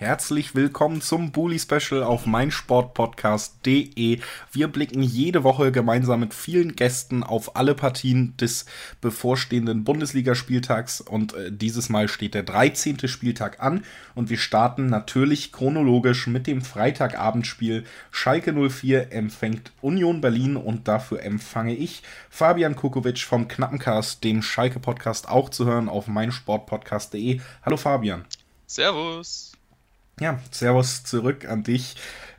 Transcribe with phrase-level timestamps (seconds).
[0.00, 4.20] Herzlich willkommen zum Bully Special auf meinsportpodcast.de.
[4.52, 8.66] Wir blicken jede Woche gemeinsam mit vielen Gästen auf alle Partien des
[9.00, 13.08] bevorstehenden Bundesligaspieltags und äh, dieses Mal steht der 13.
[13.08, 17.82] Spieltag an und wir starten natürlich chronologisch mit dem Freitagabendspiel.
[18.12, 24.78] Schalke 04 empfängt Union Berlin und dafür empfange ich Fabian Kukovic vom Knappencast, dem Schalke
[24.78, 27.40] Podcast auch zu hören auf meinsportpodcast.de.
[27.64, 28.24] Hallo Fabian.
[28.68, 29.47] Servus.
[30.20, 31.96] Ja, Servus zurück an dich.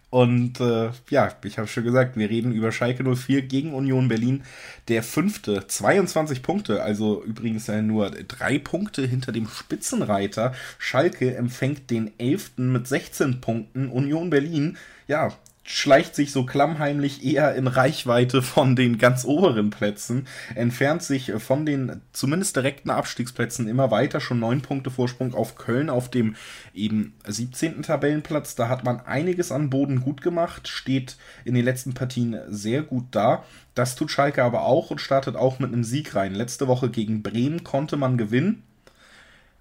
[0.09, 4.43] Und äh, ja, ich habe schon gesagt, wir reden über Schalke 04 gegen Union Berlin.
[4.87, 10.53] Der fünfte, 22 Punkte, also übrigens ja nur drei Punkte hinter dem Spitzenreiter.
[10.79, 13.89] Schalke empfängt den elften mit 16 Punkten.
[13.89, 15.31] Union Berlin, ja,
[15.71, 21.63] schleicht sich so klammheimlich eher in Reichweite von den ganz oberen Plätzen, entfernt sich von
[21.63, 26.35] den zumindest direkten Abstiegsplätzen immer weiter, schon neun Punkte Vorsprung auf Köln auf dem
[26.73, 27.83] eben 17.
[27.83, 28.55] Tabellenplatz.
[28.55, 33.05] Da hat man einiges an Boden gut gemacht, steht in den letzten Partien sehr gut
[33.11, 33.43] da.
[33.75, 36.33] Das tut Schalke aber auch und startet auch mit einem Sieg rein.
[36.33, 38.63] Letzte Woche gegen Bremen konnte man gewinnen.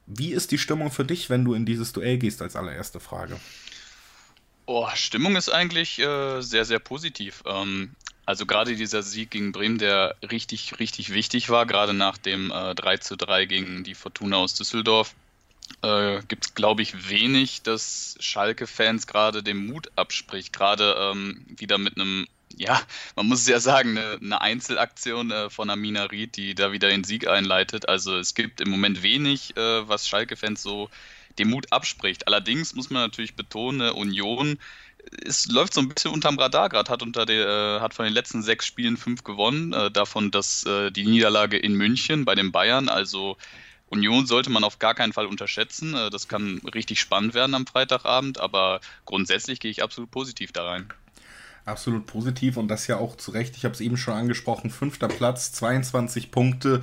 [0.06, 3.36] Wie ist die Stimmung für dich, wenn du in dieses Duell gehst, als allererste Frage?
[4.70, 7.42] Oh, Stimmung ist eigentlich äh, sehr, sehr positiv.
[7.46, 7.92] Ähm,
[8.26, 12.74] also gerade dieser Sieg gegen Bremen, der richtig, richtig wichtig war, gerade nach dem äh,
[12.74, 15.14] 3 zu 3 gegen die Fortuna aus Düsseldorf,
[15.80, 20.52] äh, gibt es, glaube ich, wenig, dass Schalke-Fans gerade dem Mut abspricht.
[20.52, 22.78] Gerade ähm, wieder mit einem, ja,
[23.16, 26.90] man muss es ja sagen, eine, eine Einzelaktion äh, von Amina Ried, die da wieder
[26.90, 27.88] den Sieg einleitet.
[27.88, 30.90] Also es gibt im Moment wenig, äh, was Schalke-Fans so
[31.38, 32.26] dem Mut abspricht.
[32.26, 34.58] Allerdings muss man natürlich betonen, Union
[35.24, 38.14] es läuft so ein bisschen unterm Radar gerade, hat unter der, äh, hat von den
[38.14, 42.52] letzten sechs Spielen fünf gewonnen, äh, davon das, äh, die Niederlage in München bei den
[42.52, 42.88] Bayern.
[42.88, 43.36] Also
[43.88, 45.94] Union sollte man auf gar keinen Fall unterschätzen.
[45.94, 50.68] Äh, das kann richtig spannend werden am Freitagabend, aber grundsätzlich gehe ich absolut positiv da
[50.68, 50.88] rein.
[51.64, 53.56] Absolut positiv und das ja auch zu Recht.
[53.56, 54.70] Ich habe es eben schon angesprochen.
[54.70, 56.82] Fünfter Platz, 22 Punkte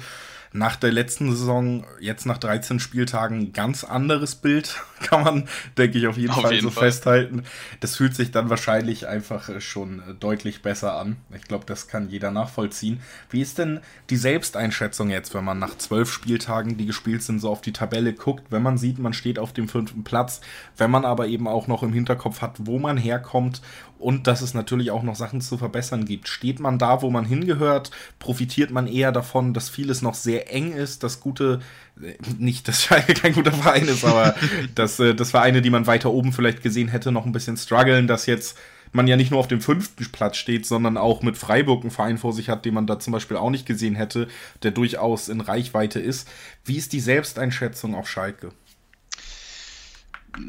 [0.55, 6.07] nach der letzten Saison, jetzt nach 13 Spieltagen, ganz anderes Bild, kann man, denke ich,
[6.07, 6.91] auf jeden auf Fall jeden so Fall.
[6.91, 7.43] festhalten.
[7.81, 11.17] Das fühlt sich dann wahrscheinlich einfach äh, schon äh, deutlich besser an.
[11.35, 13.01] Ich glaube, das kann jeder nachvollziehen.
[13.29, 17.49] Wie ist denn die Selbsteinschätzung jetzt, wenn man nach zwölf Spieltagen, die gespielt sind, so
[17.49, 20.39] auf die Tabelle guckt, wenn man sieht, man steht auf dem fünften Platz,
[20.77, 23.61] wenn man aber eben auch noch im Hinterkopf hat, wo man herkommt
[23.99, 26.27] und dass es natürlich auch noch Sachen zu verbessern gibt.
[26.27, 30.73] Steht man da, wo man hingehört, profitiert man eher davon, dass vieles noch sehr eng
[30.73, 31.59] ist, dass gute,
[32.01, 34.35] äh, nicht, dass Schalke kein guter Verein ist, aber
[34.75, 38.07] dass, äh, dass Vereine, die man weiter oben vielleicht gesehen hätte, noch ein bisschen strugglen,
[38.07, 38.57] dass jetzt
[38.91, 42.17] man ja nicht nur auf dem fünften Platz steht, sondern auch mit Freiburg einen Verein
[42.17, 44.27] vor sich hat, den man da zum Beispiel auch nicht gesehen hätte,
[44.63, 46.27] der durchaus in Reichweite ist.
[46.63, 48.51] Wie ist die Selbsteinschätzung auf Schalke?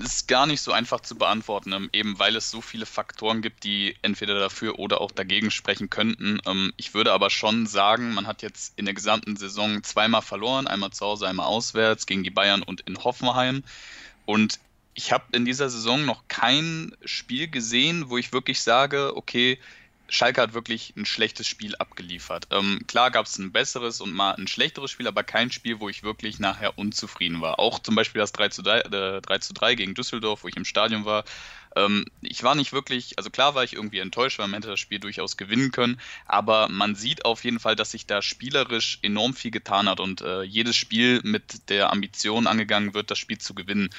[0.05, 3.65] Ist gar nicht so einfach zu beantworten, ähm, eben weil es so viele Faktoren gibt,
[3.65, 6.41] die entweder dafür oder auch dagegen sprechen könnten.
[6.47, 10.67] Ähm, ich würde aber schon sagen, man hat jetzt in der gesamten Saison zweimal verloren,
[10.67, 13.63] einmal zu Hause, einmal auswärts gegen die Bayern und in Hoffenheim.
[14.25, 14.59] Und
[14.95, 19.59] ich habe in dieser Saison noch kein Spiel gesehen, wo ich wirklich sage, okay,
[20.09, 22.47] Schalke hat wirklich ein schlechtes Spiel abgeliefert.
[22.51, 25.89] Ähm, klar gab es ein besseres und mal ein schlechteres Spiel, aber kein Spiel, wo
[25.89, 27.59] ich wirklich nachher unzufrieden war.
[27.59, 30.57] Auch zum Beispiel das 3 zu 3, äh, 3, zu 3 gegen Düsseldorf, wo ich
[30.57, 31.25] im Stadion war.
[31.75, 34.81] Ähm, ich war nicht wirklich, also klar war ich irgendwie enttäuscht, weil man hätte das
[34.81, 39.35] Spiel durchaus gewinnen können, aber man sieht auf jeden Fall, dass sich da spielerisch enorm
[39.35, 43.55] viel getan hat und äh, jedes Spiel mit der Ambition angegangen wird, das Spiel zu
[43.55, 43.91] gewinnen.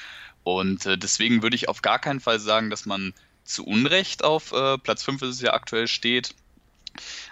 [0.42, 3.14] Und äh, deswegen würde ich auf gar keinen Fall sagen, dass man
[3.48, 6.34] zu Unrecht auf äh, Platz 5 ist es ja aktuell steht.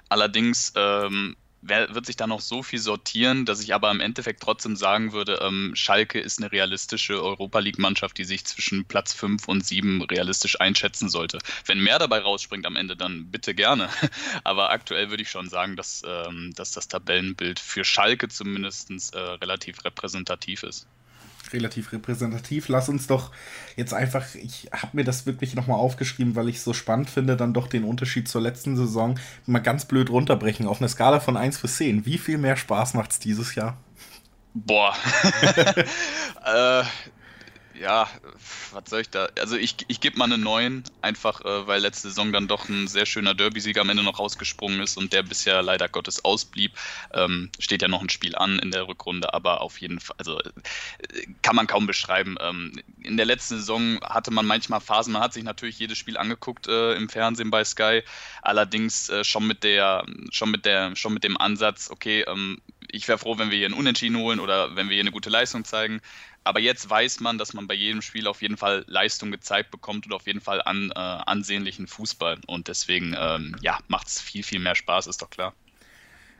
[0.09, 4.77] Allerdings ähm, wird sich da noch so viel sortieren, dass ich aber im Endeffekt trotzdem
[4.77, 9.67] sagen würde, ähm, Schalke ist eine realistische Europa League-Mannschaft, die sich zwischen Platz 5 und
[9.67, 11.39] 7 realistisch einschätzen sollte.
[11.65, 13.89] Wenn mehr dabei rausspringt am Ende, dann bitte gerne.
[14.45, 19.19] Aber aktuell würde ich schon sagen, dass, ähm, dass das Tabellenbild für Schalke zumindest äh,
[19.19, 20.87] relativ repräsentativ ist
[21.53, 22.69] relativ repräsentativ.
[22.69, 23.33] Lass uns doch
[23.77, 27.37] jetzt einfach, ich habe mir das wirklich nochmal aufgeschrieben, weil ich es so spannend finde,
[27.37, 30.67] dann doch den Unterschied zur letzten Saison mal ganz blöd runterbrechen.
[30.67, 32.07] Auf eine Skala von 1 bis 10.
[32.07, 33.77] Wie viel mehr Spaß macht es dieses Jahr?
[34.55, 34.95] Boah.
[36.47, 36.83] äh,
[37.81, 38.09] ja,
[38.73, 39.29] was soll ich da?
[39.39, 42.89] Also ich, ich gebe mal einen neuen, einfach äh, weil letzte Saison dann doch ein
[42.89, 46.73] sehr schöner Derby-Sieger am Ende noch rausgesprungen ist und der bisher leider Gottes ausblieb.
[47.13, 50.41] Ähm, steht ja noch ein Spiel an in der Rückrunde, aber auf jeden Fall, also
[50.41, 52.37] äh, kann man kaum beschreiben.
[52.41, 56.17] Ähm, in der letzten Saison hatte man manchmal Phasen, man hat sich natürlich jedes Spiel
[56.17, 58.03] angeguckt äh, im Fernsehen bei Sky,
[58.43, 63.09] allerdings äh, schon mit der, schon mit der, schon mit dem Ansatz, okay, ähm, ich
[63.09, 65.65] wäre froh, wenn wir hier einen Unentschieden holen oder wenn wir hier eine gute Leistung
[65.65, 66.01] zeigen.
[66.45, 70.07] Aber jetzt weiß man, dass man bei jedem Spiel auf jeden Fall Leistung gezeigt bekommt
[70.07, 72.39] und auf jeden Fall an, äh, ansehnlichen Fußball.
[72.47, 75.55] Und deswegen, ähm, ja, macht es viel, viel mehr Spaß, ist doch klar.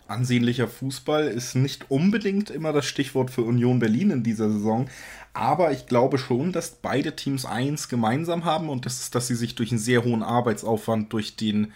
[0.09, 4.89] Ansehnlicher Fußball ist nicht unbedingt immer das Stichwort für Union Berlin in dieser Saison.
[5.33, 9.35] Aber ich glaube schon, dass beide Teams eins gemeinsam haben und das ist, dass sie
[9.35, 11.73] sich durch einen sehr hohen Arbeitsaufwand, durch den,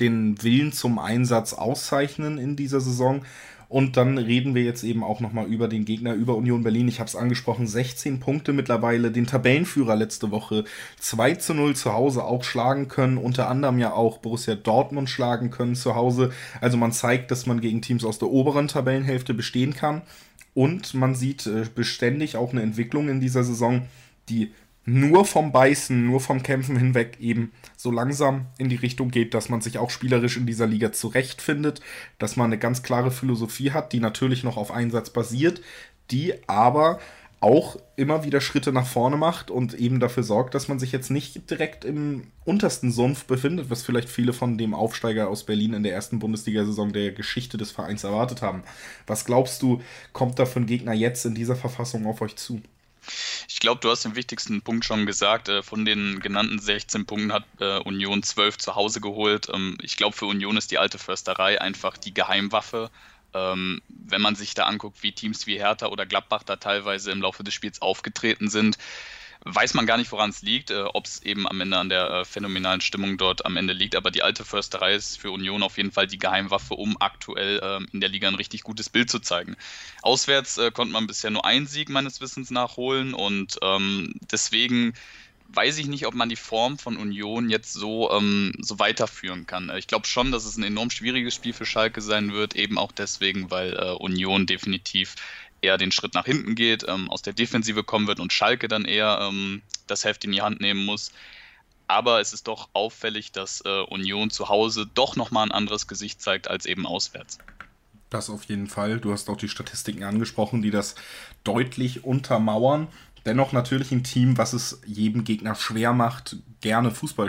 [0.00, 3.24] den Willen zum Einsatz auszeichnen in dieser Saison.
[3.68, 6.88] Und dann reden wir jetzt eben auch nochmal über den Gegner, über Union Berlin.
[6.88, 10.64] Ich habe es angesprochen, 16 Punkte mittlerweile, den Tabellenführer letzte Woche
[11.00, 15.50] 2 zu 0 zu Hause auch schlagen können, unter anderem ja auch Borussia Dortmund schlagen
[15.50, 16.30] können zu Hause.
[16.60, 20.02] Also man zeigt, dass man gegen Teams aus der oberen Tabellenhälfte bestehen kann.
[20.54, 23.82] Und man sieht äh, beständig auch eine Entwicklung in dieser Saison,
[24.28, 24.52] die
[24.86, 27.52] nur vom Beißen, nur vom Kämpfen hinweg eben
[27.84, 31.82] so langsam in die Richtung geht, dass man sich auch spielerisch in dieser Liga zurechtfindet,
[32.18, 35.60] dass man eine ganz klare Philosophie hat, die natürlich noch auf Einsatz basiert,
[36.10, 36.98] die aber
[37.40, 41.10] auch immer wieder Schritte nach vorne macht und eben dafür sorgt, dass man sich jetzt
[41.10, 45.82] nicht direkt im untersten Sumpf befindet, was vielleicht viele von dem Aufsteiger aus Berlin in
[45.82, 48.62] der ersten Bundesliga-Saison der Geschichte des Vereins erwartet haben.
[49.06, 49.82] Was glaubst du,
[50.14, 52.62] kommt da für ein Gegner jetzt in dieser Verfassung auf euch zu?
[53.48, 55.48] Ich glaube, du hast den wichtigsten Punkt schon gesagt.
[55.48, 59.48] Äh, von den genannten 16 Punkten hat äh, Union 12 zu Hause geholt.
[59.52, 62.90] Ähm, ich glaube, für Union ist die alte Försterei einfach die Geheimwaffe.
[63.32, 67.20] Ähm, wenn man sich da anguckt, wie Teams wie Hertha oder Gladbach da teilweise im
[67.20, 68.78] Laufe des Spiels aufgetreten sind,
[69.44, 72.10] weiß man gar nicht, woran es liegt, äh, ob es eben am Ende an der
[72.10, 73.94] äh, phänomenalen Stimmung dort am Ende liegt.
[73.94, 77.86] Aber die alte Försterei ist für Union auf jeden Fall die Geheimwaffe, um aktuell äh,
[77.92, 79.56] in der Liga ein richtig gutes Bild zu zeigen.
[80.02, 84.94] Auswärts äh, konnte man bisher nur einen Sieg meines Wissens nachholen und ähm, deswegen
[85.48, 89.70] weiß ich nicht, ob man die Form von Union jetzt so, ähm, so weiterführen kann.
[89.76, 92.92] Ich glaube schon, dass es ein enorm schwieriges Spiel für Schalke sein wird, eben auch
[92.92, 95.14] deswegen, weil äh, Union definitiv
[95.64, 98.84] eher den Schritt nach hinten geht, ähm, aus der Defensive kommen wird und Schalke dann
[98.84, 101.12] eher ähm, das Heft in die Hand nehmen muss.
[101.86, 106.20] Aber es ist doch auffällig, dass äh, Union zu Hause doch nochmal ein anderes Gesicht
[106.20, 107.38] zeigt als eben auswärts.
[108.10, 109.00] Das auf jeden Fall.
[109.00, 110.94] Du hast auch die Statistiken angesprochen, die das
[111.42, 112.88] deutlich untermauern.
[113.24, 117.28] Dennoch natürlich ein Team, was es jedem Gegner schwer macht, gerne Fußball,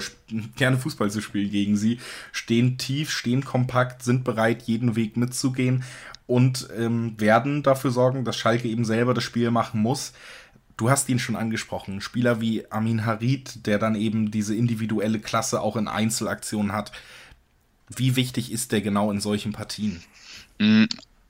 [0.56, 2.00] gerne Fußball zu spielen gegen sie.
[2.32, 5.84] Stehen tief, stehen kompakt, sind bereit, jeden Weg mitzugehen
[6.28, 10.14] und ähm, werden dafür sorgen, dass Schalke eben selber das Spiel machen muss.
[10.78, 15.62] Du hast ihn schon angesprochen, Spieler wie Amin Harid, der dann eben diese individuelle Klasse
[15.62, 16.92] auch in Einzelaktionen hat.
[17.88, 20.04] Wie wichtig ist der genau in solchen Partien?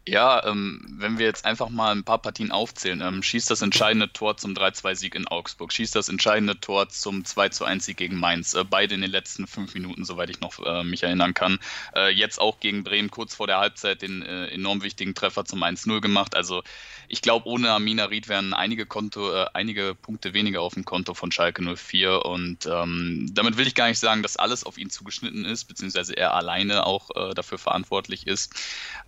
[0.07, 4.13] Ja, ähm, wenn wir jetzt einfach mal ein paar Partien aufzählen, ähm, schießt das entscheidende
[4.13, 8.93] Tor zum 3-2-Sieg in Augsburg, schießt das entscheidende Tor zum 2-1-Sieg gegen Mainz, äh, beide
[8.93, 11.57] in den letzten fünf Minuten, soweit ich noch äh, mich erinnern kann.
[11.95, 15.63] Äh, jetzt auch gegen Bremen kurz vor der Halbzeit den äh, enorm wichtigen Treffer zum
[15.63, 16.35] 1-0 gemacht.
[16.35, 16.61] Also
[17.07, 21.15] ich glaube, ohne Amina Ried wären einige, Konto, äh, einige Punkte weniger auf dem Konto
[21.15, 24.91] von Schalke 04 und ähm, damit will ich gar nicht sagen, dass alles auf ihn
[24.91, 28.53] zugeschnitten ist, beziehungsweise er alleine auch äh, dafür verantwortlich ist.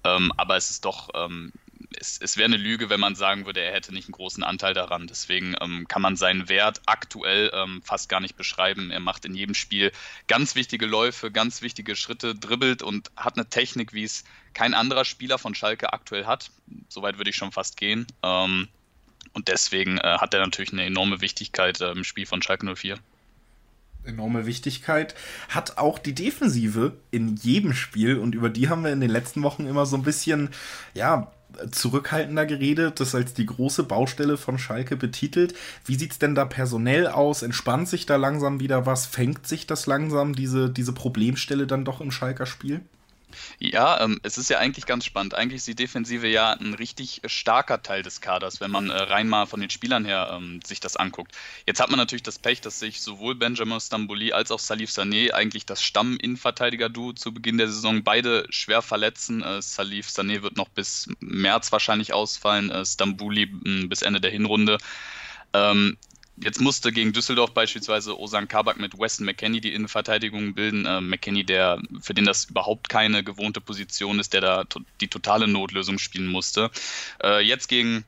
[0.03, 1.51] Ähm, aber es ist doch, ähm,
[1.99, 4.73] es, es wäre eine Lüge, wenn man sagen würde, er hätte nicht einen großen Anteil
[4.73, 5.07] daran.
[5.07, 8.89] Deswegen ähm, kann man seinen Wert aktuell ähm, fast gar nicht beschreiben.
[8.89, 9.91] Er macht in jedem Spiel
[10.27, 14.23] ganz wichtige Läufe, ganz wichtige Schritte, dribbelt und hat eine Technik, wie es
[14.53, 16.51] kein anderer Spieler von Schalke aktuell hat.
[16.87, 18.07] Soweit würde ich schon fast gehen.
[18.23, 18.69] Ähm,
[19.33, 22.97] und deswegen äh, hat er natürlich eine enorme Wichtigkeit äh, im Spiel von Schalke 04
[24.07, 25.15] enorme Wichtigkeit.
[25.49, 29.43] Hat auch die Defensive in jedem Spiel und über die haben wir in den letzten
[29.43, 30.49] Wochen immer so ein bisschen,
[30.93, 31.31] ja,
[31.71, 35.55] zurückhaltender geredet, das als die große Baustelle von Schalke betitelt.
[35.85, 37.41] Wie sieht es denn da personell aus?
[37.41, 39.05] Entspannt sich da langsam wieder was?
[39.05, 42.81] Fängt sich das langsam, diese, diese Problemstelle dann doch im Schalker Spiel?
[43.59, 45.33] Ja, ähm, es ist ja eigentlich ganz spannend.
[45.33, 49.27] Eigentlich ist die Defensive ja ein richtig starker Teil des Kaders, wenn man äh, rein
[49.27, 51.31] mal von den Spielern her ähm, sich das anguckt.
[51.65, 55.31] Jetzt hat man natürlich das Pech, dass sich sowohl Benjamin Stambouli als auch Salif Sané,
[55.31, 59.41] eigentlich das Stamm-Innenverteidiger-Duo zu Beginn der Saison, beide schwer verletzen.
[59.41, 63.45] Äh, Salif Sané wird noch bis März wahrscheinlich ausfallen, äh, Stambouli
[63.87, 64.77] bis Ende der Hinrunde.
[65.53, 65.97] Ähm,
[66.39, 70.85] Jetzt musste gegen Düsseldorf beispielsweise Osan Kabak mit Weston McKenney die Innenverteidigung bilden.
[70.85, 75.07] Äh, McKenney, der, für den das überhaupt keine gewohnte Position ist, der da to die
[75.07, 76.69] totale Notlösung spielen musste.
[77.23, 78.05] Äh, jetzt gegen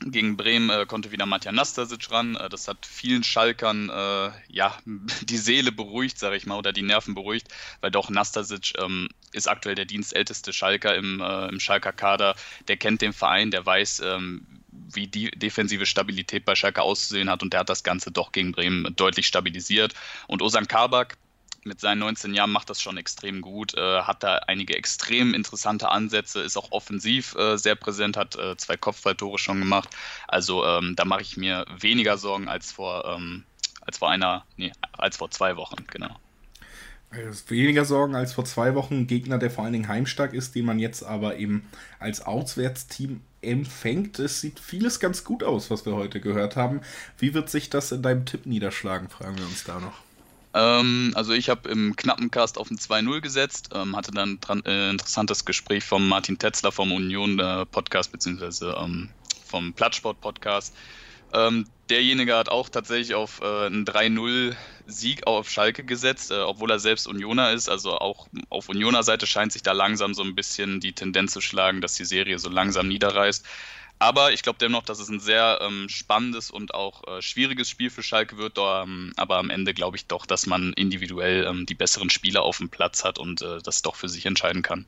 [0.00, 2.34] Gegen Bremen äh, konnte wieder Matja Nastasic ran.
[2.36, 6.82] Äh, das hat vielen Schalkern äh, ja, die Seele beruhigt, sage ich mal, oder die
[6.82, 7.48] Nerven beruhigt,
[7.80, 12.34] weil doch Nastasic ähm, ist aktuell der dienstälteste Schalker im, äh, im Schalker Kader.
[12.66, 14.46] Der kennt den Verein, der weiß, ähm,
[14.92, 18.52] wie die defensive Stabilität bei Schalke auszusehen hat und der hat das Ganze doch gegen
[18.52, 19.94] Bremen deutlich stabilisiert.
[20.26, 21.16] Und Osan Kabak,
[21.64, 25.90] mit seinen 19 Jahren macht das schon extrem gut, äh, hat da einige extrem interessante
[25.90, 29.88] Ansätze, ist auch offensiv äh, sehr präsent, hat äh, zwei Kopfballtore schon gemacht.
[30.28, 33.44] Also ähm, da mache ich mir weniger Sorgen als vor, ähm,
[33.80, 36.20] als vor einer, nee, als vor zwei Wochen, genau.
[37.48, 39.06] Weniger Sorgen als vor zwei Wochen.
[39.06, 41.66] Gegner, der vor allen Dingen heimstark ist, den man jetzt aber eben
[41.98, 44.18] als Auswärtsteam empfängt.
[44.18, 46.80] Es sieht vieles ganz gut aus, was wir heute gehört haben.
[47.18, 49.94] Wie wird sich das in deinem Tipp niederschlagen, fragen wir uns da noch.
[50.54, 54.64] Ähm, also ich habe im knappen Cast auf ein 2-0 gesetzt, ähm, hatte dann ein
[54.64, 59.10] äh, interessantes Gespräch vom Martin Tetzler vom Union äh, Podcast beziehungsweise ähm,
[59.44, 60.74] vom Plattsport Podcast.
[61.94, 67.06] Derjenige hat auch tatsächlich auf äh, einen 3-0-Sieg auf Schalke gesetzt, äh, obwohl er selbst
[67.06, 67.68] Unioner ist.
[67.68, 71.40] Also auch auf Unioner Seite scheint sich da langsam so ein bisschen die Tendenz zu
[71.40, 73.46] schlagen, dass die Serie so langsam niederreißt.
[74.00, 77.90] Aber ich glaube dennoch, dass es ein sehr ähm, spannendes und auch äh, schwieriges Spiel
[77.90, 78.58] für Schalke wird.
[78.58, 82.56] Ähm, aber am Ende glaube ich doch, dass man individuell ähm, die besseren Spieler auf
[82.56, 84.84] dem Platz hat und äh, das doch für sich entscheiden kann.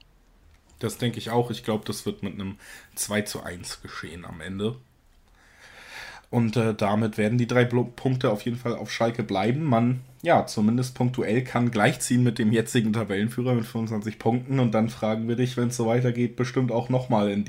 [0.81, 1.53] Das denke ich auch.
[1.53, 2.59] Ich glaube, das wird mit einem
[2.97, 4.75] 2 zu 1 geschehen am Ende.
[6.30, 9.62] Und äh, damit werden die drei Punkte auf jeden Fall auf Schalke bleiben.
[9.62, 14.59] Man, ja, zumindest punktuell kann gleichziehen mit dem jetzigen Tabellenführer mit 25 Punkten.
[14.59, 17.45] Und dann fragen wir dich, wenn es so weitergeht, bestimmt auch nochmal in,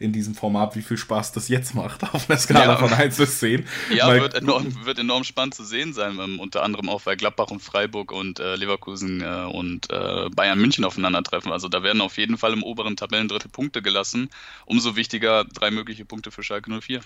[0.00, 2.76] in diesem Format, wie viel Spaß das jetzt macht, auf einer Skala ja.
[2.76, 3.64] von 1 bis 10.
[3.94, 7.16] Ja, weil, wird, enorm, wird enorm spannend zu sehen sein, ähm, unter anderem auch, weil
[7.16, 11.52] Gladbach und Freiburg und äh, Leverkusen äh, und äh, Bayern München aufeinandertreffen.
[11.52, 14.28] Also da werden auf jeden Fall im oberen Tabellendrittel Punkte gelassen.
[14.66, 17.00] Umso wichtiger drei mögliche Punkte für Schalke 04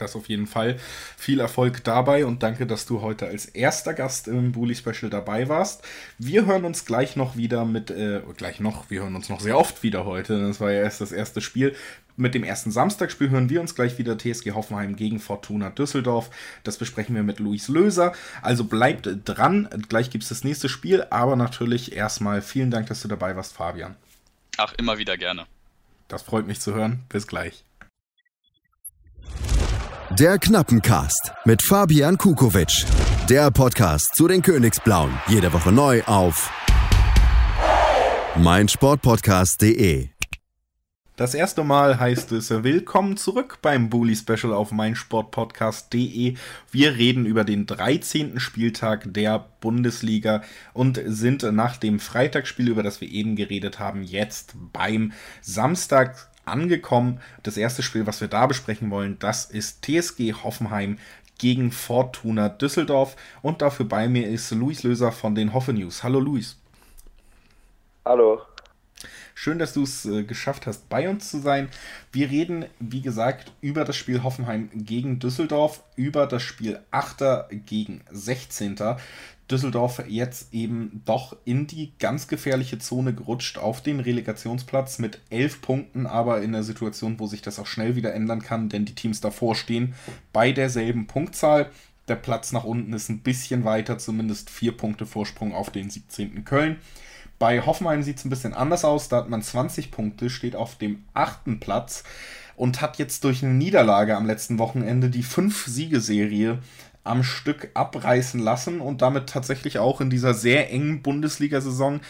[0.00, 0.78] das auf jeden Fall.
[1.16, 5.48] Viel Erfolg dabei und danke, dass du heute als erster Gast im Bully Special dabei
[5.48, 5.82] warst.
[6.18, 9.58] Wir hören uns gleich noch wieder mit, äh, gleich noch, wir hören uns noch sehr
[9.58, 10.40] oft wieder heute.
[10.40, 11.74] Das war ja erst das erste Spiel.
[12.20, 16.28] Mit dem ersten Samstagsspiel hören wir uns gleich wieder TSG Hoffenheim gegen Fortuna Düsseldorf.
[16.64, 18.12] Das besprechen wir mit Luis Löser.
[18.42, 19.70] Also bleibt dran.
[19.88, 21.06] Gleich gibt es das nächste Spiel.
[21.08, 23.96] Aber natürlich erstmal vielen Dank, dass du dabei warst, Fabian.
[24.58, 25.46] Ach, immer wieder gerne.
[26.08, 27.04] Das freut mich zu hören.
[27.08, 27.64] Bis gleich.
[30.18, 32.84] Der Knappencast mit Fabian Kukowitsch.
[33.28, 35.12] Der Podcast zu den Königsblauen.
[35.28, 36.50] Jede Woche neu auf
[38.36, 40.08] meinsportpodcast.de.
[41.14, 46.34] Das erste Mal heißt es Willkommen zurück beim Bully Special auf meinsportpodcast.de.
[46.72, 48.40] Wir reden über den 13.
[48.40, 54.54] Spieltag der Bundesliga und sind nach dem Freitagsspiel, über das wir eben geredet haben, jetzt
[54.72, 57.20] beim Samstag angekommen.
[57.42, 60.98] Das erste Spiel, was wir da besprechen wollen, das ist TSG Hoffenheim
[61.38, 63.16] gegen Fortuna Düsseldorf.
[63.42, 66.02] Und dafür bei mir ist Luis Löser von den Hoffe News.
[66.02, 66.56] Hallo Luis.
[68.04, 68.42] Hallo.
[69.34, 71.70] Schön, dass du es äh, geschafft hast, bei uns zu sein.
[72.12, 77.48] Wir reden, wie gesagt, über das Spiel Hoffenheim gegen Düsseldorf, über das Spiel 8.
[77.64, 78.76] gegen 16.
[79.50, 85.60] Düsseldorf jetzt eben doch in die ganz gefährliche Zone gerutscht auf den Relegationsplatz mit elf
[85.60, 88.94] Punkten, aber in der Situation, wo sich das auch schnell wieder ändern kann, denn die
[88.94, 89.94] Teams davor stehen
[90.32, 91.70] bei derselben Punktzahl.
[92.08, 96.44] Der Platz nach unten ist ein bisschen weiter, zumindest vier Punkte Vorsprung auf den 17.
[96.44, 96.78] Köln.
[97.38, 99.08] Bei Hoffenheim sieht es ein bisschen anders aus.
[99.08, 102.04] Da hat man 20 Punkte, steht auf dem achten Platz
[102.54, 106.58] und hat jetzt durch eine Niederlage am letzten Wochenende die fünf Siegeserie
[107.04, 112.00] am Stück abreißen lassen und damit tatsächlich auch in dieser sehr engen Bundesliga-Saison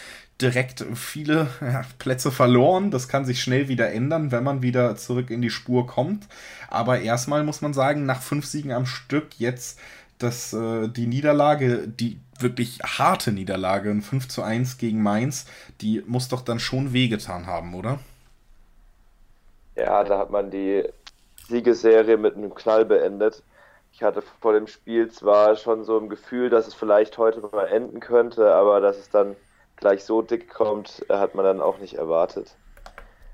[0.41, 2.91] direkt viele ja, Plätze verloren.
[2.91, 6.27] Das kann sich schnell wieder ändern, wenn man wieder zurück in die Spur kommt.
[6.69, 9.79] Aber erstmal muss man sagen, nach fünf Siegen am Stück jetzt
[10.23, 15.47] dass äh, die Niederlage, die wirklich harte Niederlage, ein 5 zu 1 gegen Mainz,
[15.81, 17.99] die muss doch dann schon wehgetan haben, oder?
[19.77, 20.85] Ja, da hat man die
[21.49, 23.43] Siegesserie mit einem Knall beendet.
[24.01, 27.67] Ich hatte vor dem Spiel zwar schon so ein Gefühl, dass es vielleicht heute mal
[27.67, 29.37] enden könnte, aber dass es dann
[29.77, 32.57] gleich so dick kommt, hat man dann auch nicht erwartet.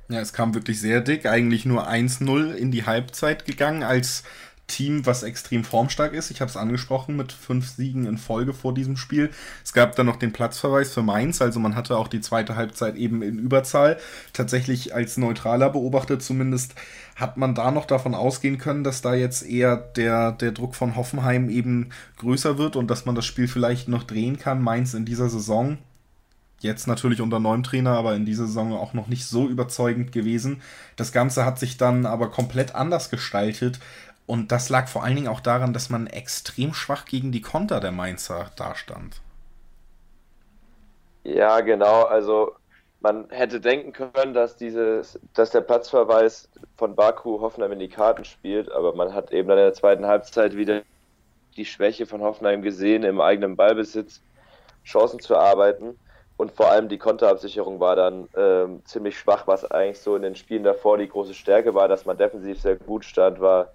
[0.09, 4.25] Ja, es kam wirklich sehr dick, eigentlich nur 1-0 in die Halbzeit gegangen, als
[4.67, 6.31] Team, was extrem formstark ist.
[6.31, 9.31] Ich habe es angesprochen mit fünf Siegen in Folge vor diesem Spiel.
[9.65, 12.97] Es gab dann noch den Platzverweis für Mainz, also man hatte auch die zweite Halbzeit
[12.97, 13.99] eben in Überzahl.
[14.33, 16.75] Tatsächlich als neutraler Beobachter zumindest
[17.15, 20.97] hat man da noch davon ausgehen können, dass da jetzt eher der, der Druck von
[20.97, 24.63] Hoffenheim eben größer wird und dass man das Spiel vielleicht noch drehen kann.
[24.63, 25.79] Mainz in dieser Saison
[26.61, 30.63] Jetzt natürlich unter neuem Trainer, aber in dieser Saison auch noch nicht so überzeugend gewesen.
[30.97, 33.79] Das Ganze hat sich dann aber komplett anders gestaltet.
[34.27, 37.81] Und das lag vor allen Dingen auch daran, dass man extrem schwach gegen die Konter
[37.81, 39.21] der Mainzer dastand.
[41.23, 42.03] Ja, genau.
[42.03, 42.53] Also
[43.01, 48.25] man hätte denken können, dass dieses, dass der Platzverweis von Baku Hoffenheim in die Karten
[48.25, 50.83] spielt, aber man hat eben dann in der zweiten Halbzeit wieder
[51.57, 54.21] die Schwäche von Hoffenheim gesehen, im eigenen Ballbesitz
[54.85, 55.99] Chancen zu arbeiten.
[56.37, 60.37] Und vor allem die Konterabsicherung war dann ähm, ziemlich schwach, was eigentlich so in den
[60.37, 63.69] Spielen davor die große Stärke war, dass man defensiv sehr gut stand, war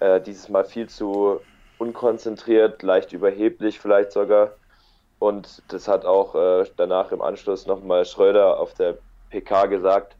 [0.00, 1.40] äh, dieses Mal viel zu
[1.78, 4.52] unkonzentriert, leicht überheblich vielleicht sogar.
[5.18, 8.98] Und das hat auch äh, danach im Anschluss nochmal Schröder auf der
[9.30, 10.16] PK gesagt,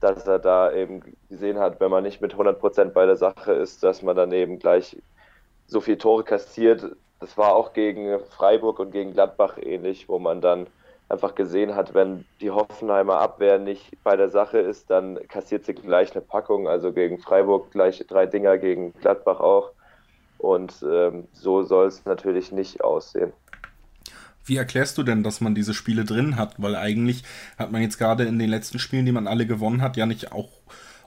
[0.00, 3.82] dass er da eben gesehen hat, wenn man nicht mit 100% bei der Sache ist,
[3.82, 4.96] dass man dann eben gleich
[5.66, 6.96] so viele Tore kassiert.
[7.20, 10.68] Das war auch gegen Freiburg und gegen Gladbach ähnlich, wo man dann
[11.08, 15.74] einfach gesehen hat, wenn die Hoffenheimer Abwehr nicht bei der Sache ist, dann kassiert sie
[15.74, 16.68] gleich eine Packung.
[16.68, 19.72] Also gegen Freiburg gleich drei Dinger, gegen Gladbach auch.
[20.38, 23.32] Und ähm, so soll es natürlich nicht aussehen.
[24.44, 26.54] Wie erklärst du denn, dass man diese Spiele drin hat?
[26.58, 27.22] Weil eigentlich
[27.58, 30.32] hat man jetzt gerade in den letzten Spielen, die man alle gewonnen hat, ja nicht
[30.32, 30.48] auch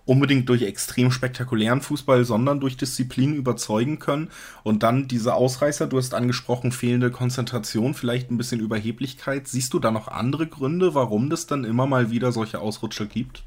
[0.05, 4.29] unbedingt durch extrem spektakulären Fußball, sondern durch Disziplin überzeugen können.
[4.63, 9.48] Und dann diese Ausreißer, du hast angesprochen, fehlende Konzentration, vielleicht ein bisschen Überheblichkeit.
[9.48, 13.43] Siehst du da noch andere Gründe, warum das dann immer mal wieder solche Ausrutscher gibt?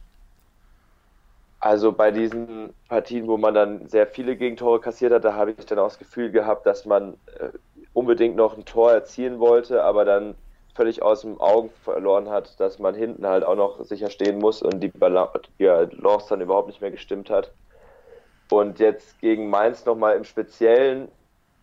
[1.61, 5.65] Also bei diesen Partien, wo man dann sehr viele Gegentore kassiert hat, da habe ich
[5.65, 7.49] dann auch das Gefühl gehabt, dass man äh,
[7.95, 10.35] unbedingt noch ein Tor erzielen wollte, aber dann
[10.75, 14.63] völlig aus dem Augen verloren hat, dass man hinten halt auch noch sicher stehen muss
[14.63, 17.53] und die Balance dann überhaupt nicht mehr gestimmt hat.
[18.51, 21.09] Und jetzt gegen Mainz nochmal im Speziellen,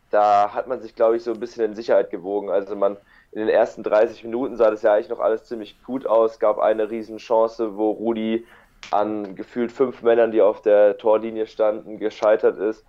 [0.10, 2.50] da hat man sich, glaube ich, so ein bisschen in Sicherheit gewogen.
[2.50, 2.98] Also man
[3.32, 6.60] in den ersten 30 Minuten sah das ja eigentlich noch alles ziemlich gut aus, gab
[6.60, 8.46] eine Riesenchance, wo Rudi
[8.90, 12.86] an gefühlt fünf Männern, die auf der Torlinie standen, gescheitert ist.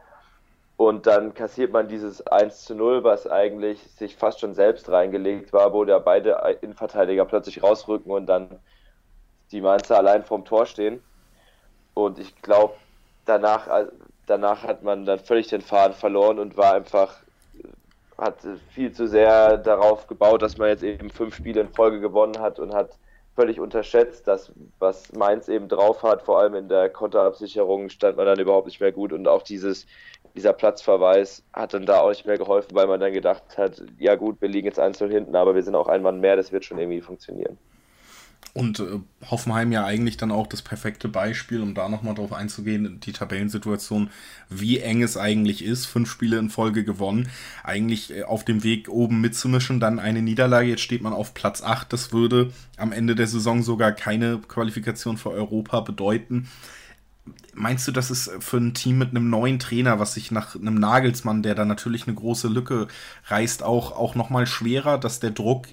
[0.77, 5.53] Und dann kassiert man dieses 1 zu 0, was eigentlich sich fast schon selbst reingelegt
[5.53, 8.59] war, wo da beide Innenverteidiger plötzlich rausrücken und dann
[9.53, 11.03] die Mainzer allein vorm Tor stehen.
[11.95, 12.75] Und ich glaube,
[13.27, 13.69] danach,
[14.27, 17.23] danach hat man dann völlig den Faden verloren und war einfach,
[18.19, 18.39] hat
[18.71, 22.59] viel zu sehr darauf gebaut, dass man jetzt eben fünf Spiele in Folge gewonnen hat
[22.59, 22.99] und hat
[23.35, 28.27] völlig unterschätzt, dass was Mainz eben drauf hat, vor allem in der Konterabsicherung stand man
[28.27, 29.87] dann überhaupt nicht mehr gut und auch dieses
[30.35, 34.15] dieser Platzverweis hat dann da auch nicht mehr geholfen, weil man dann gedacht hat, ja
[34.15, 36.65] gut, wir liegen jetzt einzeln hinten, aber wir sind auch ein Mann mehr, das wird
[36.65, 37.59] schon irgendwie funktionieren.
[38.55, 43.01] Und äh, Hoffenheim ja eigentlich dann auch das perfekte Beispiel, um da nochmal drauf einzugehen,
[43.01, 44.11] die Tabellensituation,
[44.51, 45.87] wie eng es eigentlich ist.
[45.87, 47.31] Fünf Spiele in Folge gewonnen,
[47.65, 51.63] eigentlich äh, auf dem Weg oben mitzumischen, dann eine Niederlage, jetzt steht man auf Platz
[51.63, 51.91] 8.
[51.91, 56.49] Das würde am Ende der Saison sogar keine Qualifikation für Europa bedeuten.
[57.55, 60.75] Meinst du, dass es für ein Team mit einem neuen Trainer, was sich nach einem
[60.75, 62.89] Nagelsmann, der da natürlich eine große Lücke
[63.27, 65.69] reißt, auch, auch nochmal schwerer, dass der Druck,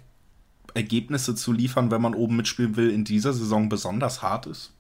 [0.76, 4.72] Ergebnisse zu liefern, wenn man oben mitspielen will, in dieser Saison besonders hart ist?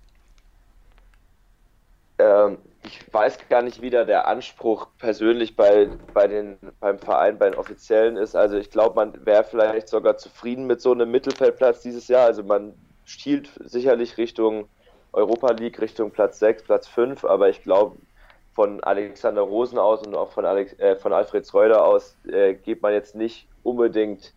[2.19, 7.37] Ähm, ich weiß gar nicht, wie da der Anspruch persönlich bei, bei den, beim Verein,
[7.37, 8.35] bei den Offiziellen ist.
[8.35, 12.25] Also ich glaube, man wäre vielleicht sogar zufrieden mit so einem Mittelfeldplatz dieses Jahr.
[12.25, 12.73] Also man
[13.05, 14.69] stiehlt sicherlich Richtung
[15.13, 17.97] Europa League Richtung Platz 6, Platz 5, aber ich glaube,
[18.53, 22.81] von Alexander Rosen aus und auch von, Alex, äh, von Alfred Schreuder aus äh, geht
[22.81, 24.33] man jetzt nicht unbedingt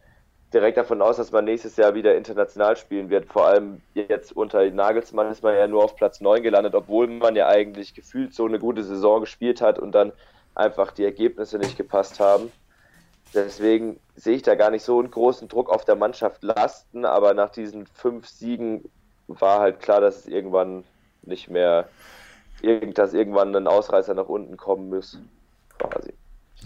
[0.53, 3.27] direkt davon aus, dass man nächstes Jahr wieder international spielen wird.
[3.27, 7.35] Vor allem jetzt unter Nagelsmann ist man ja nur auf Platz 9 gelandet, obwohl man
[7.37, 10.13] ja eigentlich gefühlt so eine gute Saison gespielt hat und dann
[10.55, 12.53] einfach die Ergebnisse nicht gepasst haben.
[13.35, 17.33] Deswegen sehe ich da gar nicht so einen großen Druck auf der Mannschaft lasten, aber
[17.33, 18.85] nach diesen fünf Siegen
[19.29, 20.85] war halt klar, dass es irgendwann
[21.23, 21.89] nicht mehr,
[22.95, 25.19] dass irgendwann ein Ausreißer nach unten kommen muss,
[25.79, 26.13] quasi.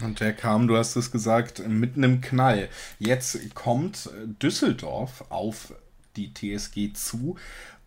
[0.03, 2.69] Und der kam, du hast es gesagt, mitten im Knall.
[2.99, 4.09] Jetzt kommt
[4.41, 5.73] Düsseldorf auf
[6.15, 7.35] die TSG zu.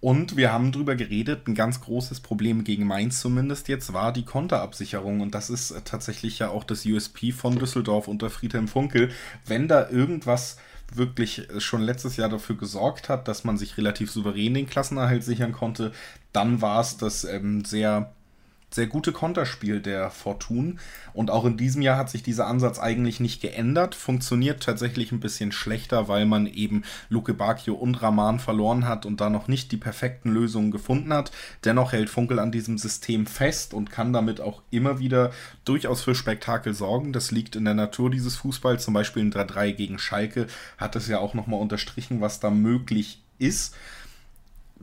[0.00, 4.24] Und wir haben drüber geredet, ein ganz großes Problem gegen Mainz zumindest jetzt war die
[4.24, 5.20] Konterabsicherung.
[5.20, 9.10] Und das ist tatsächlich ja auch das USP von Düsseldorf unter Friedhelm Funkel.
[9.46, 10.56] Wenn da irgendwas
[10.96, 15.52] wirklich schon letztes Jahr dafür gesorgt hat, dass man sich relativ souverän den Klassenerhalt sichern
[15.52, 15.92] konnte,
[16.32, 18.12] dann war es das ähm, sehr
[18.72, 20.78] sehr gute Konterspiel der Fortun.
[21.12, 23.94] Und auch in diesem Jahr hat sich dieser Ansatz eigentlich nicht geändert.
[23.94, 29.20] Funktioniert tatsächlich ein bisschen schlechter, weil man eben Luke Bacchio und Rahman verloren hat und
[29.20, 31.32] da noch nicht die perfekten Lösungen gefunden hat.
[31.64, 35.32] Dennoch hält Funkel an diesem System fest und kann damit auch immer wieder
[35.64, 37.12] durchaus für Spektakel sorgen.
[37.12, 38.84] Das liegt in der Natur dieses Fußballs.
[38.84, 40.46] Zum Beispiel in 3-3 gegen Schalke
[40.78, 43.74] hat es ja auch nochmal unterstrichen, was da möglich ist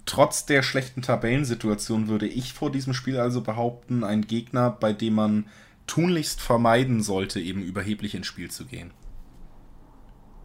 [0.07, 5.15] trotz der schlechten Tabellensituation würde ich vor diesem Spiel also behaupten, ein Gegner, bei dem
[5.15, 5.49] man
[5.85, 8.91] tunlichst vermeiden sollte, eben überheblich ins Spiel zu gehen.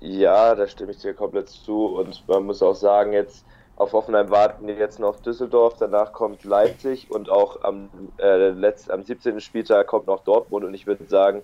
[0.01, 1.87] Ja, da stimme ich dir komplett zu.
[1.87, 3.45] Und man muss auch sagen, jetzt
[3.77, 9.03] auf Hoffenheim warten jetzt noch Düsseldorf, danach kommt Leipzig und auch am, äh, letzt, am
[9.03, 9.41] 17.
[9.41, 10.65] Spieltag kommt noch Dortmund.
[10.65, 11.43] Und ich würde sagen,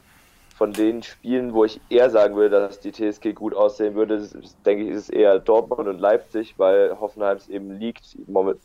[0.58, 4.28] von den Spielen, wo ich eher sagen würde, dass die TSG gut aussehen würde,
[4.66, 8.16] denke ich, ist es eher Dortmund und Leipzig, weil Hoffenheim eben liegt,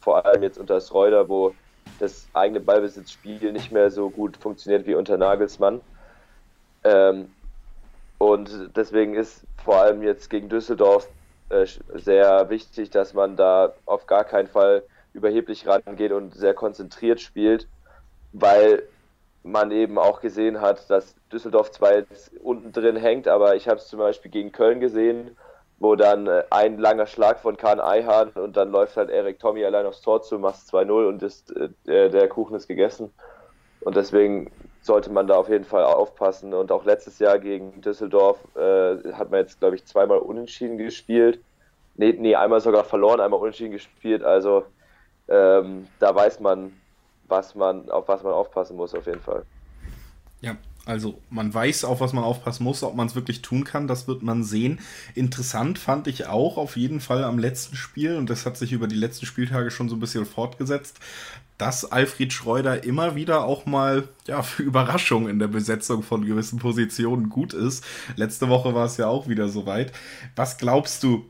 [0.02, 1.54] vor allem jetzt unter Schreuder, wo
[2.00, 5.82] das eigene Ballbesitzspiel nicht mehr so gut funktioniert wie unter Nagelsmann.
[6.84, 7.30] Ähm,
[8.18, 11.08] und deswegen ist vor allem jetzt gegen Düsseldorf
[11.50, 14.82] äh, sehr wichtig, dass man da auf gar keinen Fall
[15.14, 17.68] überheblich rangeht und sehr konzentriert spielt,
[18.32, 18.82] weil
[19.44, 23.78] man eben auch gesehen hat, dass Düsseldorf zwar jetzt unten drin hängt, aber ich habe
[23.78, 25.38] es zum Beispiel gegen Köln gesehen,
[25.80, 29.66] wo dann äh, ein langer Schlag von Kahn Eihahn und dann läuft halt Erik Tommy
[29.66, 31.70] allein aufs Tor zu, macht 2-0 und ist, äh,
[32.10, 33.12] der Kuchen ist gegessen.
[33.82, 34.50] Und deswegen
[34.82, 36.54] sollte man da auf jeden Fall aufpassen.
[36.54, 41.42] Und auch letztes Jahr gegen Düsseldorf äh, hat man jetzt, glaube ich, zweimal unentschieden gespielt.
[41.96, 44.24] Nee, nee, einmal sogar verloren, einmal unentschieden gespielt.
[44.24, 44.66] Also
[45.28, 46.74] ähm, da weiß man,
[47.28, 49.46] was man, auf was man aufpassen muss, auf jeden Fall.
[50.42, 53.88] Ja, also man weiß, auf was man aufpassen muss, ob man es wirklich tun kann,
[53.88, 54.80] das wird man sehen.
[55.16, 58.88] Interessant fand ich auch auf jeden Fall am letzten Spiel, und das hat sich über
[58.88, 61.00] die letzten Spieltage schon so ein bisschen fortgesetzt,
[61.58, 66.60] dass Alfred Schreuder immer wieder auch mal ja, für Überraschung in der Besetzung von gewissen
[66.60, 67.86] Positionen gut ist.
[68.18, 69.94] Letzte Woche war es ja auch wieder soweit.
[70.36, 71.26] Was glaubst du,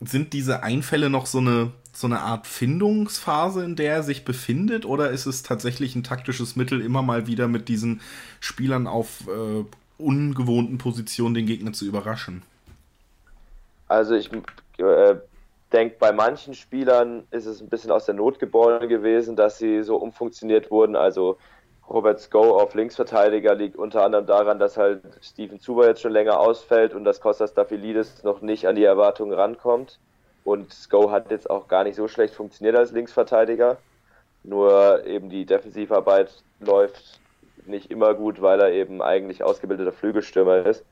[0.00, 4.84] sind diese Einfälle noch so eine so eine Art Findungsphase, in der er sich befindet?
[4.84, 8.00] Oder ist es tatsächlich ein taktisches Mittel, immer mal wieder mit diesen
[8.40, 9.64] Spielern auf äh,
[9.98, 12.42] ungewohnten Positionen den Gegner zu überraschen?
[13.88, 14.30] Also ich
[14.78, 15.16] äh,
[15.72, 19.82] denke, bei manchen Spielern ist es ein bisschen aus der Not geboren gewesen, dass sie
[19.82, 20.94] so umfunktioniert wurden.
[20.94, 21.38] Also
[21.88, 26.38] Robert Sko auf Linksverteidiger liegt unter anderem daran, dass halt Steven Zuber jetzt schon länger
[26.38, 29.98] ausfällt und dass Kostas Staphylides noch nicht an die Erwartungen rankommt.
[30.48, 33.76] Und Sko hat jetzt auch gar nicht so schlecht funktioniert als Linksverteidiger.
[34.44, 37.20] Nur eben die Defensivarbeit läuft
[37.66, 40.86] nicht immer gut, weil er eben eigentlich ausgebildeter Flügelstürmer ist.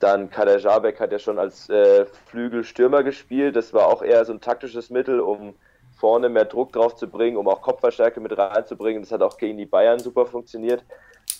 [0.00, 3.54] Dann Kader Jabek hat ja schon als äh, Flügelstürmer gespielt.
[3.54, 5.54] Das war auch eher so ein taktisches Mittel, um
[5.96, 9.02] vorne mehr Druck drauf zu bringen, um auch Kopfverstärke mit reinzubringen.
[9.02, 10.82] Das hat auch gegen die Bayern super funktioniert.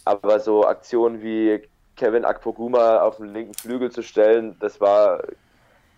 [0.05, 1.61] Aber so Aktionen wie
[1.97, 5.25] Kevin Akpoguma auf den linken Flügel zu stellen, das war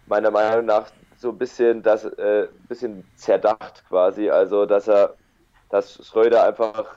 [0.06, 0.86] meiner Meinung nach
[1.20, 4.30] so ein bisschen das äh, bisschen zerdacht quasi.
[4.30, 5.14] Also dass er,
[5.68, 6.96] dass Schröder einfach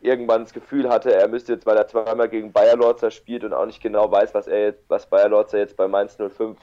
[0.00, 3.52] irgendwann das Gefühl hatte, er müsste jetzt, weil er zweimal gegen Bayer Lorzer spielt und
[3.52, 6.56] auch nicht genau weiß, was er jetzt, was Bayer Lorzer jetzt bei Mainz 05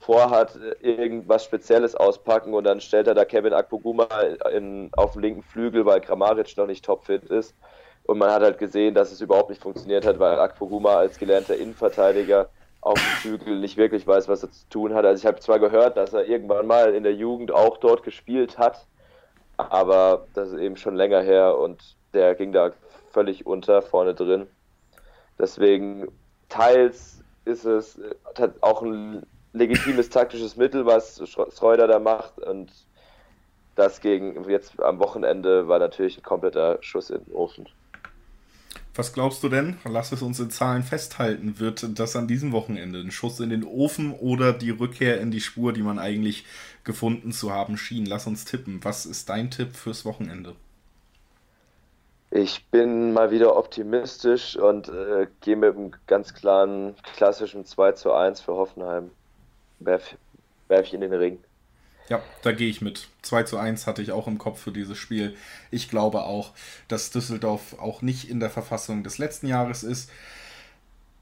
[0.00, 4.06] vorhat, irgendwas Spezielles auspacken und dann stellt er da Kevin Akpoguma
[4.52, 7.54] in, auf dem linken Flügel, weil Kramaric noch nicht topfit ist.
[8.04, 11.54] Und man hat halt gesehen, dass es überhaupt nicht funktioniert hat, weil Akpoguma als gelernter
[11.54, 12.48] Innenverteidiger
[12.80, 15.04] auf dem Flügel nicht wirklich weiß, was er zu tun hat.
[15.04, 18.58] Also ich habe zwar gehört, dass er irgendwann mal in der Jugend auch dort gespielt
[18.58, 18.86] hat,
[19.56, 22.72] aber das ist eben schon länger her und der ging da
[23.10, 24.46] völlig unter vorne drin.
[25.38, 26.08] Deswegen
[26.48, 32.70] teils ist es äh, auch ein legitimes taktisches Mittel, was Schreuder da macht und
[33.74, 37.68] das gegen jetzt am Wochenende war natürlich ein kompletter Schuss in den Ofen.
[38.94, 39.78] Was glaubst du denn?
[39.84, 41.60] Lass es uns in Zahlen festhalten.
[41.60, 45.40] Wird das an diesem Wochenende ein Schuss in den Ofen oder die Rückkehr in die
[45.40, 46.44] Spur, die man eigentlich
[46.82, 48.04] gefunden zu haben schien?
[48.04, 48.82] Lass uns tippen.
[48.82, 50.56] Was ist dein Tipp fürs Wochenende?
[52.32, 58.12] Ich bin mal wieder optimistisch und äh, gehe mit einem ganz klaren klassischen 2 zu
[58.12, 59.10] 1 für Hoffenheim.
[59.80, 60.16] Werf,
[60.68, 61.38] werf ich in den Ring.
[62.10, 63.06] Ja, da gehe ich mit.
[63.22, 65.36] 2 zu 1 hatte ich auch im Kopf für dieses Spiel.
[65.70, 66.52] Ich glaube auch,
[66.88, 70.10] dass Düsseldorf auch nicht in der Verfassung des letzten Jahres ist.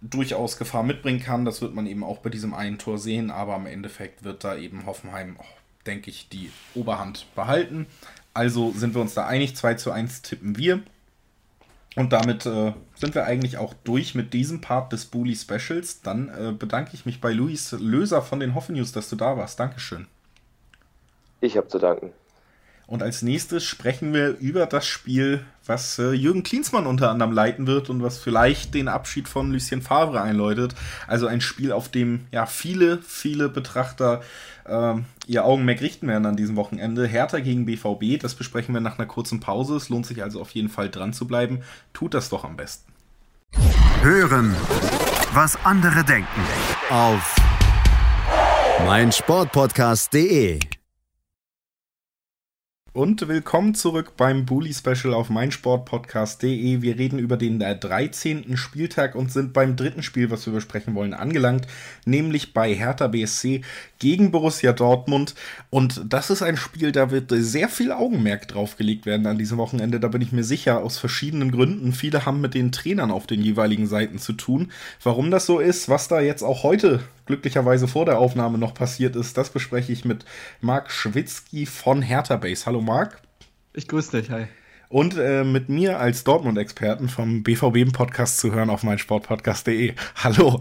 [0.01, 1.45] Durchaus Gefahr mitbringen kann.
[1.45, 3.31] Das wird man eben auch bei diesem einen Tor sehen.
[3.31, 5.45] Aber im Endeffekt wird da eben Hoffenheim, oh,
[5.85, 7.87] denke ich, die Oberhand behalten.
[8.33, 9.57] Also sind wir uns da einig.
[9.57, 10.81] 2 zu 1 tippen wir.
[11.97, 16.01] Und damit äh, sind wir eigentlich auch durch mit diesem Part des Bully Specials.
[16.01, 19.37] Dann äh, bedanke ich mich bei Luis Löser von den Hoffen News, dass du da
[19.37, 19.61] warst.
[19.61, 20.07] Dankeschön.
[21.41, 22.13] Ich habe zu danken.
[22.89, 27.67] Und als nächstes sprechen wir über das Spiel, was äh, Jürgen Klinsmann unter anderem leiten
[27.67, 30.75] wird und was vielleicht den Abschied von Lucien Favre einläutet.
[31.07, 34.23] Also ein Spiel, auf dem ja viele, viele Betrachter
[34.65, 34.95] äh,
[35.27, 37.07] ihr Augenmerk richten werden an diesem Wochenende.
[37.07, 39.77] Hertha gegen BVB, das besprechen wir nach einer kurzen Pause.
[39.77, 41.61] Es lohnt sich also auf jeden Fall dran zu bleiben.
[41.93, 42.91] Tut das doch am besten.
[44.01, 44.57] Hören,
[45.35, 46.41] was andere denken.
[46.89, 47.37] Auf
[48.87, 50.78] meinsportpodcast.de
[52.99, 56.83] und willkommen zurück beim Bully Special auf meinsportpodcast.de.
[56.83, 58.57] Wir reden über den 13.
[58.57, 61.69] Spieltag und sind beim dritten Spiel, was wir besprechen wollen, angelangt,
[62.07, 63.63] nämlich bei Hertha BSC
[64.01, 65.37] gegen Borussia Dortmund.
[65.71, 69.59] Und das ist ein Spiel, da wird sehr viel Augenmerk drauf gelegt werden an diesem
[69.59, 70.01] Wochenende.
[70.01, 71.93] Da bin ich mir sicher, aus verschiedenen Gründen.
[71.93, 74.73] Viele haben mit den Trainern auf den jeweiligen Seiten zu tun.
[75.05, 79.15] Warum das so ist, was da jetzt auch heute glücklicherweise vor der Aufnahme noch passiert
[79.15, 80.25] ist, das bespreche ich mit
[80.61, 82.67] Marc Schwitzky von Hertha Base.
[82.67, 83.23] Hallo Marc.
[83.73, 84.47] Ich grüße dich, hi.
[84.89, 89.95] Und äh, mit mir als Dortmund-Experten vom BVB-Podcast zu hören auf meinsportpodcast.de.
[90.17, 90.61] Hallo.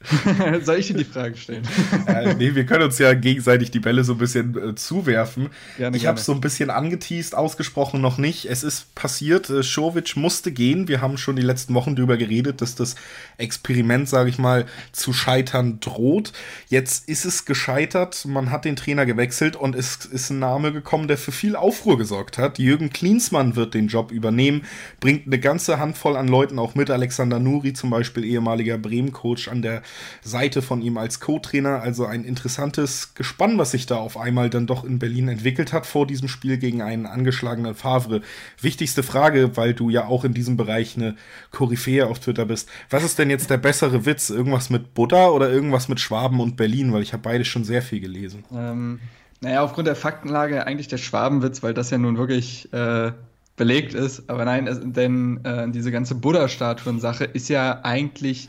[0.62, 1.66] Soll ich dir die Frage stellen?
[2.06, 5.50] äh, nee, wir können uns ja gegenseitig die Bälle so ein bisschen äh, zuwerfen.
[5.76, 8.44] Gerne, ich habe es so ein bisschen angeteased, ausgesprochen noch nicht.
[8.44, 10.86] Es ist passiert, äh, Schovic musste gehen.
[10.86, 12.94] Wir haben schon die letzten Wochen darüber geredet, dass das
[13.38, 16.32] Experiment, sage ich mal, zu scheitern droht.
[16.68, 21.08] Jetzt ist es gescheitert, man hat den Trainer gewechselt und es ist ein Name gekommen,
[21.08, 22.60] der für viel Aufruhr gesorgt hat.
[22.60, 24.64] Jürgen Klinsmann wird den Job übernehmen,
[25.00, 26.88] bringt eine ganze Handvoll an Leuten auch mit.
[26.88, 29.82] Alexander Nuri zum Beispiel, ehemaliger Bremen-Coach an der
[30.22, 31.80] Seite von ihm als Co-Trainer.
[31.82, 35.86] Also ein interessantes Gespann, was sich da auf einmal dann doch in Berlin entwickelt hat
[35.86, 38.22] vor diesem Spiel gegen einen angeschlagenen Favre.
[38.60, 41.16] Wichtigste Frage, weil du ja auch in diesem Bereich eine
[41.50, 42.68] Koryphäe auf Twitter bist.
[42.90, 44.30] Was ist denn jetzt der bessere Witz?
[44.30, 46.92] Irgendwas mit Buddha oder irgendwas mit Schwaben und Berlin?
[46.92, 48.44] Weil ich habe beide schon sehr viel gelesen.
[48.52, 49.00] Ähm,
[49.40, 53.12] naja, aufgrund der Faktenlage eigentlich der Schwabenwitz, weil das ja nun wirklich äh,
[53.56, 54.28] belegt ist.
[54.30, 58.48] Aber nein, es, denn äh, diese ganze Buddha-Statuen-Sache ist ja eigentlich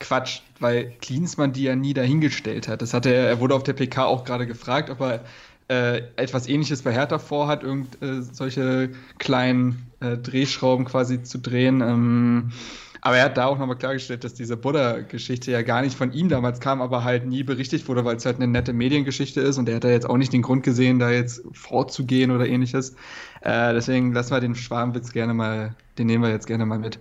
[0.00, 2.82] Quatsch, weil Klinsmann die ja nie dahingestellt hat.
[2.82, 5.24] Das hatte er, er wurde auf der PK auch gerade gefragt, ob er
[5.68, 11.80] äh, etwas ähnliches bei Hertha vorhat, irgend äh, solche kleinen äh, Drehschrauben quasi zu drehen.
[11.80, 12.52] Ähm,
[13.00, 16.28] aber er hat da auch nochmal klargestellt, dass diese Buddha-Geschichte ja gar nicht von ihm
[16.28, 19.68] damals kam, aber halt nie berichtet wurde, weil es halt eine nette Mediengeschichte ist und
[19.68, 22.96] er hat da jetzt auch nicht den Grund gesehen, da jetzt vorzugehen oder ähnliches.
[23.42, 26.98] Äh, deswegen lassen wir den Schwarmwitz gerne mal, den nehmen wir jetzt gerne mal mit.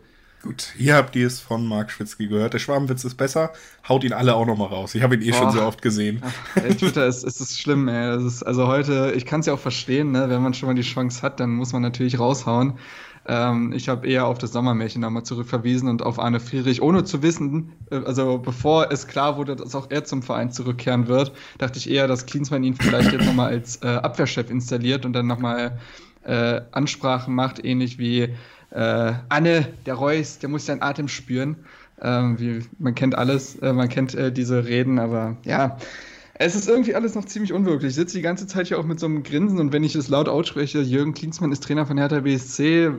[0.47, 2.53] Gut, hier habt ihr es von Marc Schwitzky gehört.
[2.53, 3.51] Der Schwarmwitz ist besser.
[3.89, 4.95] Haut ihn alle auch nochmal raus.
[4.95, 5.39] Ich habe ihn eh Boah.
[5.39, 6.21] schon so oft gesehen.
[6.23, 8.15] Ach, ey, Twitter ist, ist, ist schlimm, ey.
[8.15, 10.29] Das ist, also heute, ich kann es ja auch verstehen, ne?
[10.29, 12.75] wenn man schon mal die Chance hat, dann muss man natürlich raushauen.
[13.27, 17.21] Ähm, ich habe eher auf das Sommermärchen nochmal zurückverwiesen und auf Arne Friedrich, ohne zu
[17.21, 21.77] wissen, äh, also bevor es klar wurde, dass auch er zum Verein zurückkehren wird, dachte
[21.77, 25.77] ich eher, dass Klinsmann ihn vielleicht jetzt nochmal als äh, Abwehrchef installiert und dann nochmal
[26.23, 28.33] äh, Ansprachen macht, ähnlich wie
[28.71, 31.57] äh, Anne, der Reus, der muss seinen Atem spüren.
[32.01, 35.77] Ähm, wie, man kennt alles, äh, man kennt äh, diese Reden, aber ja,
[36.39, 37.89] es ist irgendwie alles noch ziemlich unwirklich.
[37.89, 40.07] Ich sitze die ganze Zeit hier auch mit so einem Grinsen und wenn ich es
[40.07, 42.91] laut ausspreche, Jürgen Klinsmann ist Trainer von Hertha BSC,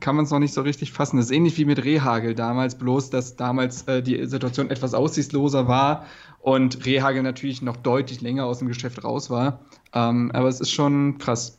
[0.00, 1.18] kann man es noch nicht so richtig fassen.
[1.18, 5.68] Das ist ähnlich wie mit Rehagel damals, bloß dass damals äh, die Situation etwas aussichtsloser
[5.68, 6.06] war
[6.40, 9.60] und Rehagel natürlich noch deutlich länger aus dem Geschäft raus war.
[9.92, 11.57] Ähm, aber es ist schon krass.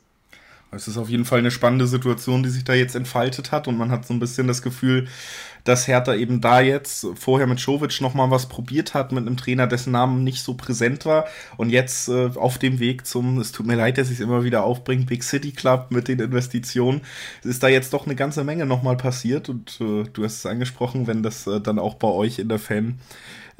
[0.72, 3.76] Es ist auf jeden Fall eine spannende Situation, die sich da jetzt entfaltet hat und
[3.76, 5.08] man hat so ein bisschen das Gefühl,
[5.64, 9.66] dass Hertha eben da jetzt vorher mit Jovic nochmal was probiert hat mit einem Trainer,
[9.66, 13.66] dessen Namen nicht so präsent war und jetzt äh, auf dem Weg zum, es tut
[13.66, 17.02] mir leid, dass ich es immer wieder aufbringe, Big City Club mit den Investitionen,
[17.42, 21.06] ist da jetzt doch eine ganze Menge nochmal passiert und äh, du hast es angesprochen,
[21.06, 22.98] wenn das äh, dann auch bei euch in der Fan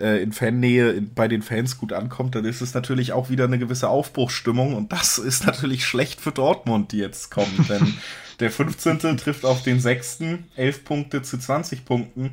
[0.01, 3.45] äh, in Fannähe in, bei den Fans gut ankommt, dann ist es natürlich auch wieder
[3.45, 7.95] eine gewisse Aufbruchsstimmung und das ist natürlich schlecht für Dortmund, die jetzt kommen, denn
[8.41, 9.17] der 15.
[9.19, 10.21] trifft auf den 6.
[10.57, 12.33] 11 Punkte zu 20 Punkten.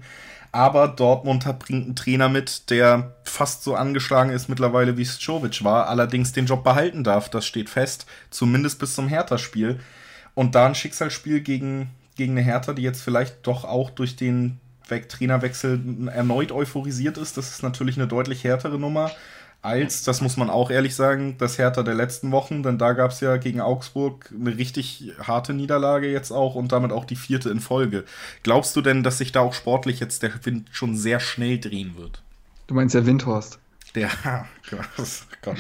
[0.54, 5.64] Aber Dortmund hat, bringt einen Trainer mit, der fast so angeschlagen ist mittlerweile wie Stovic
[5.64, 7.30] war, allerdings den Job behalten darf.
[7.30, 9.80] Das steht fest, zumindest bis zum Hertha-Spiel.
[10.34, 14.60] Und da ein Schicksalsspiel gegen, gegen eine Hertha, die jetzt vielleicht doch auch durch den
[14.88, 17.38] Trainerwechsel erneut euphorisiert ist.
[17.38, 19.12] Das ist natürlich eine deutlich härtere Nummer
[19.62, 23.12] als, das muss man auch ehrlich sagen, das Hertha der letzten Wochen, denn da gab
[23.12, 27.50] es ja gegen Augsburg eine richtig harte Niederlage jetzt auch und damit auch die vierte
[27.50, 28.06] in Folge.
[28.44, 31.98] Glaubst du denn, dass sich da auch sportlich jetzt der Wind schon sehr schnell drehen
[31.98, 32.22] wird?
[32.68, 33.60] Du meinst der Windhorst?
[33.98, 34.10] Der,
[35.42, 35.58] Gott,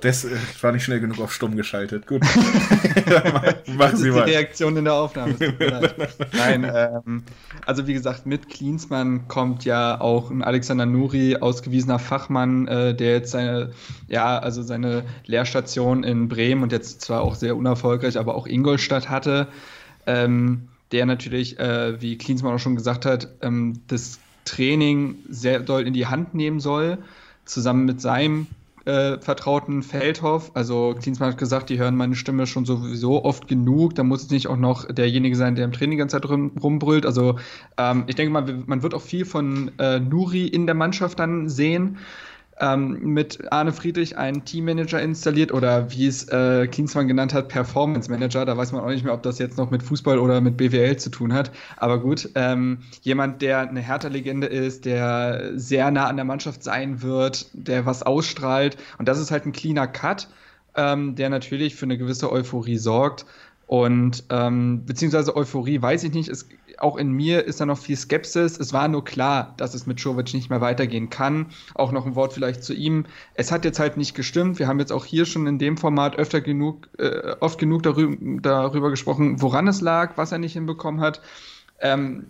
[0.00, 2.06] das äh, war nicht schnell genug auf stumm geschaltet.
[2.06, 2.22] Gut.
[3.76, 4.24] Machen Sie mal.
[4.24, 5.36] die Reaktion in der Aufnahme.
[6.32, 7.22] Nein, ähm,
[7.64, 13.12] also wie gesagt, mit Klinsmann kommt ja auch ein Alexander Nuri, ausgewiesener Fachmann, äh, der
[13.12, 13.70] jetzt seine,
[14.08, 19.08] ja, also seine Lehrstation in Bremen und jetzt zwar auch sehr unerfolgreich, aber auch Ingolstadt
[19.08, 19.48] hatte.
[20.06, 25.86] Ähm, der natürlich, äh, wie Klinsmann auch schon gesagt hat, ähm, das Training sehr doll
[25.86, 26.98] in die Hand nehmen soll
[27.46, 28.46] zusammen mit seinem
[28.86, 30.52] äh, vertrauten Feldhoff.
[30.54, 33.94] Also Klinsmann hat gesagt, die hören meine Stimme schon sowieso oft genug.
[33.96, 36.52] Da muss es nicht auch noch derjenige sein, der im Training die ganze Zeit rum,
[36.62, 37.04] rumbrüllt.
[37.04, 37.38] Also
[37.78, 41.48] ähm, ich denke mal, man wird auch viel von äh, Nuri in der Mannschaft dann
[41.48, 41.98] sehen
[42.58, 48.10] ähm, mit Arne Friedrich einen Teammanager installiert oder wie es äh, Klinsmann genannt hat, Performance
[48.10, 48.44] Manager.
[48.44, 50.96] Da weiß man auch nicht mehr, ob das jetzt noch mit Fußball oder mit BWL
[50.96, 51.50] zu tun hat.
[51.76, 57.02] Aber gut, ähm, jemand, der eine Hertha-Legende ist, der sehr nah an der Mannschaft sein
[57.02, 58.76] wird, der was ausstrahlt.
[58.98, 60.28] Und das ist halt ein cleaner Cut,
[60.76, 63.26] ähm, der natürlich für eine gewisse Euphorie sorgt.
[63.66, 66.28] Und ähm, beziehungsweise Euphorie weiß ich nicht.
[66.28, 68.58] Es auch in mir ist da noch viel Skepsis.
[68.58, 71.46] Es war nur klar, dass es mit Jovic nicht mehr weitergehen kann.
[71.74, 73.06] Auch noch ein Wort vielleicht zu ihm.
[73.34, 74.58] Es hat jetzt halt nicht gestimmt.
[74.58, 78.16] Wir haben jetzt auch hier schon in dem Format öfter genug, äh, oft genug darüber,
[78.40, 81.20] darüber gesprochen, woran es lag, was er nicht hinbekommen hat.
[81.80, 82.26] Ähm,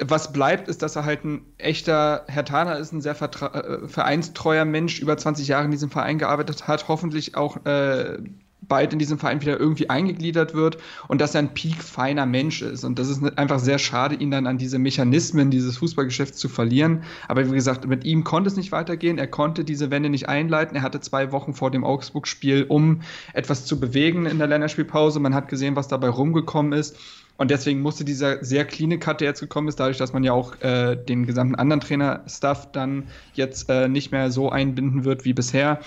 [0.00, 4.64] was bleibt, ist, dass er halt ein echter Herr Tana ist, ein sehr äh, vereinstreuer
[4.64, 8.18] Mensch, über 20 Jahre in diesem Verein gearbeitet hat, hoffentlich auch äh,
[8.60, 12.84] bald in diesem Verein wieder irgendwie eingegliedert wird und dass er ein peak-feiner Mensch ist.
[12.84, 17.04] Und das ist einfach sehr schade, ihn dann an diese Mechanismen dieses Fußballgeschäfts zu verlieren.
[17.28, 19.18] Aber wie gesagt, mit ihm konnte es nicht weitergehen.
[19.18, 20.76] Er konnte diese Wende nicht einleiten.
[20.76, 25.20] Er hatte zwei Wochen vor dem Augsburg-Spiel, um etwas zu bewegen in der Länderspielpause.
[25.20, 26.96] Man hat gesehen, was dabei rumgekommen ist.
[27.38, 30.32] Und deswegen musste dieser sehr clean Cut, der jetzt gekommen ist, dadurch, dass man ja
[30.32, 35.34] auch äh, den gesamten anderen Trainer-Stuff dann jetzt äh, nicht mehr so einbinden wird wie
[35.34, 35.78] bisher,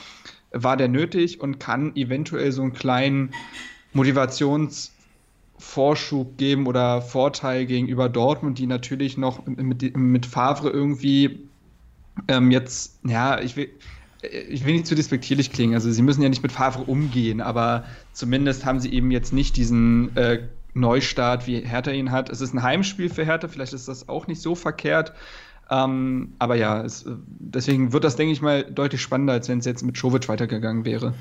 [0.51, 3.31] war der nötig und kann eventuell so einen kleinen
[3.93, 11.47] Motivationsvorschub geben oder Vorteil gegenüber Dortmund, die natürlich noch mit, mit Favre irgendwie
[12.27, 13.69] ähm, jetzt, ja, ich will,
[14.21, 17.85] ich will nicht zu despektierlich klingen, also sie müssen ja nicht mit Favre umgehen, aber
[18.13, 22.29] zumindest haben sie eben jetzt nicht diesen äh, Neustart, wie Hertha ihn hat.
[22.29, 25.13] Es ist ein Heimspiel für Hertha, vielleicht ist das auch nicht so verkehrt.
[25.71, 29.65] Ähm, aber ja, es, deswegen wird das, denke ich mal, deutlich spannender, als wenn es
[29.65, 31.15] jetzt mit Jovic weitergegangen wäre.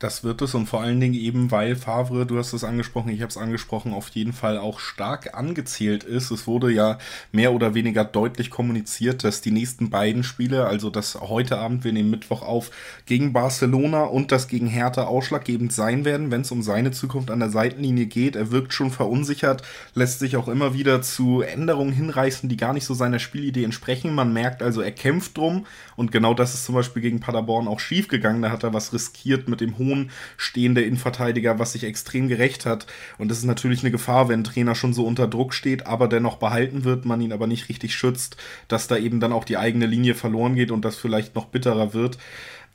[0.00, 3.20] Das wird es und vor allen Dingen eben, weil Favre, du hast es angesprochen, ich
[3.20, 6.30] habe es angesprochen, auf jeden Fall auch stark angezählt ist.
[6.30, 6.96] Es wurde ja
[7.32, 11.92] mehr oder weniger deutlich kommuniziert, dass die nächsten beiden Spiele, also das heute Abend, wir
[11.92, 12.70] nehmen Mittwoch auf,
[13.04, 17.40] gegen Barcelona und das gegen Hertha ausschlaggebend sein werden, wenn es um seine Zukunft an
[17.40, 18.36] der Seitenlinie geht.
[18.36, 22.86] Er wirkt schon verunsichert, lässt sich auch immer wieder zu Änderungen hinreißen, die gar nicht
[22.86, 24.14] so seiner Spielidee entsprechen.
[24.14, 27.80] Man merkt also, er kämpft drum und genau das ist zum Beispiel gegen Paderborn auch
[27.80, 28.40] schief gegangen.
[28.40, 32.66] Da hat er was riskiert mit dem hohen Position stehende Innenverteidiger, was sich extrem gerecht
[32.66, 32.86] hat.
[33.18, 36.08] Und das ist natürlich eine Gefahr, wenn ein Trainer schon so unter Druck steht, aber
[36.08, 38.36] dennoch behalten wird, man ihn aber nicht richtig schützt,
[38.68, 41.94] dass da eben dann auch die eigene Linie verloren geht und das vielleicht noch bitterer
[41.94, 42.18] wird.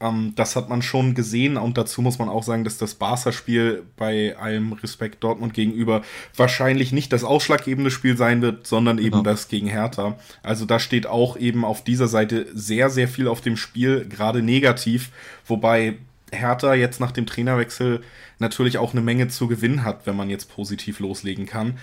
[0.01, 3.83] Ähm, das hat man schon gesehen und dazu muss man auch sagen, dass das Barca-Spiel
[3.95, 6.01] bei allem Respekt Dortmund gegenüber
[6.35, 9.23] wahrscheinlich nicht das ausschlaggebende Spiel sein wird, sondern eben genau.
[9.23, 10.17] das gegen Hertha.
[10.43, 14.41] Also da steht auch eben auf dieser Seite sehr, sehr viel auf dem Spiel, gerade
[14.41, 15.11] negativ,
[15.47, 15.97] wobei
[16.31, 18.01] Hertha jetzt nach dem Trainerwechsel
[18.39, 21.77] natürlich auch eine Menge zu gewinnen hat, wenn man jetzt positiv loslegen kann.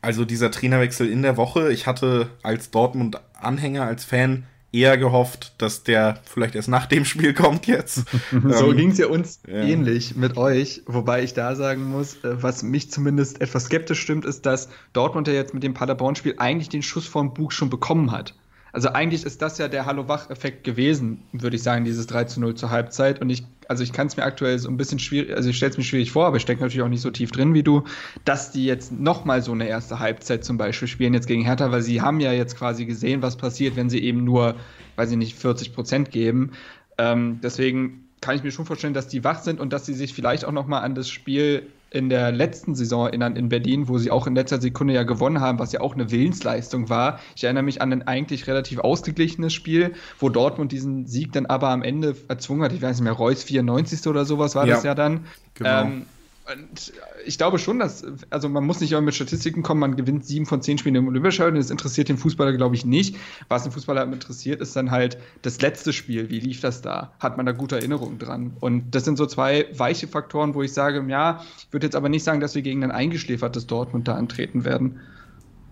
[0.00, 5.82] Also dieser Trainerwechsel in der Woche, ich hatte als Dortmund-Anhänger, als Fan eher gehofft, dass
[5.82, 8.04] der vielleicht erst nach dem Spiel kommt jetzt.
[8.30, 9.54] so ähm, ging es ja uns ja.
[9.54, 14.24] ähnlich mit euch, wobei ich da sagen muss, äh, was mich zumindest etwas skeptisch stimmt,
[14.24, 18.12] ist, dass Dortmund ja jetzt mit dem Paderborn-Spiel eigentlich den Schuss vom Bug schon bekommen
[18.12, 18.34] hat.
[18.72, 22.54] Also eigentlich ist das ja der Hallo-Wach-Effekt gewesen, würde ich sagen, dieses 3 zu 0
[22.54, 23.20] zur Halbzeit.
[23.20, 25.70] Und ich, also ich kann es mir aktuell so ein bisschen schwierig, also ich stelle
[25.70, 27.84] es mir schwierig vor, aber ich stecke natürlich auch nicht so tief drin wie du,
[28.24, 31.82] dass die jetzt nochmal so eine erste Halbzeit zum Beispiel spielen jetzt gegen Hertha, weil
[31.82, 34.56] sie haben ja jetzt quasi gesehen, was passiert, wenn sie eben nur,
[34.96, 36.52] weiß ich nicht, 40 Prozent geben.
[36.96, 40.14] Ähm, deswegen kann ich mir schon vorstellen, dass die wach sind und dass sie sich
[40.14, 44.10] vielleicht auch nochmal an das Spiel in der letzten Saison erinnern in Berlin, wo sie
[44.10, 47.20] auch in letzter Sekunde ja gewonnen haben, was ja auch eine Willensleistung war.
[47.34, 51.70] Ich erinnere mich an ein eigentlich relativ ausgeglichenes Spiel, wo Dortmund diesen Sieg dann aber
[51.70, 52.72] am Ende erzwungen hat.
[52.72, 54.06] Ich weiß nicht mehr, Reus 94.
[54.06, 55.26] oder sowas war ja, das ja dann.
[55.54, 55.82] Genau.
[55.82, 56.06] Ähm,
[56.52, 56.92] und
[57.26, 60.46] ich glaube schon, dass, also man muss nicht immer mit Statistiken kommen, man gewinnt sieben
[60.46, 63.16] von zehn Spielen im Olympiastadion, das interessiert den Fußballer, glaube ich, nicht.
[63.48, 66.30] Was den Fußballer interessiert, ist dann halt das letzte Spiel.
[66.30, 67.12] Wie lief das da?
[67.20, 68.56] Hat man da gute Erinnerungen dran?
[68.60, 72.08] Und das sind so zwei weiche Faktoren, wo ich sage, ja, ich würde jetzt aber
[72.08, 75.00] nicht sagen, dass wir gegen ein eingeschläfertes Dortmund da antreten werden.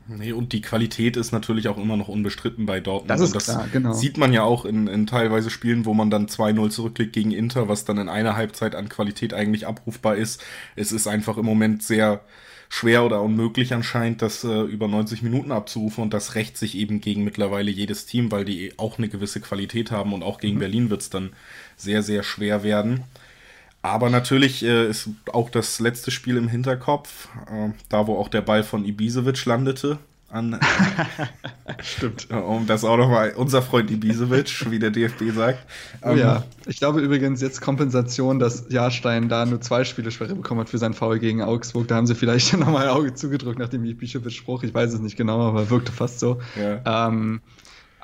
[0.09, 3.11] Nee, und die Qualität ist natürlich auch immer noch unbestritten bei Dortmund.
[3.11, 3.93] Das ist das klar, genau.
[3.93, 7.69] sieht man ja auch in, in teilweise Spielen, wo man dann 2-0 zurückliegt gegen Inter,
[7.69, 10.45] was dann in einer Halbzeit an Qualität eigentlich abrufbar ist.
[10.77, 12.21] Es ist einfach im Moment sehr
[12.69, 17.01] schwer oder unmöglich anscheinend, das äh, über 90 Minuten abzurufen und das rächt sich eben
[17.01, 20.61] gegen mittlerweile jedes Team, weil die auch eine gewisse Qualität haben und auch gegen mhm.
[20.61, 21.31] Berlin wird es dann
[21.77, 23.05] sehr, sehr schwer werden.
[23.87, 28.41] Aber natürlich äh, ist auch das letzte Spiel im Hinterkopf, äh, da wo auch der
[28.41, 29.99] Ball von Ibisevic landete.
[30.29, 30.59] An, äh,
[31.85, 32.29] Stimmt.
[32.33, 35.61] Um das auch nochmal, unser Freund Ibisevic, wie der DFB sagt.
[36.03, 40.35] Oh ähm, ja, ich glaube übrigens jetzt Kompensation, dass Jahrstein da nur zwei Spiele Sperre
[40.35, 41.87] bekommen hat für sein Foul gegen Augsburg.
[41.87, 44.65] Da haben sie vielleicht nochmal ein Auge zugedrückt nach dem Ibisevic-Spruch.
[44.65, 46.41] Ich weiß es nicht genau, aber wirkte fast so.
[46.61, 47.09] Ja.
[47.09, 47.41] Ähm,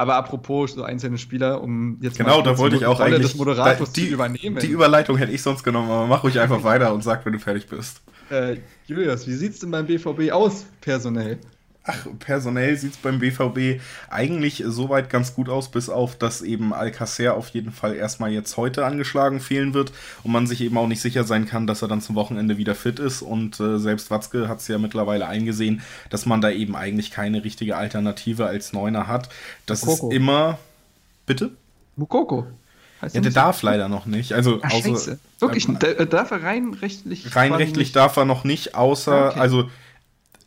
[0.03, 3.37] aber apropos so einzelne Spieler, um jetzt genau, da wollte ich auch Rolle eigentlich des
[3.37, 4.59] Moderators die, zu übernehmen.
[4.59, 7.39] Die Überleitung hätte ich sonst genommen, aber mach ruhig einfach weiter und sag, wenn du
[7.39, 8.03] fertig bist.
[8.29, 11.39] Äh, Julius, wie sieht's denn beim BVB aus, personell?
[11.85, 16.73] Ach, personell sieht es beim BVB eigentlich soweit ganz gut aus, bis auf, dass eben
[16.73, 20.87] Alcacer auf jeden Fall erstmal jetzt heute angeschlagen fehlen wird und man sich eben auch
[20.87, 23.21] nicht sicher sein kann, dass er dann zum Wochenende wieder fit ist.
[23.21, 27.43] Und äh, selbst Watzke hat es ja mittlerweile eingesehen, dass man da eben eigentlich keine
[27.43, 29.29] richtige Alternative als Neuner hat.
[29.67, 30.11] Das Mukoko.
[30.11, 30.59] ist immer.
[31.27, 31.51] Bitte?
[31.97, 32.47] Mukoko.
[33.13, 33.67] ja, der darf so?
[33.67, 34.35] leider noch nicht.
[34.35, 37.35] Also, Ach, außer, Wirklich, äh, darf er rein rechtlich?
[37.35, 39.41] Rein rechtlich darf er noch nicht, außer, okay.
[39.41, 39.69] also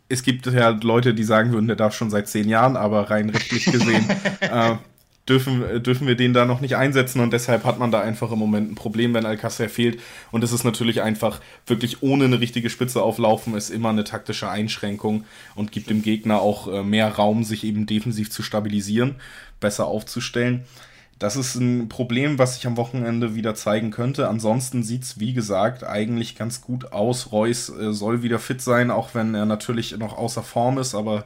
[0.07, 3.29] es gibt ja Leute, die sagen würden, der darf schon seit zehn Jahren, aber rein
[3.29, 4.07] rechtlich gesehen
[4.39, 4.75] äh,
[5.27, 8.39] dürfen, dürfen wir den da noch nicht einsetzen und deshalb hat man da einfach im
[8.39, 9.99] Moment ein Problem, wenn Alcacer fehlt.
[10.31, 14.49] Und es ist natürlich einfach wirklich ohne eine richtige Spitze auflaufen, ist immer eine taktische
[14.49, 15.25] Einschränkung
[15.55, 19.15] und gibt dem Gegner auch äh, mehr Raum, sich eben defensiv zu stabilisieren,
[19.59, 20.65] besser aufzustellen.
[21.17, 24.27] Das ist ein Problem, was sich am Wochenende wieder zeigen könnte.
[24.27, 27.31] Ansonsten sieht es, wie gesagt, eigentlich ganz gut aus.
[27.31, 31.23] Reus äh, soll wieder fit sein, auch wenn er natürlich noch außer Form ist, aber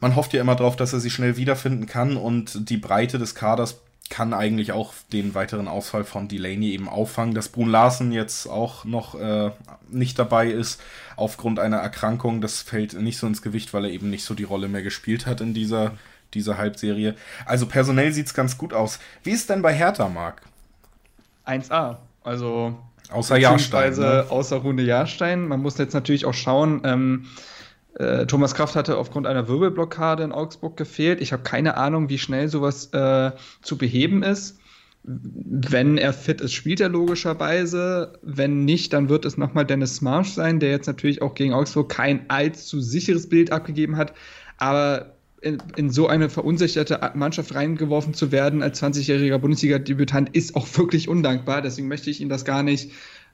[0.00, 3.34] man hofft ja immer darauf, dass er sich schnell wiederfinden kann und die Breite des
[3.34, 3.80] Kaders
[4.10, 7.34] kann eigentlich auch den weiteren Ausfall von Delaney eben auffangen.
[7.34, 9.50] Dass Brun Larsen jetzt auch noch äh,
[9.90, 10.80] nicht dabei ist
[11.16, 14.44] aufgrund einer Erkrankung, das fällt nicht so ins Gewicht, weil er eben nicht so die
[14.44, 15.92] Rolle mehr gespielt hat in dieser
[16.34, 17.14] diese Halbserie.
[17.46, 18.98] Also personell sieht es ganz gut aus.
[19.22, 20.42] Wie ist denn bei Hertha, Marc?
[21.46, 21.96] 1A.
[22.22, 22.78] Also
[23.10, 23.94] außer Jahrstein.
[23.94, 24.26] Ne?
[24.28, 25.48] Außer Runde Jahrstein.
[25.48, 26.82] Man muss jetzt natürlich auch schauen.
[26.84, 27.26] Ähm,
[27.98, 31.20] äh, Thomas Kraft hatte aufgrund einer Wirbelblockade in Augsburg gefehlt.
[31.20, 34.58] Ich habe keine Ahnung, wie schnell sowas äh, zu beheben ist.
[35.02, 38.18] Wenn er fit ist, spielt er logischerweise.
[38.22, 41.88] Wenn nicht, dann wird es nochmal Dennis Marsch sein, der jetzt natürlich auch gegen Augsburg
[41.88, 44.12] kein allzu sicheres Bild abgegeben hat.
[44.58, 50.66] Aber in, in, so eine verunsicherte Mannschaft reingeworfen zu werden als 20-jähriger Bundesliga-Debütant ist auch
[50.76, 51.62] wirklich undankbar.
[51.62, 52.90] Deswegen möchte ich ihn das gar nicht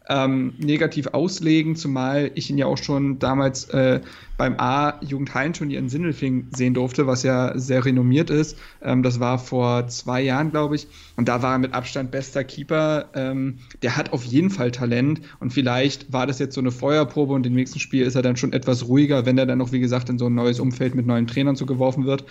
[0.09, 4.01] ähm, negativ auslegen, zumal ich ihn ja auch schon damals äh,
[4.37, 8.59] beim A-Jugendhallenturnier in Sindelfing sehen durfte, was ja sehr renommiert ist.
[8.83, 10.89] Ähm, das war vor zwei Jahren, glaube ich.
[11.17, 13.07] Und da war er mit Abstand bester Keeper.
[13.15, 17.33] Ähm, der hat auf jeden Fall Talent und vielleicht war das jetzt so eine Feuerprobe
[17.33, 19.81] und im nächsten Spiel ist er dann schon etwas ruhiger, wenn er dann noch, wie
[19.81, 22.25] gesagt, in so ein neues Umfeld mit neuen Trainern zugeworfen wird.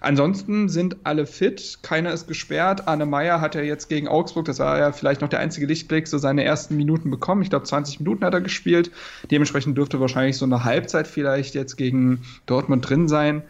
[0.00, 2.86] Ansonsten sind alle fit, keiner ist gesperrt.
[2.86, 6.06] Arne Meyer hat ja jetzt gegen Augsburg, das war ja vielleicht noch der einzige Lichtblick,
[6.06, 7.42] so seine ersten Minuten bekommen.
[7.42, 8.90] Ich glaube, 20 Minuten hat er gespielt.
[9.30, 13.42] Dementsprechend dürfte wahrscheinlich so eine Halbzeit vielleicht jetzt gegen Dortmund drin sein.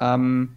[0.00, 0.50] Ähm,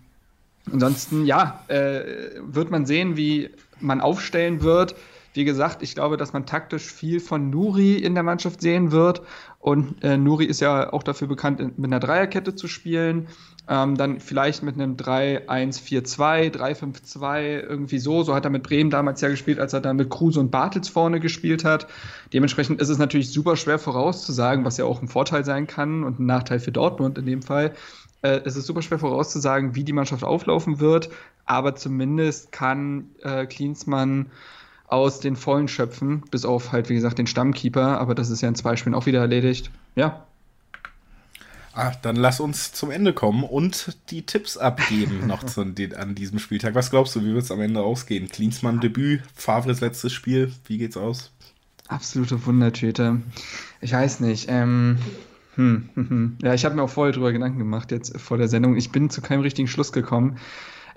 [0.72, 2.02] ansonsten, ja, äh,
[2.42, 4.96] wird man sehen, wie man aufstellen wird.
[5.34, 9.22] Wie gesagt, ich glaube, dass man taktisch viel von Nuri in der Mannschaft sehen wird.
[9.60, 13.28] Und äh, Nuri ist ja auch dafür bekannt, mit einer Dreierkette zu spielen.
[13.68, 18.22] Ähm, dann vielleicht mit einem 3-1-4-2, 3-5-2, irgendwie so.
[18.24, 20.88] So hat er mit Bremen damals ja gespielt, als er dann mit Kruse und Bartels
[20.88, 21.88] vorne gespielt hat.
[22.32, 26.20] Dementsprechend ist es natürlich super schwer vorauszusagen, was ja auch ein Vorteil sein kann und
[26.20, 27.74] ein Nachteil für Dortmund in dem Fall.
[28.22, 31.10] Äh, es ist super schwer vorauszusagen, wie die Mannschaft auflaufen wird,
[31.46, 34.28] aber zumindest kann äh, Klinsmann
[34.88, 38.50] aus den Vollen schöpfen, bis auf halt, wie gesagt, den Stammkeeper, aber das ist ja
[38.50, 39.72] in zwei Spielen auch wieder erledigt.
[39.96, 40.26] Ja.
[41.78, 45.62] Ah, dann lass uns zum Ende kommen und die Tipps abgeben noch zu,
[45.98, 46.74] an diesem Spieltag.
[46.74, 48.30] Was glaubst du, wie wird es am Ende ausgehen?
[48.30, 51.34] Klinsmann Debüt, Favres letztes Spiel, wie geht's aus?
[51.90, 53.22] Absolute Wundertüte.
[53.82, 54.48] Ich weiß nicht.
[54.50, 55.00] Ähm,
[55.56, 56.38] hm, hm, hm.
[56.42, 58.78] Ja, ich habe mir auch vorher drüber Gedanken gemacht, jetzt vor der Sendung.
[58.78, 60.38] Ich bin zu keinem richtigen Schluss gekommen.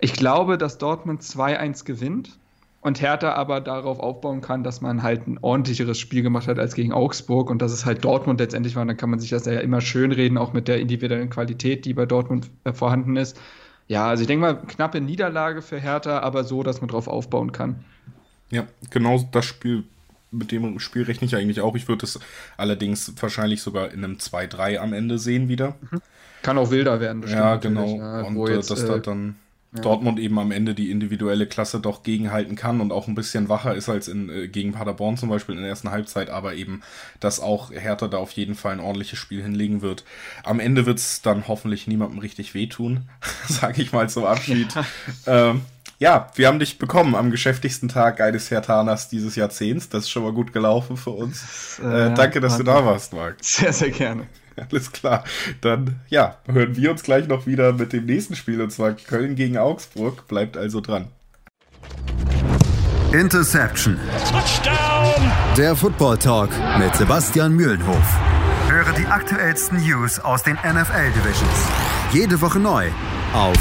[0.00, 2.38] Ich glaube, dass Dortmund 2-1 gewinnt
[2.80, 6.74] und Hertha aber darauf aufbauen kann, dass man halt ein ordentlicheres Spiel gemacht hat als
[6.74, 8.82] gegen Augsburg und dass es halt Dortmund letztendlich war.
[8.82, 11.84] Und dann kann man sich das ja immer schön reden, auch mit der individuellen Qualität,
[11.84, 13.38] die bei Dortmund äh, vorhanden ist.
[13.88, 17.52] Ja, also ich denke mal, knappe Niederlage für Hertha, aber so, dass man darauf aufbauen
[17.52, 17.84] kann.
[18.50, 19.84] Ja, genau das Spiel
[20.30, 21.74] mit dem Spiel rechne ich eigentlich auch.
[21.74, 22.20] Ich würde es
[22.56, 25.74] allerdings wahrscheinlich sogar in einem 2-3 am Ende sehen wieder.
[25.90, 26.00] Mhm.
[26.42, 27.98] Kann auch wilder werden, Ja, genau.
[27.98, 29.36] Ja, und äh, jetzt, dass äh, da dann
[29.74, 29.82] ja.
[29.82, 33.74] Dortmund eben am Ende die individuelle Klasse doch gegenhalten kann und auch ein bisschen wacher
[33.74, 36.82] ist als in, äh, gegen Paderborn zum Beispiel in der ersten Halbzeit, aber eben,
[37.20, 40.04] dass auch Hertha da auf jeden Fall ein ordentliches Spiel hinlegen wird.
[40.42, 43.08] Am Ende wird es dann hoffentlich niemandem richtig wehtun,
[43.48, 44.74] sage ich mal zum Abschied.
[45.26, 45.50] Ja.
[45.50, 45.62] Ähm,
[45.98, 49.88] ja, wir haben dich bekommen am geschäftigsten Tag eines Hertaners dieses Jahrzehnts.
[49.88, 51.78] Das ist schon mal gut gelaufen für uns.
[51.80, 53.36] Äh, danke, dass du da warst, Marc.
[53.40, 54.26] Sehr, sehr gerne.
[54.70, 55.24] Alles klar.
[55.60, 59.34] Dann, ja, hören wir uns gleich noch wieder mit dem nächsten Spiel, und zwar Köln
[59.34, 60.26] gegen Augsburg.
[60.28, 61.08] Bleibt also dran.
[63.12, 63.98] Interception.
[64.30, 65.32] Touchdown.
[65.56, 68.18] Der Football Talk mit Sebastian Mühlenhof.
[68.68, 71.68] Höre die aktuellsten News aus den NFL Divisions.
[72.12, 72.88] Jede Woche neu
[73.32, 73.56] auf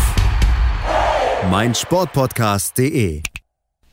[1.50, 3.24] meinsportpodcast.de.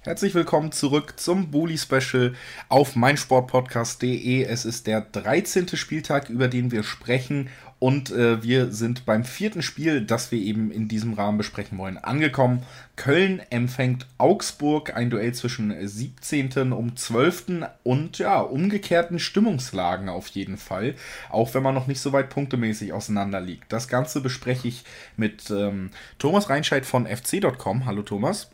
[0.04, 2.34] Herzlich willkommen zurück zum Bully Special
[2.68, 4.42] auf meinsportpodcast.de.
[4.42, 5.66] Es ist der 13.
[5.78, 7.48] Spieltag, über den wir sprechen
[7.78, 11.96] und äh, wir sind beim vierten Spiel, das wir eben in diesem Rahmen besprechen wollen,
[11.96, 12.64] angekommen.
[12.96, 16.74] Köln empfängt Augsburg, ein Duell zwischen 17.
[16.74, 17.62] um 12.
[17.82, 20.96] und ja, umgekehrten Stimmungslagen auf jeden Fall,
[21.30, 23.72] auch wenn man noch nicht so weit punktemäßig auseinander liegt.
[23.72, 24.84] Das Ganze bespreche ich
[25.16, 27.86] mit ähm, Thomas Reinscheid von fc.com.
[27.86, 28.50] Hallo Thomas.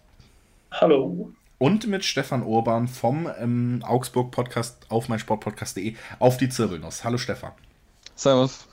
[0.71, 7.05] Hallo und mit Stefan Urban vom ähm, Augsburg-Podcast auf meinsportpodcast.de auf die Zirbelnuss.
[7.05, 7.53] Hallo Stefan.
[8.17, 8.67] Servus.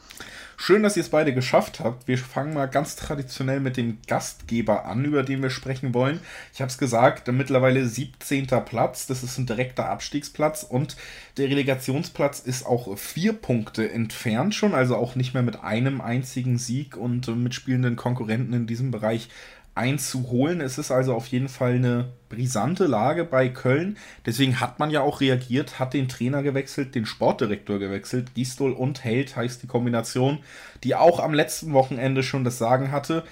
[0.60, 2.08] Schön, dass ihr es beide geschafft habt.
[2.08, 6.20] Wir fangen mal ganz traditionell mit dem Gastgeber an, über den wir sprechen wollen.
[6.52, 8.48] Ich habe es gesagt, mittlerweile 17.
[8.66, 9.06] Platz.
[9.06, 10.96] Das ist ein direkter Abstiegsplatz und
[11.38, 16.58] der Relegationsplatz ist auch vier Punkte entfernt schon, also auch nicht mehr mit einem einzigen
[16.58, 19.30] Sieg und mitspielenden Konkurrenten in diesem Bereich
[19.78, 20.60] einzuholen.
[20.60, 23.98] Es ist also auf jeden Fall eine brisante Lage bei Köln.
[24.26, 28.34] Deswegen hat man ja auch reagiert, hat den Trainer gewechselt, den Sportdirektor gewechselt.
[28.36, 30.40] Gistol und Held heißt die Kombination,
[30.84, 33.24] die auch am letzten Wochenende schon das Sagen hatte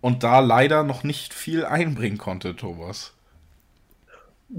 [0.00, 3.14] und da leider noch nicht viel einbringen konnte, Thomas.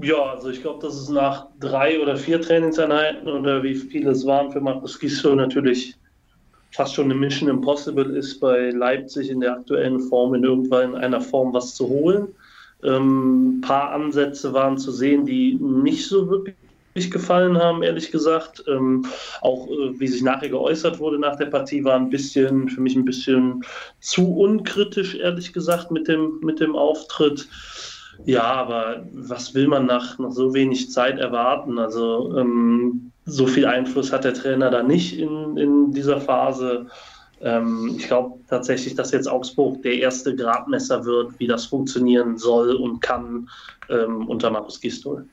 [0.02, 4.26] Ja, also ich glaube, dass es nach drei oder vier Trainingseinheiten oder wie viele es
[4.26, 5.96] waren für Markus Gisdol natürlich
[6.76, 11.22] fast schon eine Mission Impossible ist, bei Leipzig in der aktuellen Form in irgendwann einer
[11.22, 12.28] Form was zu holen.
[12.84, 18.62] Ähm, ein paar Ansätze waren zu sehen, die nicht so wirklich gefallen haben, ehrlich gesagt.
[18.68, 19.06] Ähm,
[19.40, 22.94] auch äh, wie sich nachher geäußert wurde nach der Partie, war ein bisschen, für mich
[22.94, 23.64] ein bisschen
[24.00, 27.48] zu unkritisch, ehrlich gesagt, mit dem, mit dem Auftritt.
[28.24, 31.78] Ja, aber was will man nach, nach so wenig Zeit erwarten?
[31.78, 36.86] Also ähm, so viel Einfluss hat der Trainer da nicht in, in dieser Phase.
[37.40, 42.74] Ähm, ich glaube tatsächlich, dass jetzt Augsburg der erste Gradmesser wird, wie das funktionieren soll
[42.74, 43.48] und kann
[43.88, 45.26] ähm, unter Markus Gistol.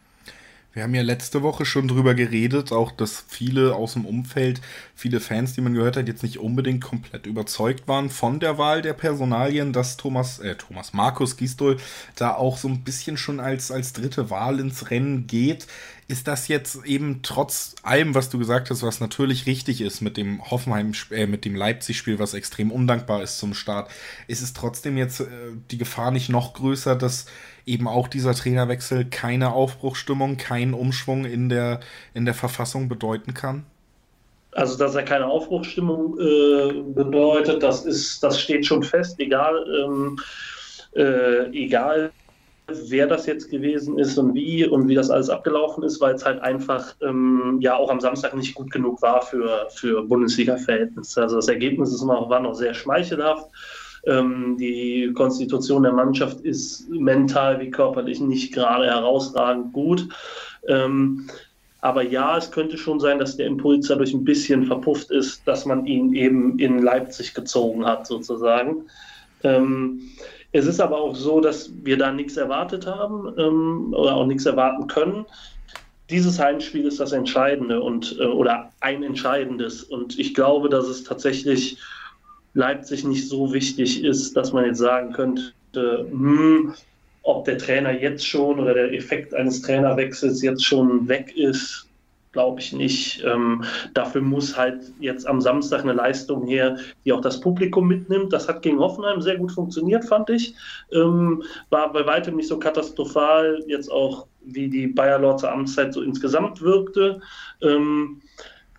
[0.73, 4.59] Wir haben ja letzte Woche schon drüber geredet, auch dass viele aus dem Umfeld,
[4.95, 8.81] viele Fans, die man gehört hat, jetzt nicht unbedingt komplett überzeugt waren von der Wahl
[8.81, 11.77] der Personalien, dass Thomas, äh, Thomas Markus Gistol
[12.15, 15.67] da auch so ein bisschen schon als, als dritte Wahl ins Rennen geht.
[16.07, 20.17] Ist das jetzt eben trotz allem, was du gesagt hast, was natürlich richtig ist mit
[20.17, 23.89] dem Hoffenheim, äh, mit dem Leipzig-Spiel, was extrem undankbar ist zum Start,
[24.27, 25.25] ist es trotzdem jetzt äh,
[25.71, 27.25] die Gefahr nicht noch größer, dass
[27.65, 31.79] eben auch dieser Trainerwechsel keine Aufbruchstimmung, keinen Umschwung in der,
[32.13, 33.65] in der Verfassung bedeuten kann?
[34.51, 40.19] Also, dass er keine Aufbruchstimmung äh, bedeutet, das ist, das steht schon fest, egal, ähm,
[40.95, 42.11] äh, egal
[42.67, 46.25] wer das jetzt gewesen ist und wie und wie das alles abgelaufen ist, weil es
[46.25, 51.21] halt einfach ähm, ja auch am Samstag nicht gut genug war für, für Bundesliga-Verhältnisse.
[51.21, 53.49] Also das Ergebnis ist noch, war noch sehr schmeichelhaft.
[54.05, 60.07] Ähm, die Konstitution der Mannschaft ist mental wie körperlich nicht gerade herausragend gut.
[60.67, 61.27] Ähm,
[61.81, 65.65] aber ja, es könnte schon sein, dass der Impuls dadurch ein bisschen verpufft ist, dass
[65.65, 68.85] man ihn eben in Leipzig gezogen hat, sozusagen.
[69.43, 69.99] Ähm,
[70.53, 74.45] es ist aber auch so, dass wir da nichts erwartet haben ähm, oder auch nichts
[74.45, 75.25] erwarten können.
[76.09, 79.83] Dieses Heimspiel ist das Entscheidende und äh, oder ein entscheidendes.
[79.83, 81.77] Und ich glaube, dass es tatsächlich
[82.53, 86.75] Leipzig nicht so wichtig ist, dass man jetzt sagen könnte, hm,
[87.23, 91.87] ob der Trainer jetzt schon oder der Effekt eines Trainerwechsels jetzt schon weg ist,
[92.33, 93.23] glaube ich nicht.
[93.23, 93.63] Ähm,
[93.93, 98.33] dafür muss halt jetzt am Samstag eine Leistung her, die auch das Publikum mitnimmt.
[98.33, 100.55] Das hat gegen Hoffenheim sehr gut funktioniert, fand ich.
[100.91, 106.01] Ähm, war bei weitem nicht so katastrophal, jetzt auch wie die Bayer Lords Amtszeit so
[106.01, 107.21] insgesamt wirkte.
[107.61, 108.21] Ähm,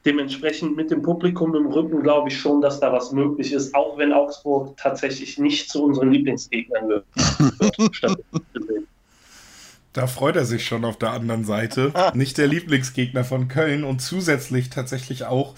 [0.05, 3.97] dementsprechend mit dem Publikum im Rücken glaube ich schon, dass da was möglich ist, auch
[3.97, 7.07] wenn Augsburg tatsächlich nicht zu unseren Lieblingsgegnern gehört.
[9.95, 11.93] Da freut er sich schon auf der anderen Seite.
[12.15, 15.55] Nicht der Lieblingsgegner von Köln und zusätzlich tatsächlich auch,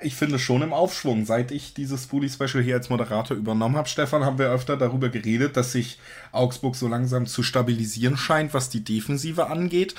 [0.00, 1.24] ich finde schon im Aufschwung.
[1.24, 5.08] Seit ich dieses Spoolie Special hier als Moderator übernommen habe, Stefan, haben wir öfter darüber
[5.08, 6.00] geredet, dass sich
[6.32, 9.94] Augsburg so langsam zu stabilisieren scheint, was die Defensive angeht.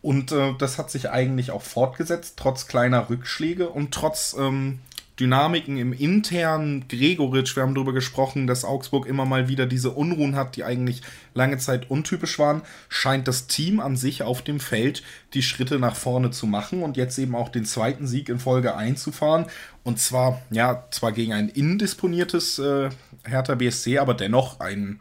[0.00, 4.78] Und äh, das hat sich eigentlich auch fortgesetzt, trotz kleiner Rückschläge und trotz ähm,
[5.18, 7.56] Dynamiken im internen Gregoritsch.
[7.56, 11.00] Wir haben darüber gesprochen, dass Augsburg immer mal wieder diese Unruhen hat, die eigentlich
[11.32, 12.62] lange Zeit untypisch waren.
[12.90, 15.02] Scheint das Team an sich auf dem Feld
[15.32, 18.76] die Schritte nach vorne zu machen und jetzt eben auch den zweiten Sieg in Folge
[18.76, 19.46] einzufahren.
[19.84, 22.90] Und zwar, ja, zwar gegen ein indisponiertes äh,
[23.24, 25.00] Hertha BSC, aber dennoch ein,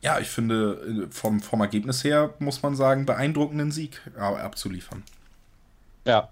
[0.00, 5.02] ja, ich finde, äh, vom, vom Ergebnis her muss man sagen, beeindruckenden Sieg äh, abzuliefern.
[6.06, 6.30] Ja,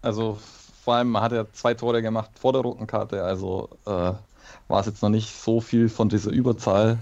[0.00, 0.38] also
[0.82, 3.90] vor allem hat er zwei Tore gemacht vor der roten Karte, also äh,
[4.68, 6.98] war es jetzt noch nicht so viel von dieser Überzahl.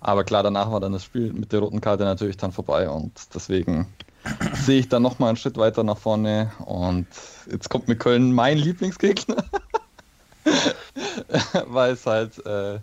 [0.00, 3.12] Aber klar, danach war dann das Spiel mit der roten Karte natürlich dann vorbei und
[3.32, 3.86] deswegen
[4.54, 7.06] sehe ich dann nochmal einen Schritt weiter nach vorne und
[7.50, 9.44] jetzt kommt mit Köln mein Lieblingsgegner,
[11.66, 12.80] weil es halt äh,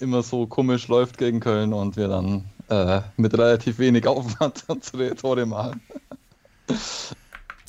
[0.00, 5.14] immer so komisch läuft gegen Köln und wir dann äh, mit relativ wenig Aufwand unsere
[5.14, 5.80] Tore machen.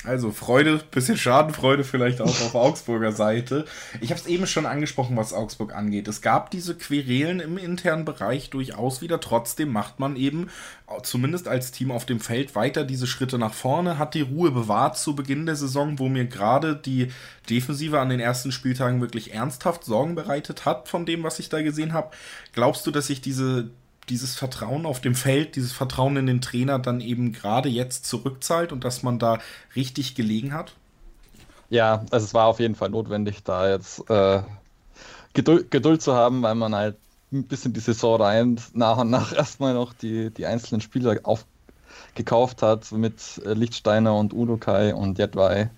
[0.03, 3.65] Also Freude, bisschen Schadenfreude vielleicht auch auf Augsburger Seite.
[3.99, 6.07] Ich habe es eben schon angesprochen, was Augsburg angeht.
[6.07, 9.19] Es gab diese Querelen im internen Bereich durchaus wieder.
[9.19, 10.49] Trotzdem macht man eben,
[11.03, 14.97] zumindest als Team auf dem Feld, weiter diese Schritte nach vorne, hat die Ruhe bewahrt
[14.97, 17.11] zu Beginn der Saison, wo mir gerade die
[17.47, 21.61] Defensive an den ersten Spieltagen wirklich ernsthaft Sorgen bereitet hat von dem, was ich da
[21.61, 22.09] gesehen habe.
[22.53, 23.69] Glaubst du, dass sich diese
[24.11, 28.71] dieses Vertrauen auf dem Feld, dieses Vertrauen in den Trainer dann eben gerade jetzt zurückzahlt
[28.71, 29.39] und dass man da
[29.75, 30.73] richtig gelegen hat?
[31.69, 34.43] Ja, also es war auf jeden Fall notwendig, da jetzt äh,
[35.33, 36.97] Geduld, Geduld, zu haben, weil man halt
[37.31, 42.61] ein bisschen die Saison rein nach und nach erstmal noch die, die einzelnen Spieler aufgekauft
[42.61, 45.69] hat mit äh, Lichtsteiner und Udokai und Jedwai.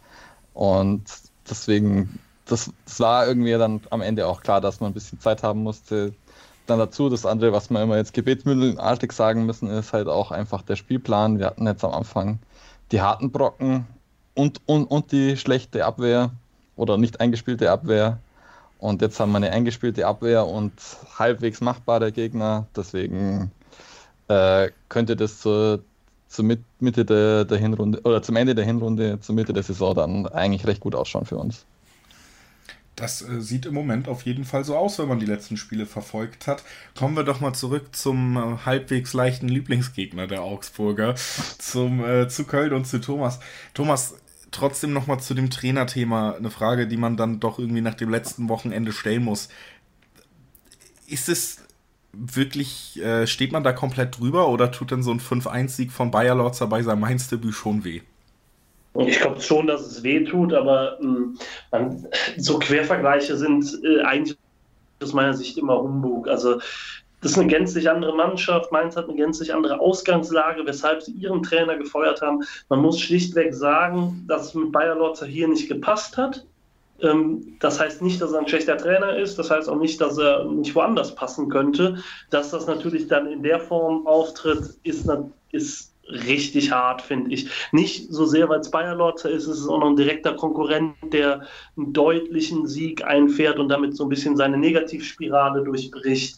[0.55, 1.03] Und
[1.47, 5.43] deswegen, das, das war irgendwie dann am Ende auch klar, dass man ein bisschen Zeit
[5.43, 6.15] haben musste,
[6.65, 10.61] dann dazu, das andere, was wir immer jetzt gebetsmühlenartig sagen müssen, ist halt auch einfach
[10.61, 11.39] der Spielplan.
[11.39, 12.39] Wir hatten jetzt am Anfang
[12.91, 13.85] die harten Brocken
[14.33, 16.31] und, und, und die schlechte Abwehr
[16.75, 18.19] oder nicht eingespielte Abwehr.
[18.79, 20.73] Und jetzt haben wir eine eingespielte Abwehr und
[21.17, 22.67] halbwegs machbare Gegner.
[22.75, 23.51] Deswegen
[24.27, 25.79] äh, könnte das zur,
[26.27, 26.45] zur
[26.79, 30.67] Mitte der, der Hinrunde oder zum Ende der Hinrunde, zur Mitte der Saison dann eigentlich
[30.67, 31.65] recht gut ausschauen für uns.
[32.95, 35.85] Das äh, sieht im Moment auf jeden Fall so aus, wenn man die letzten Spiele
[35.85, 36.63] verfolgt hat.
[36.95, 41.15] Kommen wir doch mal zurück zum äh, halbwegs leichten Lieblingsgegner der Augsburger,
[41.57, 43.39] zum, äh, zu Köln und zu Thomas.
[43.73, 44.15] Thomas,
[44.51, 48.09] trotzdem noch mal zu dem Trainerthema eine Frage, die man dann doch irgendwie nach dem
[48.09, 49.49] letzten Wochenende stellen muss.
[51.07, 51.57] Ist es
[52.13, 56.35] wirklich, äh, steht man da komplett drüber oder tut denn so ein 5-1-Sieg von Bayer
[56.35, 58.01] Lorzer bei seinem Mainz-Debüt schon weh?
[58.95, 61.37] Ich glaube schon, dass es weh tut, aber ähm,
[61.71, 64.37] man, so Quervergleiche sind äh, eigentlich
[65.01, 66.27] aus meiner Sicht immer Humbug.
[66.27, 66.59] Also
[67.21, 68.71] das ist eine gänzlich andere Mannschaft.
[68.71, 72.43] Mainz hat eine gänzlich andere Ausgangslage, weshalb sie ihren Trainer gefeuert haben.
[72.69, 76.45] Man muss schlichtweg sagen, dass es mit Bayer Lotzer hier nicht gepasst hat.
[77.01, 79.39] Ähm, das heißt nicht, dass er ein schlechter Trainer ist.
[79.39, 81.97] Das heißt auch nicht, dass er nicht woanders passen könnte.
[82.29, 85.09] Dass das natürlich dann in der Form auftritt, ist,
[85.51, 87.49] ist richtig hart, finde ich.
[87.71, 90.95] Nicht so sehr, weil es Bayer Lorzer ist, es ist auch noch ein direkter Konkurrent,
[91.11, 91.47] der
[91.77, 96.37] einen deutlichen Sieg einfährt und damit so ein bisschen seine Negativspirale durchbricht.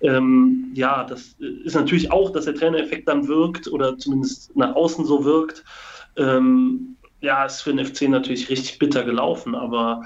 [0.00, 5.04] Ähm, ja, das ist natürlich auch, dass der Trainereffekt dann wirkt oder zumindest nach außen
[5.04, 5.64] so wirkt.
[6.16, 10.02] Ähm, ja, ist für den FC natürlich richtig bitter gelaufen, aber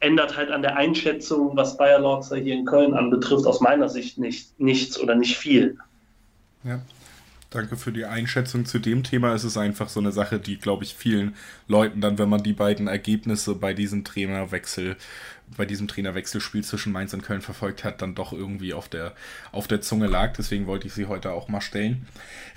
[0.00, 4.18] ändert halt an der Einschätzung, was Bayer Lorzer hier in Köln anbetrifft, aus meiner Sicht
[4.18, 5.76] nicht, nichts oder nicht viel.
[6.64, 6.80] Ja,
[7.50, 9.32] Danke für die Einschätzung zu dem Thema.
[9.32, 11.34] Es ist einfach so eine Sache, die, glaube ich, vielen
[11.66, 14.96] Leuten dann, wenn man die beiden Ergebnisse bei diesem Trainerwechsel,
[15.56, 19.14] bei diesem Trainerwechselspiel zwischen Mainz und Köln verfolgt hat, dann doch irgendwie auf der,
[19.50, 20.34] auf der Zunge lag.
[20.36, 22.06] Deswegen wollte ich sie heute auch mal stellen.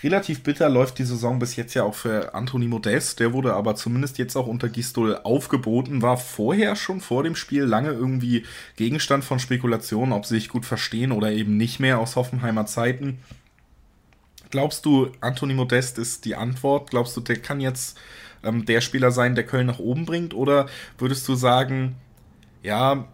[0.03, 3.21] Relativ bitter läuft die Saison bis jetzt ja auch für Anthony Modest.
[3.21, 7.63] Der wurde aber zumindest jetzt auch unter Gistol aufgeboten, war vorher schon vor dem Spiel
[7.63, 8.43] lange irgendwie
[8.75, 13.19] Gegenstand von Spekulationen, ob sie sich gut verstehen oder eben nicht mehr aus Hoffenheimer Zeiten.
[14.51, 16.91] Glaubst du, Anthony Modest ist die Antwort?
[16.91, 17.97] Glaubst du, der kann jetzt
[18.43, 20.33] ähm, der Spieler sein, der Köln nach oben bringt?
[20.33, 21.95] Oder würdest du sagen,
[22.61, 23.07] ja,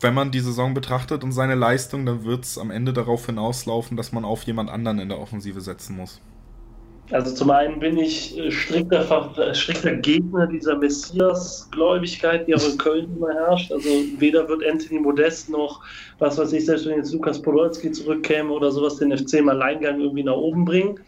[0.00, 3.96] wenn man die Saison betrachtet und seine Leistung, dann wird es am Ende darauf hinauslaufen,
[3.96, 6.20] dass man auf jemand anderen in der Offensive setzen muss?
[7.12, 12.78] Also zum einen bin ich äh, strikter, äh, strikter Gegner dieser Messias-Gläubigkeit, die auch in
[12.78, 13.72] Köln immer herrscht.
[13.72, 13.88] Also
[14.18, 15.82] weder wird Anthony Modest noch,
[16.18, 20.00] was weiß ich, selbst wenn jetzt Lukas Podolski zurückkäme oder sowas, den FC im Alleingang
[20.00, 21.00] irgendwie nach oben bringen.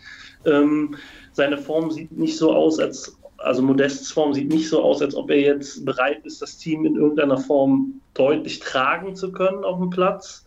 [0.44, 0.96] Ähm,
[1.32, 5.14] seine Form sieht nicht so aus, als also Modests Form sieht nicht so aus, als
[5.16, 9.78] ob er jetzt bereit ist, das Team in irgendeiner Form deutlich tragen zu können auf
[9.78, 10.44] dem Platz.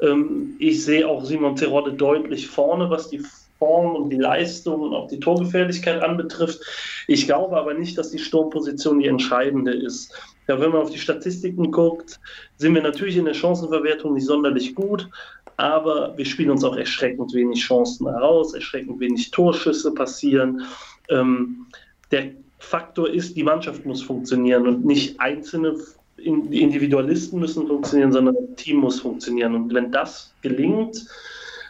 [0.00, 3.20] Ähm, ich sehe auch Simon Terodde deutlich vorne, was die
[3.66, 6.60] Form und die Leistung und auch die Torgefährlichkeit anbetrifft.
[7.08, 10.12] Ich glaube aber nicht, dass die Sturmposition die entscheidende ist.
[10.46, 12.20] Ja, wenn man auf die Statistiken guckt,
[12.58, 15.08] sind wir natürlich in der Chancenverwertung nicht sonderlich gut,
[15.56, 20.62] aber wir spielen uns auch erschreckend wenig Chancen heraus, erschreckend wenig Torschüsse passieren.
[21.08, 21.66] Ähm,
[22.12, 25.74] der Faktor ist, die Mannschaft muss funktionieren und nicht einzelne
[26.18, 29.56] Individualisten müssen funktionieren, sondern das Team muss funktionieren.
[29.56, 31.04] Und wenn das gelingt,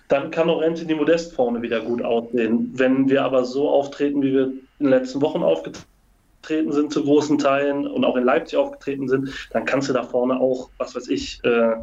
[0.08, 2.72] dann kann auch Anthony Modest vorne wieder gut aussehen.
[2.74, 7.38] Wenn wir aber so auftreten, wie wir in den letzten Wochen aufgetreten sind zu großen
[7.38, 11.08] Teilen und auch in Leipzig aufgetreten sind, dann kannst du da vorne auch, was weiß
[11.08, 11.74] ich, äh,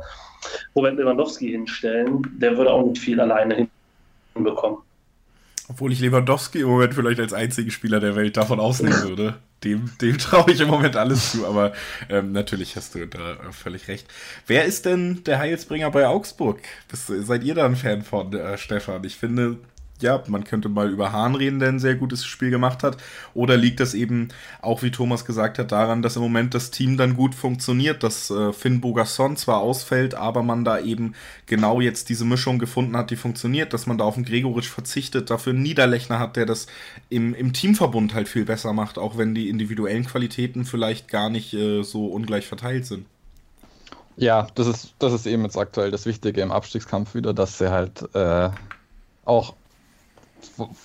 [0.75, 2.21] Robert Lewandowski hinstellen.
[2.39, 3.67] Der würde auch nicht viel alleine
[4.33, 4.79] hinbekommen.
[5.73, 9.39] Obwohl ich Lewandowski im Moment vielleicht als einzigen Spieler der Welt davon ausnehmen würde.
[9.63, 11.73] Dem, dem traue ich im Moment alles zu, aber
[12.09, 14.05] ähm, natürlich hast du da völlig recht.
[14.45, 16.59] Wer ist denn der Heilsbringer bei Augsburg?
[16.89, 19.03] Bist, seid ihr da ein Fan von, äh, Stefan?
[19.03, 19.57] Ich finde,
[20.03, 22.97] ja, man könnte mal über Hahn reden, der ein sehr gutes Spiel gemacht hat.
[23.33, 24.29] Oder liegt das eben
[24.61, 28.29] auch, wie Thomas gesagt hat, daran, dass im Moment das Team dann gut funktioniert, dass
[28.29, 31.15] äh, Finn Bogasson zwar ausfällt, aber man da eben
[31.47, 35.29] genau jetzt diese Mischung gefunden hat, die funktioniert, dass man da auf den Gregorisch verzichtet,
[35.31, 36.67] dafür einen Niederlechner hat, der das
[37.09, 41.53] im, im Teamverbund halt viel besser macht, auch wenn die individuellen Qualitäten vielleicht gar nicht
[41.53, 43.05] äh, so ungleich verteilt sind.
[44.15, 47.71] Ja, das ist, das ist eben jetzt aktuell das Wichtige im Abstiegskampf wieder, dass sie
[47.71, 48.49] halt äh,
[49.25, 49.55] auch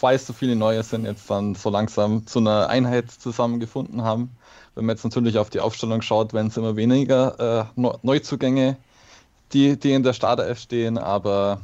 [0.01, 4.31] weil so viele neue sind, jetzt dann so langsam zu einer Einheit zusammengefunden haben.
[4.75, 8.77] Wenn man jetzt natürlich auf die Aufstellung schaut, werden es immer weniger äh, Neuzugänge,
[9.53, 11.61] die, die in der Startelf stehen, aber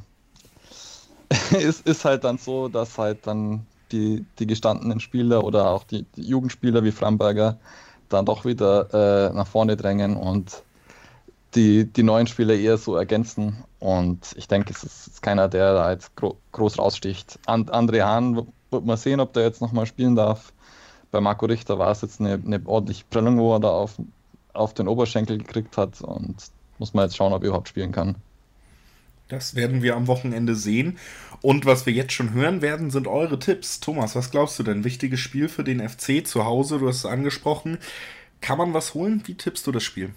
[1.53, 6.05] es ist halt dann so, dass halt dann die, die gestandenen Spieler oder auch die,
[6.17, 7.59] die Jugendspieler wie Framberger
[8.09, 10.63] dann doch wieder äh, nach vorne drängen und
[11.55, 13.65] die, die neuen Spieler eher so ergänzen.
[13.79, 17.39] Und ich denke, es ist keiner, der da jetzt gro groß raussticht.
[17.47, 20.53] And, André Hahn wird man sehen, ob der jetzt nochmal spielen darf.
[21.11, 23.95] Bei Marco Richter war es jetzt eine, eine ordentliche Prellung, wo er da auf,
[24.53, 26.01] auf den Oberschenkel gekriegt hat.
[26.01, 26.37] Und
[26.79, 28.17] muss man jetzt schauen, ob er überhaupt spielen kann.
[29.29, 30.99] Das werden wir am Wochenende sehen.
[31.41, 33.81] Und was wir jetzt schon hören werden, sind eure Tipps.
[33.81, 34.85] Thomas, was glaubst du denn?
[34.85, 37.79] Wichtiges Spiel für den FC zu Hause, du hast es angesprochen.
[38.41, 39.23] Kann man was holen?
[39.25, 40.11] Wie tippst du das Spiel?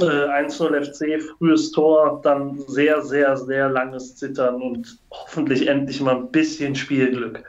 [0.00, 6.16] Äh, 1-0 FC, frühes Tor, dann sehr, sehr, sehr langes Zittern und hoffentlich endlich mal
[6.16, 7.44] ein bisschen Spielglück.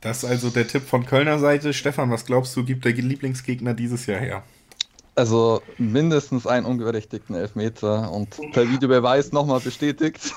[0.00, 1.72] Das ist also der Tipp von Kölner Seite.
[1.72, 4.42] Stefan, was glaubst du, gibt der Lieblingsgegner dieses Jahr her?
[5.16, 10.32] Also mindestens einen unberechtigten Elfmeter und per Videobeweis nochmal bestätigt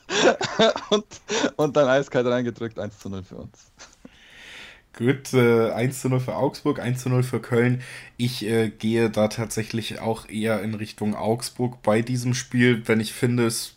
[0.90, 1.04] und,
[1.56, 3.70] und dann eiskalt reingedrückt 1 zu 0 für uns.
[4.96, 7.82] Gut, äh, 1 zu 0 für Augsburg, 1 zu 0 für Köln.
[8.16, 13.12] Ich äh, gehe da tatsächlich auch eher in Richtung Augsburg bei diesem Spiel, wenn ich
[13.12, 13.76] finde, es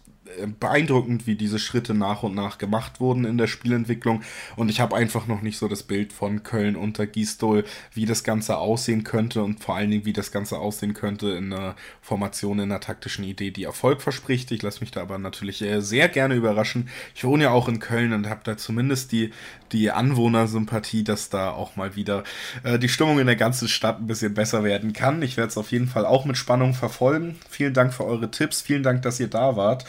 [0.60, 4.22] beeindruckend, wie diese Schritte nach und nach gemacht wurden in der Spielentwicklung.
[4.56, 7.64] Und ich habe einfach noch nicht so das Bild von Köln unter Gisdol,
[7.94, 11.54] wie das Ganze aussehen könnte und vor allen Dingen, wie das Ganze aussehen könnte in
[11.54, 14.52] einer Formation, in einer taktischen Idee, die Erfolg verspricht.
[14.52, 16.90] Ich lasse mich da aber natürlich äh, sehr gerne überraschen.
[17.16, 19.32] Ich wohne ja auch in Köln und habe da zumindest die,
[19.72, 22.24] die Anwohnersympathie, dass da auch mal wieder
[22.64, 25.22] äh, die Stimmung in der ganzen Stadt ein bisschen besser werden kann.
[25.22, 27.36] Ich werde es auf jeden Fall auch mit Spannung verfolgen.
[27.50, 28.62] Vielen Dank für eure Tipps.
[28.62, 29.86] Vielen Dank, dass ihr da wart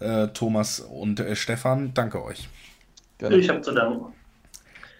[0.00, 1.92] äh, Thomas und äh, Stefan.
[1.94, 2.48] Danke euch.
[3.18, 3.36] Gerne.
[3.36, 4.12] Ich habe zu danken.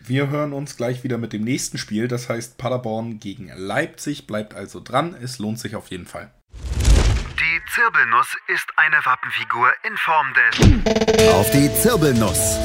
[0.01, 4.27] Wir hören uns gleich wieder mit dem nächsten Spiel, das heißt Paderborn gegen Leipzig.
[4.27, 6.31] Bleibt also dran, es lohnt sich auf jeden Fall.
[6.55, 11.35] Die Zirbelnuss ist eine Wappenfigur in Form des.
[11.35, 12.57] Auf die Zirbelnuss.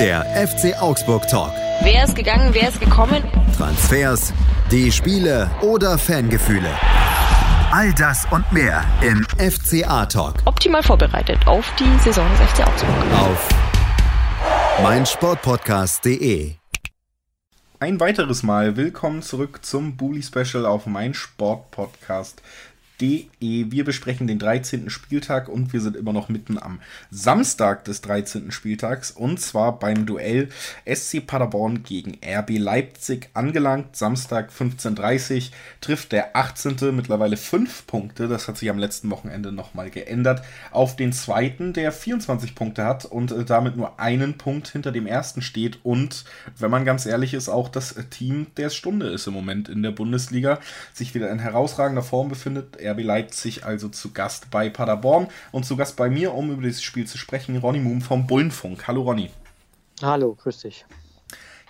[0.00, 1.52] Der FC Augsburg Talk.
[1.82, 3.22] Wer ist gegangen, wer ist gekommen?
[3.56, 4.32] Transfers,
[4.70, 6.70] die Spiele oder Fangefühle.
[7.78, 10.36] All das und mehr im FCA Talk.
[10.46, 12.94] Optimal vorbereitet auf die Saison des FC Augsburg.
[13.12, 13.48] Auf
[14.82, 16.54] meinsportpodcast.de.
[17.78, 22.44] Ein weiteres Mal willkommen zurück zum Bully Special auf meinsportpodcast.de De.
[22.98, 24.88] Wir besprechen den 13.
[24.88, 26.80] Spieltag und wir sind immer noch mitten am
[27.10, 28.50] Samstag des 13.
[28.50, 30.48] Spieltags und zwar beim Duell
[30.90, 33.96] SC Paderborn gegen RB Leipzig angelangt.
[33.96, 35.42] Samstag 15.30 Uhr
[35.82, 36.96] trifft der 18.
[36.96, 41.92] mittlerweile 5 Punkte, das hat sich am letzten Wochenende nochmal geändert, auf den zweiten, der
[41.92, 46.24] 24 Punkte hat und äh, damit nur einen Punkt hinter dem ersten steht und,
[46.58, 49.90] wenn man ganz ehrlich ist, auch das Team der Stunde ist im Moment in der
[49.90, 50.60] Bundesliga,
[50.94, 55.76] sich wieder in herausragender Form befindet RB Leipzig also zu Gast bei Paderborn und zu
[55.76, 58.86] Gast bei mir, um über dieses Spiel zu sprechen, Ronny Moom vom Bullenfunk.
[58.86, 59.30] Hallo Ronny.
[60.02, 60.84] Hallo, grüß dich.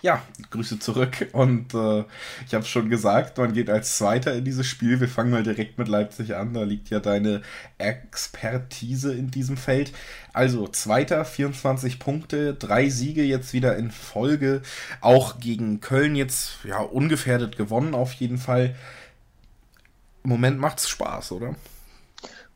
[0.03, 1.29] Ja, Grüße zurück.
[1.33, 2.03] Und äh,
[2.45, 4.99] ich habe es schon gesagt, man geht als Zweiter in dieses Spiel.
[4.99, 6.53] Wir fangen mal direkt mit Leipzig an.
[6.53, 7.41] Da liegt ja deine
[7.79, 9.91] Expertise in diesem Feld.
[10.33, 14.61] Also, Zweiter, 24 Punkte, drei Siege jetzt wieder in Folge.
[15.01, 18.75] Auch gegen Köln jetzt ja ungefährdet gewonnen, auf jeden Fall.
[20.23, 21.55] Im Moment macht es Spaß, oder?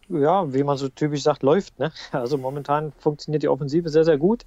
[0.10, 1.80] Ja, wie man so typisch sagt, läuft.
[1.80, 1.92] Ne?
[2.12, 4.46] Also momentan funktioniert die Offensive sehr, sehr gut.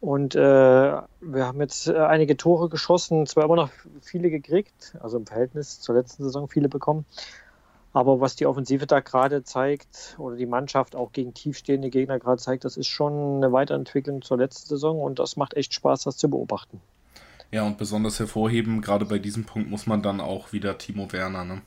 [0.00, 3.70] Und äh, wir haben jetzt äh, einige Tore geschossen, zwar immer noch
[4.00, 7.04] viele gekriegt, also im Verhältnis zur letzten Saison viele bekommen.
[7.92, 12.40] Aber was die Offensive da gerade zeigt, oder die Mannschaft auch gegen tiefstehende Gegner gerade
[12.40, 16.16] zeigt, das ist schon eine Weiterentwicklung zur letzten Saison und das macht echt Spaß, das
[16.16, 16.80] zu beobachten.
[17.50, 21.44] Ja, und besonders hervorheben, gerade bei diesem Punkt muss man dann auch wieder Timo Werner,
[21.44, 21.62] ne?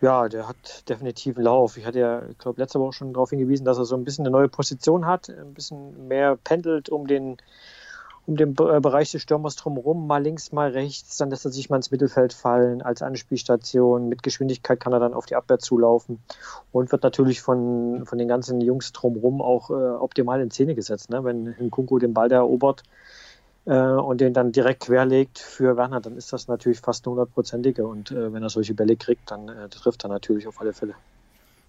[0.00, 1.76] Ja, der hat definitiv einen Lauf.
[1.76, 4.24] Ich hatte ja, ich glaube, letzte Woche schon darauf hingewiesen, dass er so ein bisschen
[4.24, 7.36] eine neue Position hat, ein bisschen mehr pendelt um den,
[8.24, 11.68] um den äh, Bereich des Stürmers drumherum, mal links, mal rechts, dann lässt er sich
[11.68, 14.08] mal ins Mittelfeld fallen als Anspielstation.
[14.08, 16.20] Mit Geschwindigkeit kann er dann auf die Abwehr zulaufen
[16.70, 21.10] und wird natürlich von, von den ganzen Jungs drumherum auch äh, optimal in Szene gesetzt.
[21.10, 21.24] Ne?
[21.24, 22.84] Wenn Nkunku den Ball da erobert,
[23.72, 27.86] und den dann direkt querlegt für Werner, dann ist das natürlich fast eine hundertprozentige.
[27.86, 30.94] Und äh, wenn er solche Bälle kriegt, dann äh, trifft er natürlich auf alle Fälle.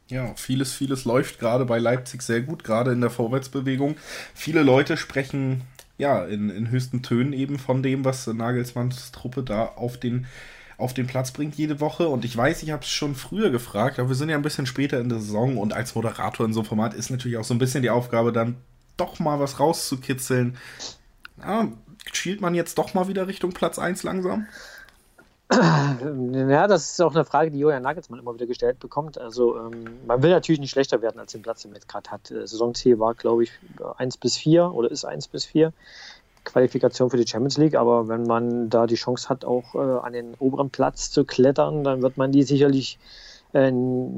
[0.07, 3.95] Ja, vieles, vieles läuft gerade bei Leipzig sehr gut, gerade in der Vorwärtsbewegung.
[4.33, 5.61] Viele Leute sprechen
[5.97, 10.25] ja in, in höchsten Tönen eben von dem, was Nagelsmanns Truppe da auf den
[10.77, 12.07] auf den Platz bringt jede Woche.
[12.07, 14.65] Und ich weiß, ich habe es schon früher gefragt, aber wir sind ja ein bisschen
[14.65, 17.53] später in der Saison und als Moderator in so einem Format ist natürlich auch so
[17.53, 18.55] ein bisschen die Aufgabe, dann
[18.95, 20.55] doch mal was rauszukitzeln.
[21.41, 21.67] Ja,
[22.15, 24.47] schielt man jetzt doch mal wieder Richtung Platz 1 langsam?
[25.51, 29.17] Ja, das ist auch eine Frage, die Julian Nagelsmann immer wieder gestellt bekommt.
[29.17, 32.11] Also ähm, man will natürlich nicht schlechter werden als den Platz, den man jetzt gerade
[32.11, 32.29] hat.
[32.29, 33.51] Äh, Saisonziel war, glaube ich,
[33.97, 35.73] 1 bis 4 oder ist 1 bis 4.
[36.43, 40.13] Qualifikation für die Champions League, aber wenn man da die Chance hat, auch äh, an
[40.13, 42.99] den oberen Platz zu klettern, dann wird man die sicherlich
[43.53, 43.71] äh,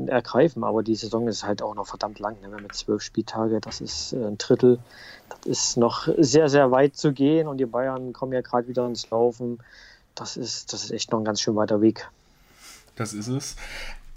[0.07, 0.63] ergreifen.
[0.63, 2.37] Aber die Saison ist halt auch noch verdammt lang.
[2.41, 2.55] Ne?
[2.63, 4.79] Jetzt zwölf Spieltage, das ist äh, ein Drittel.
[5.29, 8.85] Das ist noch sehr, sehr weit zu gehen und die Bayern kommen ja gerade wieder
[8.85, 9.59] ins Laufen.
[10.15, 12.09] Das ist, das ist echt noch ein ganz schön weiter Weg.
[12.95, 13.55] Das ist es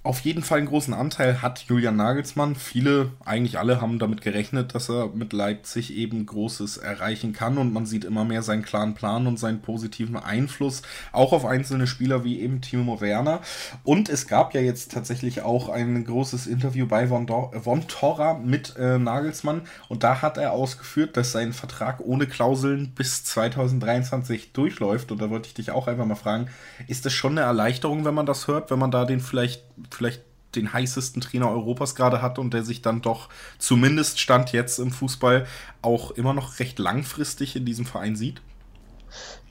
[0.05, 2.57] auf jeden Fall einen großen Anteil hat Julian Nagelsmann.
[2.57, 7.73] Viele, eigentlich alle haben damit gerechnet, dass er mit Leipzig eben Großes erreichen kann und
[7.73, 10.83] man sieht immer mehr seinen klaren Plan und seinen positiven Einfluss
[11.13, 13.41] auch auf einzelne Spieler wie eben Timo Werner.
[13.83, 18.35] Und es gab ja jetzt tatsächlich auch ein großes Interview bei Von, Do Von Torra
[18.35, 24.53] mit äh, Nagelsmann und da hat er ausgeführt, dass sein Vertrag ohne Klauseln bis 2023
[24.53, 26.49] durchläuft und da wollte ich dich auch einfach mal fragen,
[26.89, 29.63] ist das schon eine Erleichterung, wenn man das hört, wenn man da den vielleicht
[29.95, 30.23] vielleicht
[30.55, 33.29] den heißesten Trainer Europas gerade hat und der sich dann doch
[33.59, 35.47] zumindest Stand jetzt im Fußball
[35.83, 38.41] auch immer noch recht langfristig in diesem Verein sieht?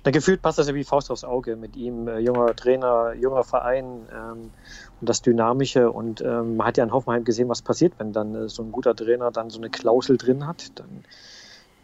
[0.06, 3.46] Na, gefühlt passt das ja wie Faust aufs Auge mit ihm, äh, junger Trainer, junger
[3.46, 4.52] Verein ähm,
[5.00, 5.92] und das Dynamische.
[5.92, 8.72] Und ähm, man hat ja in Hoffenheim gesehen, was passiert, wenn dann äh, so ein
[8.74, 10.78] guter Trainer dann so eine Klausel drin hat.
[10.78, 11.06] Dann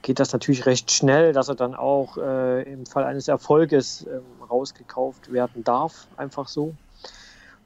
[0.01, 4.43] geht das natürlich recht schnell, dass er dann auch äh, im Fall eines Erfolges ähm,
[4.49, 6.75] rausgekauft werden darf, einfach so.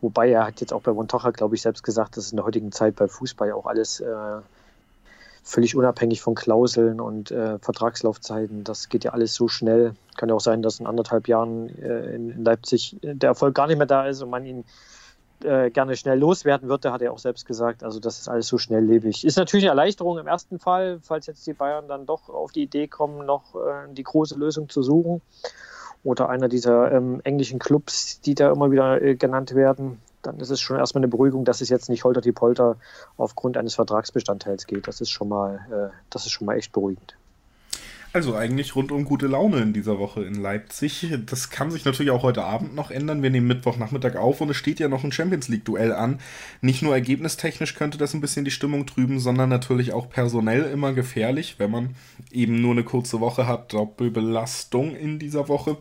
[0.03, 2.73] Wobei er hat jetzt auch bei Montocha, glaube ich, selbst gesagt, dass in der heutigen
[2.73, 4.41] Zeit bei Fußball auch alles äh,
[5.43, 9.95] völlig unabhängig von Klauseln und äh, Vertragslaufzeiten, das geht ja alles so schnell.
[10.17, 13.67] Kann ja auch sein, dass in anderthalb Jahren äh, in, in, Leipzig der Erfolg gar
[13.67, 14.65] nicht mehr da ist und man ihn
[15.45, 17.81] äh, gerne schnell loswerden würde, hat er auch selbst gesagt.
[17.81, 19.23] Also das ist alles so schnelllebig.
[19.23, 22.63] Ist natürlich eine Erleichterung im ersten Fall, falls jetzt die Bayern dann doch auf die
[22.63, 25.21] Idee kommen, noch äh, die große Lösung zu suchen
[26.03, 30.49] oder einer dieser ähm, englischen Clubs, die da immer wieder äh, genannt werden, dann ist
[30.49, 32.77] es schon erstmal eine Beruhigung, dass es jetzt nicht holter die Polter
[33.17, 34.87] aufgrund eines Vertragsbestandteils geht.
[34.87, 37.15] Das ist schon mal, äh, das ist schon mal echt beruhigend.
[38.15, 41.07] Also eigentlich rundum gute Laune in dieser Woche in Leipzig.
[41.25, 43.23] Das kann sich natürlich auch heute Abend noch ändern.
[43.23, 46.19] Wir nehmen Mittwochnachmittag auf und es steht ja noch ein Champions League-Duell an.
[46.61, 50.93] Nicht nur ergebnistechnisch könnte das ein bisschen die Stimmung trüben, sondern natürlich auch personell immer
[50.93, 51.95] gefährlich, wenn man
[52.31, 53.73] eben nur eine kurze Woche hat.
[53.73, 55.77] Doppelbelastung in dieser Woche.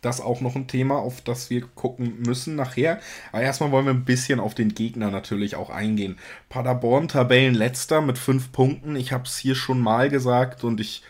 [0.00, 2.98] Das auch noch ein Thema, auf das wir gucken müssen nachher.
[3.30, 6.16] Aber erstmal wollen wir ein bisschen auf den Gegner natürlich auch eingehen.
[6.48, 8.96] Paderborn, Tabellenletzter mit fünf Punkten.
[8.96, 11.04] Ich habe es hier schon mal gesagt und ich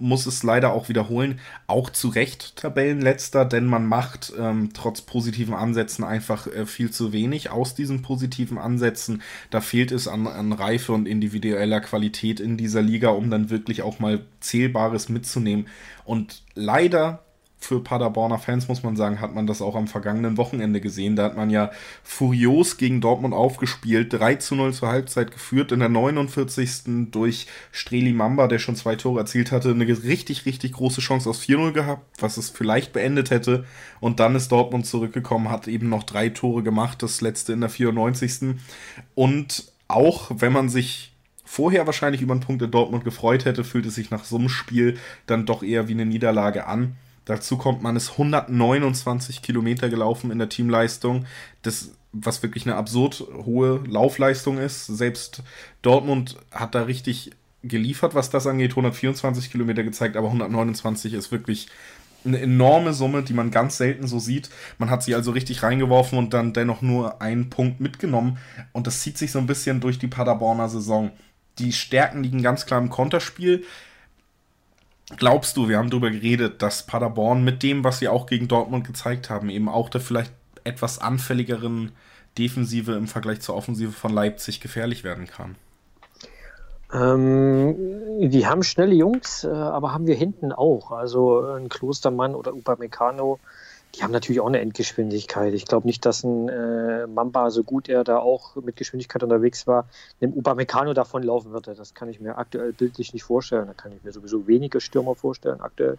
[0.00, 5.54] muss es leider auch wiederholen, auch zu Recht Tabellenletzter, denn man macht ähm, trotz positiven
[5.54, 9.22] Ansätzen einfach äh, viel zu wenig aus diesen positiven Ansätzen.
[9.50, 13.82] Da fehlt es an, an Reife und individueller Qualität in dieser Liga, um dann wirklich
[13.82, 15.66] auch mal Zählbares mitzunehmen.
[16.04, 17.22] Und leider
[17.60, 21.14] für Paderborner Fans, muss man sagen, hat man das auch am vergangenen Wochenende gesehen.
[21.14, 21.70] Da hat man ja
[22.02, 27.10] furios gegen Dortmund aufgespielt, 3 zu 0 zur Halbzeit geführt, in der 49.
[27.10, 31.42] durch Streli Mamba, der schon zwei Tore erzielt hatte, eine richtig, richtig große Chance aus
[31.42, 33.64] 4-0 gehabt, was es vielleicht beendet hätte.
[34.00, 37.70] Und dann ist Dortmund zurückgekommen, hat eben noch drei Tore gemacht, das letzte in der
[37.70, 38.56] 94.
[39.14, 41.12] Und auch wenn man sich
[41.44, 44.48] vorher wahrscheinlich über einen Punkt in Dortmund gefreut hätte, fühlt es sich nach so einem
[44.48, 46.96] Spiel dann doch eher wie eine Niederlage an.
[47.24, 51.26] Dazu kommt, man ist 129 Kilometer gelaufen in der Teamleistung,
[51.62, 54.86] das, was wirklich eine absurd hohe Laufleistung ist.
[54.86, 55.42] Selbst
[55.82, 57.30] Dortmund hat da richtig
[57.62, 58.72] geliefert, was das angeht.
[58.72, 61.68] 124 Kilometer gezeigt, aber 129 ist wirklich
[62.24, 64.50] eine enorme Summe, die man ganz selten so sieht.
[64.78, 68.38] Man hat sie also richtig reingeworfen und dann dennoch nur einen Punkt mitgenommen.
[68.72, 71.12] Und das zieht sich so ein bisschen durch die Paderborner Saison.
[71.58, 73.64] Die Stärken liegen ganz klar im Konterspiel.
[75.16, 78.86] Glaubst du, wir haben darüber geredet, dass Paderborn mit dem, was sie auch gegen Dortmund
[78.86, 80.32] gezeigt haben, eben auch der vielleicht
[80.64, 81.92] etwas anfälligeren
[82.38, 85.56] Defensive im Vergleich zur Offensive von Leipzig gefährlich werden kann?
[86.92, 87.76] Ähm,
[88.30, 90.90] die haben schnelle Jungs, äh, aber haben wir hinten auch.
[90.90, 93.38] Also ein Klostermann oder Upamecano,
[93.94, 95.52] die haben natürlich auch eine Endgeschwindigkeit.
[95.54, 99.66] Ich glaube nicht, dass ein äh, Mamba, so gut er da auch mit Geschwindigkeit unterwegs
[99.66, 99.88] war,
[100.20, 101.74] einem Upamecano davon laufen würde.
[101.74, 103.66] Das kann ich mir aktuell bildlich nicht vorstellen.
[103.66, 105.98] Da kann ich mir sowieso wenige Stürmer vorstellen aktuell.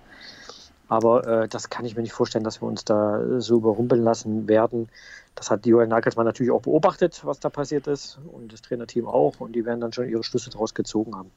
[0.87, 4.47] Aber äh, das kann ich mir nicht vorstellen, dass wir uns da so überrumpeln lassen
[4.47, 4.89] werden.
[5.35, 9.39] Das hat Joel Nagelsmann natürlich auch beobachtet, was da passiert ist und das Trainerteam auch
[9.39, 11.31] und die werden dann schon ihre Schlüsse daraus gezogen haben.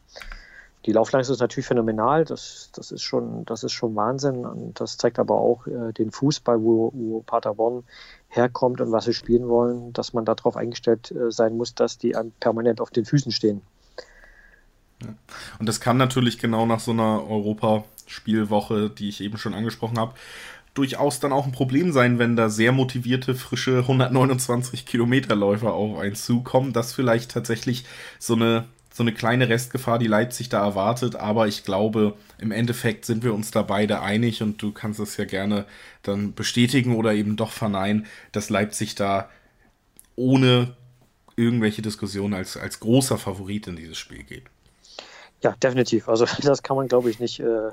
[0.87, 4.99] Die Laufleistung ist natürlich phänomenal, das, das, ist, schon, das ist schon Wahnsinn und das
[4.99, 7.85] zeigt aber auch äh, den Fußball, wo, wo Paderborn
[8.29, 12.15] herkommt und was sie spielen wollen, dass man darauf eingestellt äh, sein muss, dass die
[12.41, 13.63] permanent auf den Füßen stehen.
[15.59, 20.15] Und das kann natürlich genau nach so einer Europaspielwoche, die ich eben schon angesprochen habe,
[20.75, 26.17] durchaus dann auch ein Problem sein, wenn da sehr motivierte, frische 129 Kilometerläufer auf einen
[26.17, 26.73] zukommen.
[26.73, 27.85] Das vielleicht tatsächlich
[28.19, 28.65] so eine,
[28.95, 31.17] so eine kleine Restgefahr, die Leipzig da erwartet.
[31.17, 35.17] Aber ich glaube, im Endeffekt sind wir uns da beide einig und du kannst es
[35.17, 35.65] ja gerne
[36.05, 39.29] dann bestätigen oder eben doch verneinen, dass Leipzig da
[40.15, 40.77] ohne
[41.35, 44.45] irgendwelche Diskussionen als, als großer Favorit in dieses Spiel geht.
[45.43, 46.09] Ja, definitiv.
[46.09, 47.73] Also das kann man, glaube ich, nicht, äh,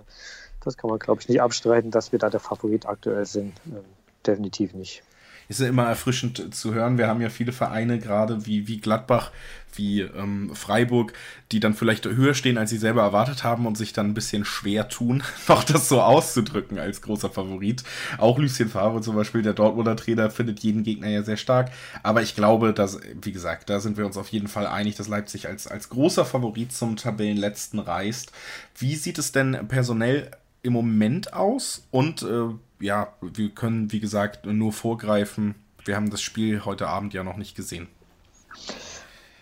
[0.63, 3.53] das kann man, glaube ich, nicht abstreiten, dass wir da der Favorit aktuell sind.
[3.67, 3.85] Ähm,
[4.25, 5.03] definitiv nicht.
[5.51, 6.97] Ist ja immer erfrischend zu hören.
[6.97, 9.31] Wir haben ja viele Vereine, gerade wie, wie Gladbach,
[9.75, 11.11] wie ähm, Freiburg,
[11.51, 14.45] die dann vielleicht höher stehen, als sie selber erwartet haben und sich dann ein bisschen
[14.45, 17.83] schwer tun, noch das so auszudrücken als großer Favorit.
[18.17, 21.69] Auch Lucien Favre zum Beispiel, der Dortmunder Trainer, findet jeden Gegner ja sehr stark.
[22.01, 25.09] Aber ich glaube, dass, wie gesagt, da sind wir uns auf jeden Fall einig, dass
[25.09, 28.31] Leipzig als, als großer Favorit zum Tabellenletzten reist.
[28.77, 30.31] Wie sieht es denn personell
[30.63, 31.83] im Moment aus.
[31.91, 32.49] Und äh,
[32.81, 35.55] ja, wir können, wie gesagt, nur vorgreifen.
[35.85, 37.87] Wir haben das Spiel heute Abend ja noch nicht gesehen.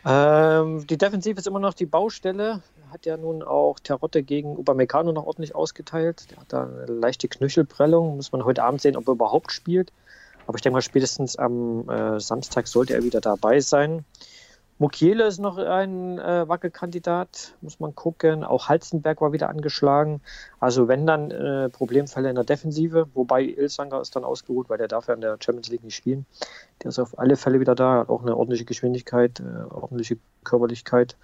[0.06, 2.62] Ähm, die Defensive ist immer noch die Baustelle.
[2.92, 6.32] Hat ja nun auch Terotte gegen Upamecano noch ordentlich ausgeteilt.
[6.32, 8.16] Der hat da eine leichte Knöchelprellung.
[8.16, 9.92] Muss man heute Abend sehen, ob er überhaupt spielt.
[10.48, 14.06] Aber ich denke mal, spätestens am äh, Samstag sollte er wieder dabei sein.
[14.82, 18.46] Mukiele ist noch ein äh, Wackelkandidat, muss man gucken.
[18.46, 20.22] Auch Halzenberg war wieder angeschlagen.
[20.62, 24.88] Also wenn dann äh, Problemfälle in der Defensive, wobei Ilsanger ist dann ausgeruht, weil der
[24.88, 26.26] darf ja in der Champions League nicht spielen.
[26.82, 31.18] Der ist auf alle Fälle wieder da, hat auch eine ordentliche Geschwindigkeit, äh, ordentliche Körperlichkeit.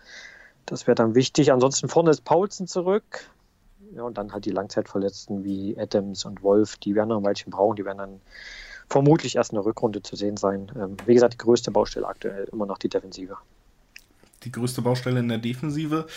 [0.65, 1.53] Das wäre dann wichtig.
[1.53, 3.29] Ansonsten vorne ist Paulsen zurück.
[3.95, 7.51] Ja, und dann halt die Langzeitverletzten wie Adams und Wolf, die werden noch ein Weilchen
[7.51, 8.21] brauchen, die werden dann
[8.89, 10.71] vermutlich erst in der Rückrunde zu sehen sein.
[10.75, 13.37] Ähm, wie gesagt, die größte Baustelle aktuell immer noch die Defensive.
[14.43, 16.07] Die größte Baustelle in der Defensive.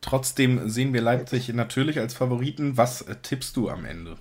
[0.00, 2.76] Trotzdem sehen wir Leipzig natürlich als Favoriten.
[2.76, 4.16] Was äh, tippst du am Ende?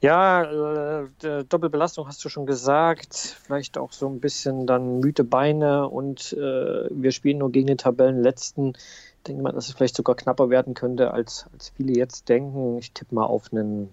[0.00, 3.14] Ja, äh, Doppelbelastung hast du schon gesagt.
[3.44, 7.78] Vielleicht auch so ein bisschen dann müde Beine und äh, wir spielen nur gegen den
[7.78, 8.74] Tabellenletzten.
[8.76, 12.76] Ich denke mal, dass es vielleicht sogar knapper werden könnte, als, als viele jetzt denken.
[12.76, 13.88] Ich tippe mal auf einen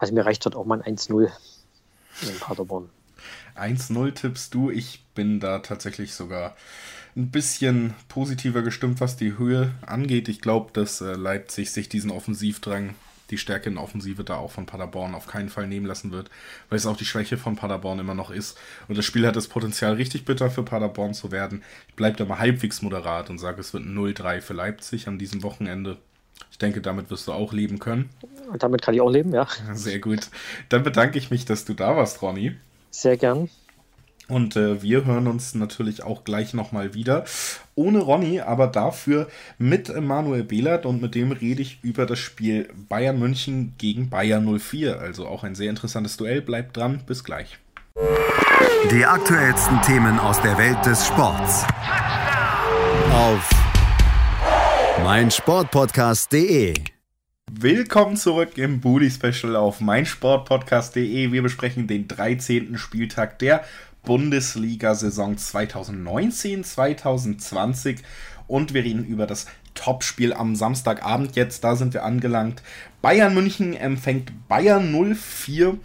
[0.00, 1.30] also mir reicht dort auch mal ein 1-0
[2.28, 2.88] in Paderborn.
[3.56, 4.70] 1-0 tippst du.
[4.70, 6.56] Ich bin da tatsächlich sogar
[7.16, 10.28] ein bisschen positiver gestimmt, was die Höhe angeht.
[10.28, 12.94] Ich glaube, dass äh, Leipzig sich diesen Offensivdrang,
[13.30, 16.30] die Stärke in Offensive da auch von Paderborn auf keinen Fall nehmen lassen wird,
[16.68, 18.58] weil es auch die Schwäche von Paderborn immer noch ist.
[18.88, 21.62] Und das Spiel hat das Potenzial, richtig bitter für Paderborn zu werden.
[21.88, 25.18] Ich bleibe da mal halbwegs moderat und sage, es wird ein 0-3 für Leipzig an
[25.18, 25.98] diesem Wochenende.
[26.50, 28.10] Ich denke, damit wirst du auch leben können.
[28.52, 29.46] Und damit kann ich auch leben, ja.
[29.72, 30.28] Sehr gut.
[30.68, 32.56] Dann bedanke ich mich, dass du da warst, Ronny.
[32.90, 33.48] Sehr gern.
[34.30, 37.24] Und äh, wir hören uns natürlich auch gleich nochmal wieder.
[37.74, 39.28] Ohne Ronny, aber dafür
[39.58, 44.58] mit Manuel Behlert und mit dem rede ich über das Spiel Bayern München gegen Bayern
[44.58, 45.00] 04.
[45.00, 46.42] Also auch ein sehr interessantes Duell.
[46.42, 47.58] Bleibt dran, bis gleich.
[48.92, 51.66] Die aktuellsten Themen aus der Welt des Sports.
[53.12, 53.69] Auf
[55.02, 56.74] meinsportpodcast.de.
[57.50, 61.32] Willkommen zurück im Booty Special auf meinsportpodcast.de.
[61.32, 62.76] Wir besprechen den 13.
[62.76, 63.64] Spieltag der
[64.04, 68.00] Bundesliga-Saison 2019-2020
[68.46, 71.64] und wir reden über das Topspiel am Samstagabend jetzt.
[71.64, 72.62] Da sind wir angelangt.
[73.00, 75.78] Bayern München empfängt Bayern 04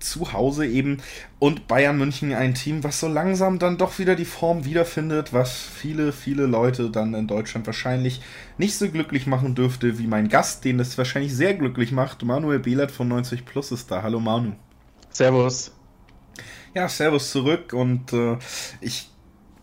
[0.00, 0.98] zu Hause eben
[1.38, 5.52] und Bayern München ein Team, was so langsam dann doch wieder die Form wiederfindet, was
[5.52, 8.20] viele, viele Leute dann in Deutschland wahrscheinlich
[8.58, 12.22] nicht so glücklich machen dürfte wie mein Gast, den es wahrscheinlich sehr glücklich macht.
[12.24, 14.02] Manuel Behlert von 90 Plus ist da.
[14.02, 14.52] Hallo Manu.
[15.10, 15.72] Servus.
[16.74, 18.38] Ja, Servus zurück und äh,
[18.80, 19.09] ich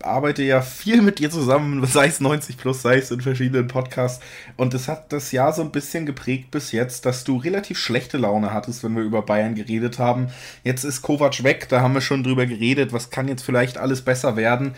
[0.02, 4.24] arbeite ja viel mit dir zusammen, sei es 90 plus, sei es in verschiedenen Podcasts.
[4.56, 8.18] Und es hat das Jahr so ein bisschen geprägt bis jetzt, dass du relativ schlechte
[8.18, 10.28] Laune hattest, wenn wir über Bayern geredet haben.
[10.64, 14.02] Jetzt ist Kovac weg, da haben wir schon drüber geredet, was kann jetzt vielleicht alles
[14.02, 14.74] besser werden.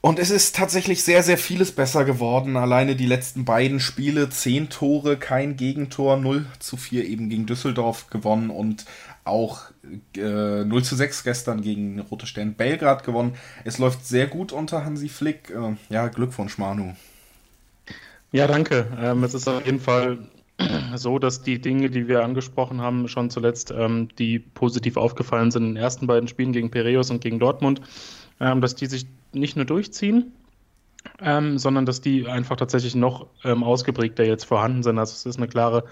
[0.00, 2.56] Und es ist tatsächlich sehr, sehr vieles besser geworden.
[2.56, 8.08] Alleine die letzten beiden Spiele, 10 Tore, kein Gegentor, 0 zu 4 eben gegen Düsseldorf
[8.08, 8.84] gewonnen und
[9.24, 9.62] auch
[10.16, 13.34] äh, 0 zu 6 gestern gegen Rote Stern Belgrad gewonnen.
[13.64, 15.50] Es läuft sehr gut unter Hansi Flick.
[15.50, 16.94] Äh, ja, Glückwunsch, Manu.
[18.32, 18.86] Ja, danke.
[19.00, 20.18] Ähm, es ist auf jeden Fall
[20.96, 25.64] so, dass die Dinge, die wir angesprochen haben, schon zuletzt, ähm, die positiv aufgefallen sind
[25.64, 27.80] in den ersten beiden Spielen gegen Piraeus und gegen Dortmund,
[28.40, 30.32] ähm, dass die sich nicht nur durchziehen,
[31.20, 34.98] ähm, sondern dass die einfach tatsächlich noch ähm, ausgeprägter jetzt vorhanden sind.
[34.98, 35.84] Also es ist eine klare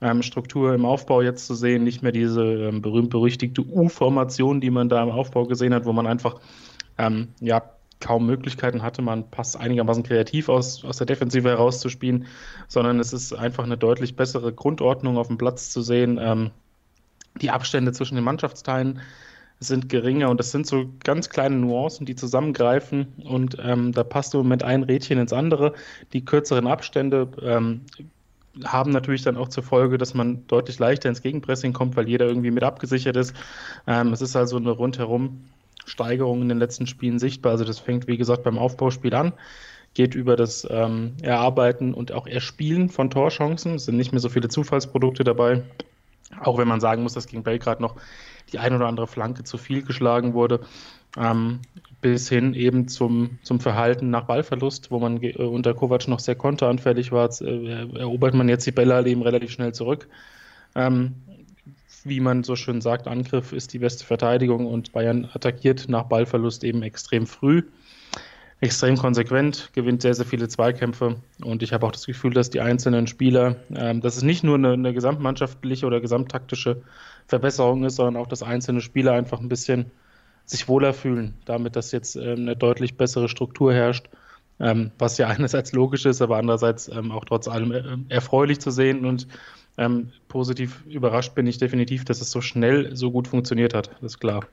[0.00, 4.88] ähm, Struktur im Aufbau jetzt zu sehen, nicht mehr diese ähm, berühmt-berüchtigte U-Formation, die man
[4.88, 6.40] da im Aufbau gesehen hat, wo man einfach
[6.98, 7.62] ähm, ja,
[8.00, 12.26] kaum Möglichkeiten hatte, man passt einigermaßen kreativ aus, aus der Defensive herauszuspielen,
[12.66, 16.18] sondern es ist einfach eine deutlich bessere Grundordnung auf dem Platz zu sehen.
[16.20, 16.50] Ähm,
[17.40, 19.00] die Abstände zwischen den Mannschaftsteilen
[19.60, 24.32] sind geringer und das sind so ganz kleine Nuancen, die zusammengreifen und ähm, da passt
[24.34, 25.74] im Moment ein Rädchen ins andere.
[26.14, 27.82] Die kürzeren Abstände ähm,
[28.64, 32.26] haben natürlich dann auch zur Folge, dass man deutlich leichter ins Gegenpressing kommt, weil jeder
[32.26, 33.34] irgendwie mit abgesichert ist.
[33.86, 35.44] Ähm, es ist also eine rundherum
[35.84, 37.52] Steigerung in den letzten Spielen sichtbar.
[37.52, 39.32] Also das fängt, wie gesagt, beim Aufbauspiel an,
[39.94, 43.74] geht über das ähm, Erarbeiten und auch Erspielen von Torchancen.
[43.74, 45.62] Es sind nicht mehr so viele Zufallsprodukte dabei.
[46.40, 47.96] Auch wenn man sagen muss, dass gegen Belgrad noch
[48.52, 50.60] die ein oder andere Flanke zu viel geschlagen wurde.
[51.16, 51.60] Ähm,
[52.00, 56.34] bis hin eben zum, zum Verhalten nach Ballverlust, wo man äh, unter Kovac noch sehr
[56.34, 60.08] konteranfällig war, äh, erobert man jetzt die Bälle halt eben relativ schnell zurück.
[60.74, 61.14] Ähm,
[62.04, 66.64] wie man so schön sagt, Angriff ist die beste Verteidigung und Bayern attackiert nach Ballverlust
[66.64, 67.62] eben extrem früh,
[68.60, 72.60] extrem konsequent, gewinnt sehr, sehr viele Zweikämpfe und ich habe auch das Gefühl, dass die
[72.60, 76.82] einzelnen Spieler, ähm, dass es nicht nur eine, eine gesamtmannschaftliche oder gesamttaktische
[77.26, 79.90] Verbesserung ist, sondern auch, dass einzelne Spieler einfach ein bisschen
[80.50, 84.08] sich wohler fühlen, damit dass jetzt ähm, eine deutlich bessere Struktur herrscht,
[84.58, 88.70] ähm, was ja einerseits logisch ist, aber andererseits ähm, auch trotz allem äh, erfreulich zu
[88.70, 89.04] sehen.
[89.04, 89.28] Und
[89.78, 94.12] ähm, positiv überrascht bin ich definitiv, dass es so schnell so gut funktioniert hat, das
[94.12, 94.44] ist klar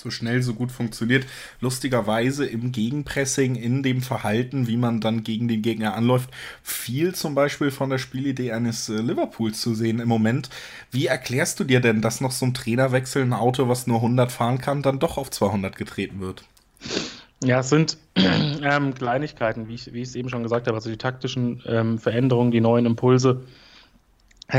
[0.00, 1.26] so schnell so gut funktioniert.
[1.60, 6.30] Lustigerweise im Gegenpressing, in dem Verhalten, wie man dann gegen den Gegner anläuft,
[6.62, 10.50] viel zum Beispiel von der Spielidee eines äh, Liverpools zu sehen im Moment.
[10.90, 14.30] Wie erklärst du dir denn, dass noch so ein Trainerwechsel, ein Auto, was nur 100
[14.30, 16.44] fahren kann, dann doch auf 200 getreten wird?
[17.42, 21.62] Ja, es sind ähm, Kleinigkeiten, wie ich, es eben schon gesagt habe, also die taktischen
[21.66, 23.42] ähm, Veränderungen, die neuen Impulse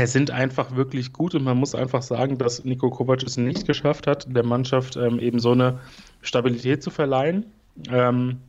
[0.04, 4.06] sind einfach wirklich gut und man muss einfach sagen, dass Nico Kovac es nicht geschafft
[4.06, 5.78] hat, der Mannschaft ähm, eben so eine
[6.20, 7.46] Stabilität zu verleihen,
[7.90, 8.40] ähm,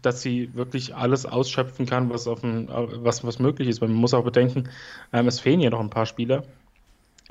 [0.00, 3.80] dass sie wirklich alles ausschöpfen kann, was, auf ein, was, was möglich ist.
[3.80, 4.68] Man muss auch bedenken,
[5.12, 6.44] ähm, es fehlen ja noch ein paar Spieler.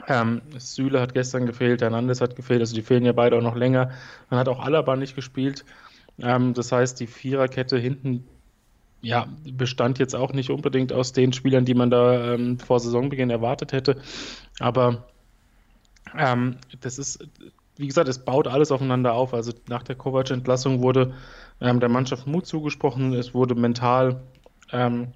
[0.08, 3.56] Ähm, Süle hat gestern gefehlt, Hernandez hat gefehlt, also die fehlen ja beide auch noch
[3.56, 3.92] länger.
[4.30, 5.66] Man hat auch Alaba nicht gespielt.
[6.22, 8.26] Ähm, das heißt, die Viererkette hinten
[9.02, 13.30] ja, bestand jetzt auch nicht unbedingt aus den Spielern, die man da ähm, vor Saisonbeginn
[13.30, 14.02] erwartet hätte.
[14.60, 15.06] Aber
[16.18, 17.26] ähm, das ist,
[17.78, 19.34] wie gesagt, es baut alles aufeinander auf.
[19.34, 21.14] Also nach der Kovac-Entlassung wurde
[21.62, 24.22] ähm, der Mannschaft Mut zugesprochen, es wurde mental
[24.72, 25.14] ähm,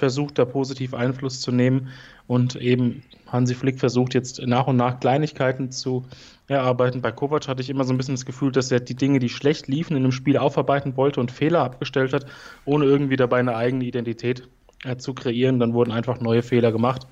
[0.00, 1.88] versucht, da positiv Einfluss zu nehmen
[2.26, 6.04] und eben Hansi Flick versucht jetzt nach und nach Kleinigkeiten zu
[6.48, 7.00] erarbeiten.
[7.00, 9.28] Bei Kovac hatte ich immer so ein bisschen das Gefühl, dass er die Dinge, die
[9.28, 12.26] schlecht liefen, in einem Spiel aufarbeiten wollte und Fehler abgestellt hat,
[12.64, 14.48] ohne irgendwie dabei eine eigene Identität
[14.84, 15.60] äh, zu kreieren.
[15.60, 17.06] Dann wurden einfach neue Fehler gemacht.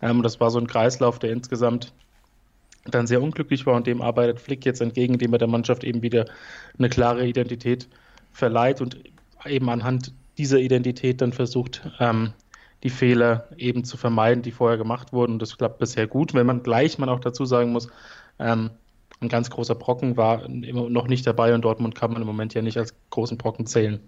[0.00, 1.92] Ähm, das war so ein Kreislauf, der insgesamt
[2.84, 6.02] dann sehr unglücklich war und dem arbeitet Flick jetzt entgegen, indem er der Mannschaft eben
[6.02, 6.26] wieder
[6.78, 7.88] eine klare Identität
[8.32, 8.98] verleiht und
[9.46, 12.32] eben anhand dieser Identität dann versucht, ähm,
[12.82, 15.34] die Fehler eben zu vermeiden, die vorher gemacht wurden.
[15.34, 16.34] Und das klappt bisher gut.
[16.34, 17.88] Wenn man gleich man auch dazu sagen muss,
[18.38, 18.70] ähm,
[19.20, 22.52] ein ganz großer Brocken war immer noch nicht dabei und Dortmund kann man im Moment
[22.52, 24.00] ja nicht als großen Brocken zählen.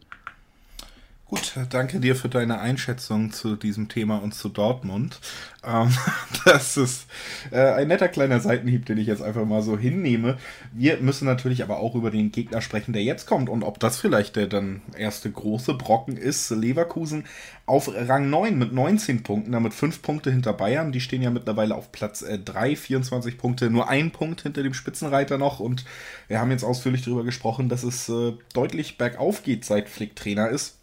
[1.29, 5.19] Gut, danke dir für deine Einschätzung zu diesem Thema und zu Dortmund.
[5.65, 5.93] Ähm,
[6.45, 7.07] das ist
[7.51, 10.39] äh, ein netter kleiner Seitenhieb, den ich jetzt einfach mal so hinnehme.
[10.73, 13.99] Wir müssen natürlich aber auch über den Gegner sprechen, der jetzt kommt und ob das
[13.99, 16.51] vielleicht der dann erste große Brocken ist.
[16.51, 17.25] Leverkusen
[17.67, 20.93] auf Rang 9 mit 19 Punkten, damit 5 Punkte hinter Bayern.
[20.93, 24.75] Die stehen ja mittlerweile auf Platz äh, 3, 24 Punkte, nur ein Punkt hinter dem
[24.75, 25.59] Spitzenreiter noch.
[25.59, 25.87] Und
[26.29, 30.51] wir haben jetzt ausführlich darüber gesprochen, dass es äh, deutlich bergauf geht, seit Flick Trainer
[30.51, 30.77] ist.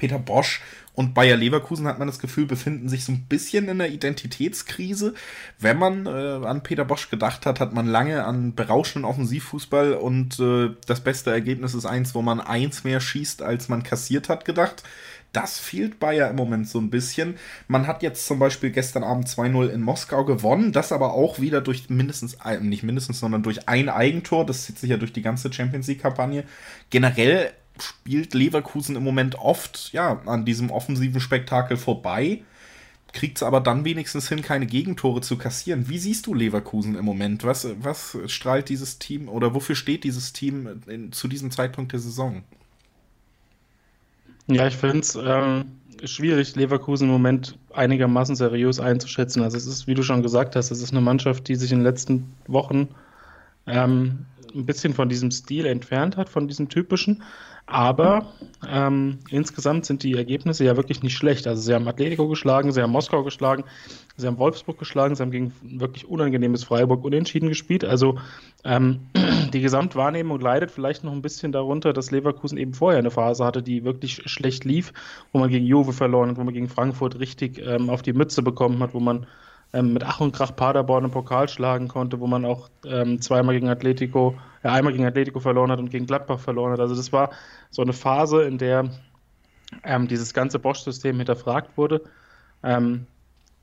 [0.00, 0.62] Peter Bosch
[0.94, 5.14] und Bayer Leverkusen hat man das Gefühl, befinden sich so ein bisschen in der Identitätskrise.
[5.58, 10.40] Wenn man äh, an Peter Bosch gedacht hat, hat man lange an berauschenden Offensivfußball und
[10.40, 14.44] äh, das beste Ergebnis ist eins, wo man eins mehr schießt, als man kassiert hat,
[14.44, 14.82] gedacht.
[15.32, 17.36] Das fehlt Bayer im Moment so ein bisschen.
[17.68, 21.60] Man hat jetzt zum Beispiel gestern Abend 2-0 in Moskau gewonnen, das aber auch wieder
[21.60, 24.44] durch mindestens, nicht mindestens, sondern durch ein Eigentor.
[24.44, 26.42] Das zieht sich ja durch die ganze Champions League-Kampagne.
[26.90, 27.52] Generell
[27.82, 32.42] spielt Leverkusen im Moment oft ja, an diesem offensiven Spektakel vorbei,
[33.12, 35.88] kriegt es aber dann wenigstens hin, keine Gegentore zu kassieren.
[35.88, 37.44] Wie siehst du Leverkusen im Moment?
[37.44, 42.00] Was, was strahlt dieses Team oder wofür steht dieses Team in, zu diesem Zeitpunkt der
[42.00, 42.42] Saison?
[44.46, 45.64] Ja, ich finde es ähm,
[46.04, 49.42] schwierig, Leverkusen im Moment einigermaßen seriös einzuschätzen.
[49.42, 51.78] Also es ist, wie du schon gesagt hast, es ist eine Mannschaft, die sich in
[51.78, 52.88] den letzten Wochen
[53.66, 57.22] ähm, ein bisschen von diesem Stil entfernt hat, von diesem typischen.
[57.70, 58.26] Aber
[58.68, 61.46] ähm, insgesamt sind die Ergebnisse ja wirklich nicht schlecht.
[61.46, 63.64] Also sie haben Atletico geschlagen, sie haben Moskau geschlagen,
[64.16, 67.84] sie haben Wolfsburg geschlagen, sie haben gegen wirklich unangenehmes Freiburg unentschieden gespielt.
[67.84, 68.18] Also
[68.64, 69.00] ähm,
[69.52, 73.62] die Gesamtwahrnehmung leidet vielleicht noch ein bisschen darunter, dass Leverkusen eben vorher eine Phase hatte,
[73.62, 74.92] die wirklich schlecht lief,
[75.32, 78.42] wo man gegen Juve verloren hat, wo man gegen Frankfurt richtig ähm, auf die Mütze
[78.42, 79.26] bekommen hat, wo man
[79.72, 83.54] ähm, mit Ach und Krach Paderborn im Pokal schlagen konnte, wo man auch ähm, zweimal
[83.54, 86.80] gegen Atletico, äh, einmal gegen Atletico verloren hat und gegen Gladbach verloren hat.
[86.80, 87.30] Also das war
[87.70, 88.90] so eine Phase, in der
[89.84, 92.02] ähm, dieses ganze Bosch-System hinterfragt wurde.
[92.62, 93.06] Ähm,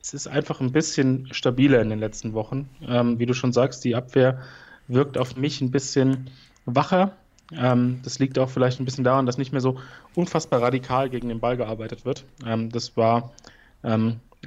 [0.01, 2.69] es ist einfach ein bisschen stabiler in den letzten Wochen.
[2.87, 4.41] Ähm, wie du schon sagst, die Abwehr
[4.87, 6.29] wirkt auf mich ein bisschen
[6.65, 7.11] wacher.
[7.51, 9.77] Ähm, das liegt auch vielleicht ein bisschen daran, dass nicht mehr so
[10.15, 12.25] unfassbar radikal gegen den Ball gearbeitet wird.
[12.71, 13.31] das war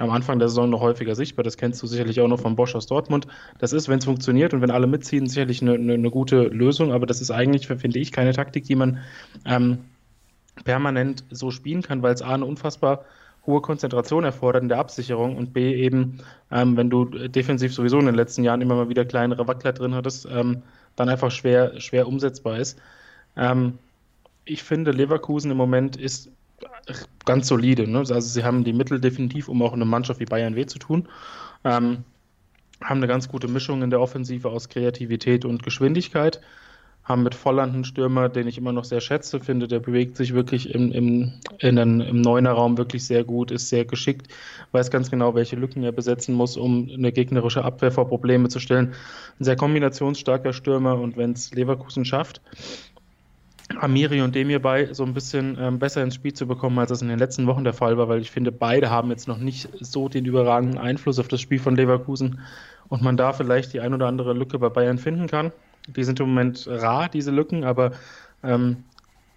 [0.01, 1.43] am Anfang der Saison noch häufiger sichtbar.
[1.43, 3.27] Das kennst du sicherlich auch noch von Bosch aus Dortmund.
[3.59, 6.91] Das ist, wenn es funktioniert und wenn alle mitziehen, sicherlich eine, eine, eine, gute Lösung.
[6.91, 8.99] Aber das ist eigentlich, finde ich, keine Taktik, die man
[9.45, 9.79] ähm,
[10.65, 13.05] permanent so spielen kann, weil es A, eine unfassbar
[13.45, 16.19] hohe Konzentration erfordert in der Absicherung und B, eben,
[16.51, 19.95] ähm, wenn du defensiv sowieso in den letzten Jahren immer mal wieder kleinere Wackler drin
[19.95, 20.61] hattest, ähm,
[20.95, 22.79] dann einfach schwer, schwer umsetzbar ist.
[23.35, 23.79] Ähm,
[24.45, 26.29] ich finde, Leverkusen im Moment ist
[27.25, 27.87] ganz solide.
[27.87, 27.99] Ne?
[27.99, 31.07] Also sie haben die Mittel definitiv, um auch eine Mannschaft wie Bayern weh zu tun.
[31.63, 32.03] Ähm,
[32.83, 36.41] haben eine ganz gute Mischung in der Offensive aus Kreativität und Geschwindigkeit.
[37.03, 40.33] Haben mit Volland einen Stürmer, den ich immer noch sehr schätze, finde, der bewegt sich
[40.33, 44.27] wirklich im, im, in den, im Neuner-Raum wirklich sehr gut, ist sehr geschickt,
[44.71, 48.59] weiß ganz genau, welche Lücken er besetzen muss, um eine gegnerische Abwehr vor Probleme zu
[48.59, 48.93] stellen.
[49.39, 52.39] Ein sehr kombinationsstarker Stürmer und wenn es Leverkusen schafft,
[53.79, 57.01] Amiri und Demir bei so ein bisschen ähm, besser ins Spiel zu bekommen, als das
[57.01, 59.69] in den letzten Wochen der Fall war, weil ich finde, beide haben jetzt noch nicht
[59.79, 62.39] so den überragenden Einfluss auf das Spiel von Leverkusen
[62.89, 65.51] und man da vielleicht die ein oder andere Lücke bei Bayern finden kann.
[65.87, 67.91] Die sind im Moment rar, diese Lücken, aber
[68.43, 68.83] ähm,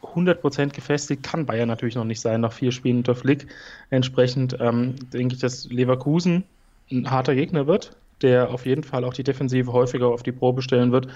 [0.02, 3.46] 100% gefestigt kann Bayern natürlich noch nicht sein nach vier Spielen unter Flick.
[3.90, 6.44] Entsprechend ähm, denke ich, dass Leverkusen
[6.90, 10.62] ein harter Gegner wird, der auf jeden Fall auch die Defensive häufiger auf die Probe
[10.62, 11.06] stellen wird,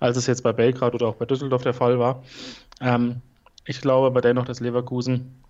[0.00, 2.22] als es jetzt bei Belgrad oder auch bei Düsseldorf der Fall war.
[2.80, 3.22] Ähm,
[3.64, 5.42] ich glaube aber dennoch, dass Leverkusen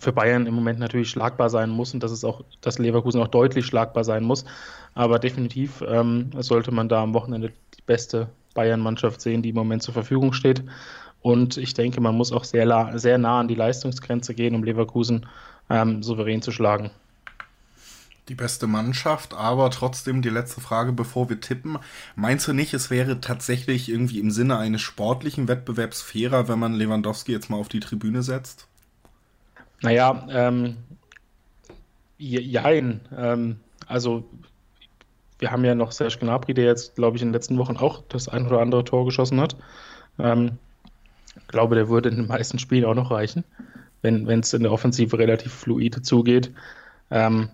[0.00, 3.28] für Bayern im Moment natürlich schlagbar sein muss und dass es auch, dass Leverkusen auch
[3.28, 4.44] deutlich schlagbar sein muss.
[4.94, 9.82] Aber definitiv ähm, sollte man da am Wochenende die beste Bayern-Mannschaft sehen, die im Moment
[9.82, 10.62] zur Verfügung steht.
[11.20, 15.26] Und ich denke, man muss auch sehr, sehr nah an die Leistungsgrenze gehen, um Leverkusen
[15.68, 16.90] ähm, souverän zu schlagen
[18.28, 21.78] die beste Mannschaft, aber trotzdem die letzte Frage, bevor wir tippen.
[22.16, 26.74] Meinst du nicht, es wäre tatsächlich irgendwie im Sinne eines sportlichen Wettbewerbs fairer, wenn man
[26.74, 28.66] Lewandowski jetzt mal auf die Tribüne setzt?
[29.82, 30.76] Naja, ähm,
[32.16, 33.00] jein.
[33.16, 34.24] Ähm, also,
[35.38, 38.02] wir haben ja noch Serge Gnabry, der jetzt, glaube ich, in den letzten Wochen auch
[38.08, 39.56] das ein oder andere Tor geschossen hat.
[40.18, 40.58] Ähm,
[41.48, 43.44] glaube, der würde in den meisten Spielen auch noch reichen,
[44.02, 46.52] wenn es in der Offensive relativ fluide zugeht.
[47.10, 47.48] Ähm,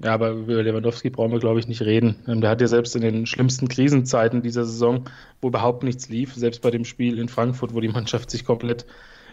[0.00, 2.16] Ja, aber über Lewandowski brauchen wir, glaube ich, nicht reden.
[2.26, 5.08] Ähm, der hat ja selbst in den schlimmsten Krisenzeiten dieser Saison,
[5.40, 8.86] wo überhaupt nichts lief, selbst bei dem Spiel in Frankfurt, wo die Mannschaft sich komplett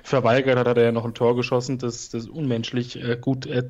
[0.04, 3.66] verweigert hat, hat er ja noch ein Tor geschossen, das, das unmenschlich äh, gut er,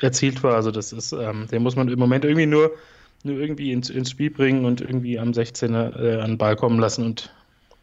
[0.00, 0.54] erzielt war.
[0.54, 2.72] Also das ist, ähm, den muss man im Moment irgendwie nur,
[3.24, 6.78] nur irgendwie ins, ins Spiel bringen und irgendwie am 16er äh, an den Ball kommen
[6.78, 7.34] lassen und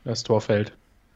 [0.04, 0.72] das Tor fällt.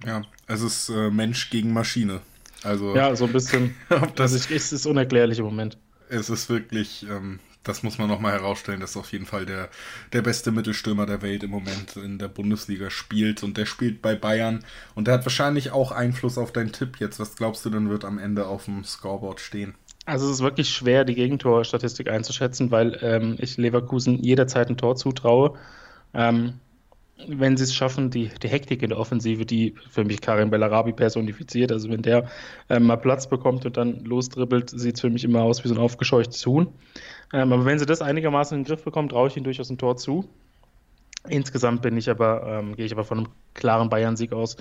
[0.05, 2.21] Ja, es ist äh, Mensch gegen Maschine.
[2.63, 3.75] Also, ja, so ein bisschen.
[4.15, 5.77] das ist, ist, ist unerklärlich im Moment.
[6.11, 9.69] Es ist wirklich, ähm, das muss man nochmal herausstellen, dass auf jeden Fall der,
[10.11, 14.15] der beste Mittelstürmer der Welt im Moment in der Bundesliga spielt und der spielt bei
[14.15, 17.19] Bayern und der hat wahrscheinlich auch Einfluss auf deinen Tipp jetzt.
[17.19, 19.75] Was glaubst du denn wird am Ende auf dem Scoreboard stehen?
[20.05, 24.97] Also es ist wirklich schwer, die Gegentorstatistik einzuschätzen, weil ähm, ich Leverkusen jederzeit ein Tor
[24.97, 25.57] zutraue.
[26.13, 26.55] Ähm,
[27.27, 30.93] wenn sie es schaffen, die, die Hektik in der Offensive, die für mich Karim Bellarabi
[30.93, 32.29] personifiziert, also wenn der
[32.69, 35.75] ähm, mal Platz bekommt und dann losdribbelt, sieht es für mich immer aus wie so
[35.75, 36.67] ein aufgescheuchtes Huhn.
[37.33, 39.77] Ähm, aber wenn sie das einigermaßen in den Griff bekommen, traue ich ihnen durchaus ein
[39.77, 40.27] Tor zu.
[41.27, 44.57] Insgesamt bin ich aber, ähm, gehe ich aber von einem klaren Bayern-Sieg aus,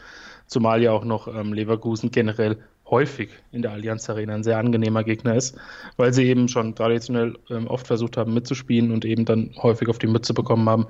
[0.46, 2.58] zumal ja auch noch ähm, Leverkusen generell
[2.90, 5.56] häufig in der Allianz Arena ein sehr angenehmer Gegner ist,
[5.96, 9.98] weil sie eben schon traditionell ähm, oft versucht haben mitzuspielen und eben dann häufig auf
[9.98, 10.86] die Mütze bekommen haben.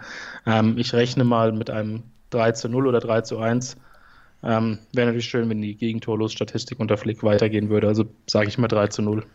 [0.47, 3.77] Ähm, ich rechne mal mit einem 3 zu 0 oder 3 zu 1.
[4.43, 7.89] Ähm, Wäre natürlich schön, wenn die Gegentorlos-Statistik unter Flick weitergehen würde.
[7.89, 9.27] Also sage ich mal 3 zu 0.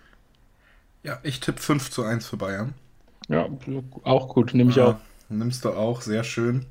[1.04, 2.74] Ja, ich tippe 5 zu 1 für Bayern.
[3.30, 3.48] Ja,
[4.04, 4.96] auch gut, nehme ich ja, auch.
[5.30, 6.66] Nimmst du auch, sehr schön.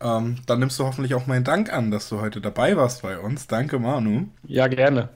[0.00, 3.18] Ähm, dann nimmst du hoffentlich auch meinen Dank an, dass du heute dabei warst bei
[3.18, 3.46] uns.
[3.46, 4.28] Danke, Manu.
[4.42, 5.08] Ja, gerne.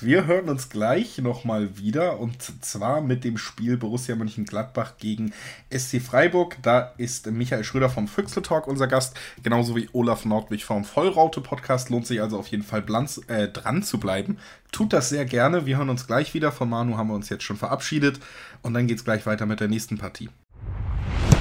[0.00, 5.32] Wir hören uns gleich nochmal wieder und zwar mit dem Spiel Borussia Mönchengladbach gegen
[5.72, 6.56] SC Freiburg.
[6.62, 11.40] Da ist Michael Schröder vom Füchsel Talk unser Gast, genauso wie Olaf Nordwig vom Vollraute
[11.40, 11.90] Podcast.
[11.90, 14.38] Lohnt sich also auf jeden Fall blanz, äh, dran zu bleiben.
[14.72, 15.64] Tut das sehr gerne.
[15.64, 16.50] Wir hören uns gleich wieder.
[16.50, 18.18] Von Manu haben wir uns jetzt schon verabschiedet
[18.62, 20.28] und dann geht es gleich weiter mit der nächsten Partie.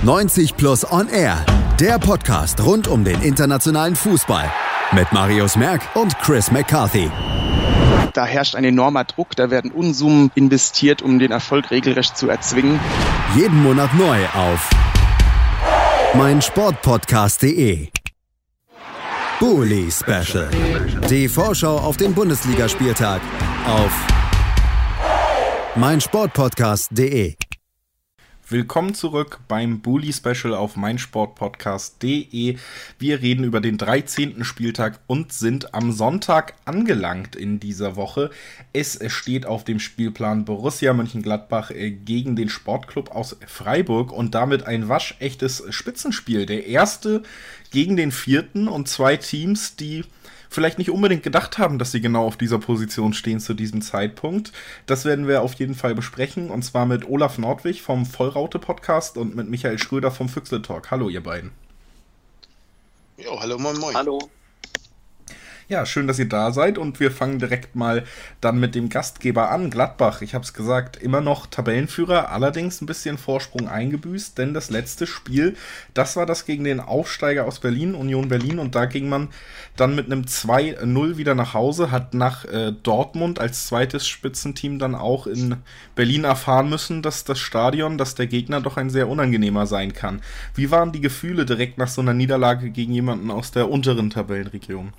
[0.03, 1.45] 90 Plus On Air,
[1.79, 4.51] der Podcast rund um den internationalen Fußball
[4.91, 7.09] mit Marius Merck und Chris McCarthy.
[8.13, 12.79] Da herrscht ein enormer Druck, da werden Unsummen investiert, um den Erfolg regelrecht zu erzwingen.
[13.35, 14.69] Jeden Monat neu auf
[16.13, 17.87] meinsportpodcast.de.
[19.39, 20.49] Bully Special.
[21.09, 23.21] Die Vorschau auf den Bundesligaspieltag
[23.65, 23.91] auf
[25.75, 27.35] meinsportpodcast.de.
[28.53, 32.55] Willkommen zurück beim Bully Special auf meinsportpodcast.de.
[32.99, 34.43] Wir reden über den 13.
[34.43, 38.29] Spieltag und sind am Sonntag angelangt in dieser Woche.
[38.71, 44.67] Es steht auf dem Spielplan Borussia Mönchengladbach äh, gegen den Sportclub aus Freiburg und damit
[44.67, 46.45] ein waschechtes Spitzenspiel.
[46.45, 47.23] Der erste
[47.71, 50.03] gegen den vierten und zwei Teams, die
[50.53, 54.51] vielleicht nicht unbedingt gedacht haben, dass sie genau auf dieser Position stehen zu diesem Zeitpunkt.
[54.85, 59.17] Das werden wir auf jeden Fall besprechen und zwar mit Olaf Nordwig vom Vollraute Podcast
[59.17, 60.91] und mit Michael Schröder vom Füchsle Talk.
[60.91, 61.51] Hallo ihr beiden.
[63.17, 63.95] Jo, hallo moin moin.
[63.95, 64.19] Hallo.
[65.69, 68.03] Ja, schön, dass ihr da seid und wir fangen direkt mal
[68.41, 70.21] dann mit dem Gastgeber an, Gladbach.
[70.21, 75.07] Ich habe es gesagt, immer noch Tabellenführer, allerdings ein bisschen Vorsprung eingebüßt, denn das letzte
[75.07, 75.55] Spiel,
[75.93, 79.29] das war das gegen den Aufsteiger aus Berlin, Union Berlin, und da ging man
[79.77, 84.95] dann mit einem 2-0 wieder nach Hause, hat nach äh, Dortmund als zweites Spitzenteam dann
[84.95, 85.55] auch in
[85.95, 90.21] Berlin erfahren müssen, dass das Stadion, dass der Gegner doch ein sehr unangenehmer sein kann.
[90.55, 94.91] Wie waren die Gefühle direkt nach so einer Niederlage gegen jemanden aus der unteren Tabellenregion?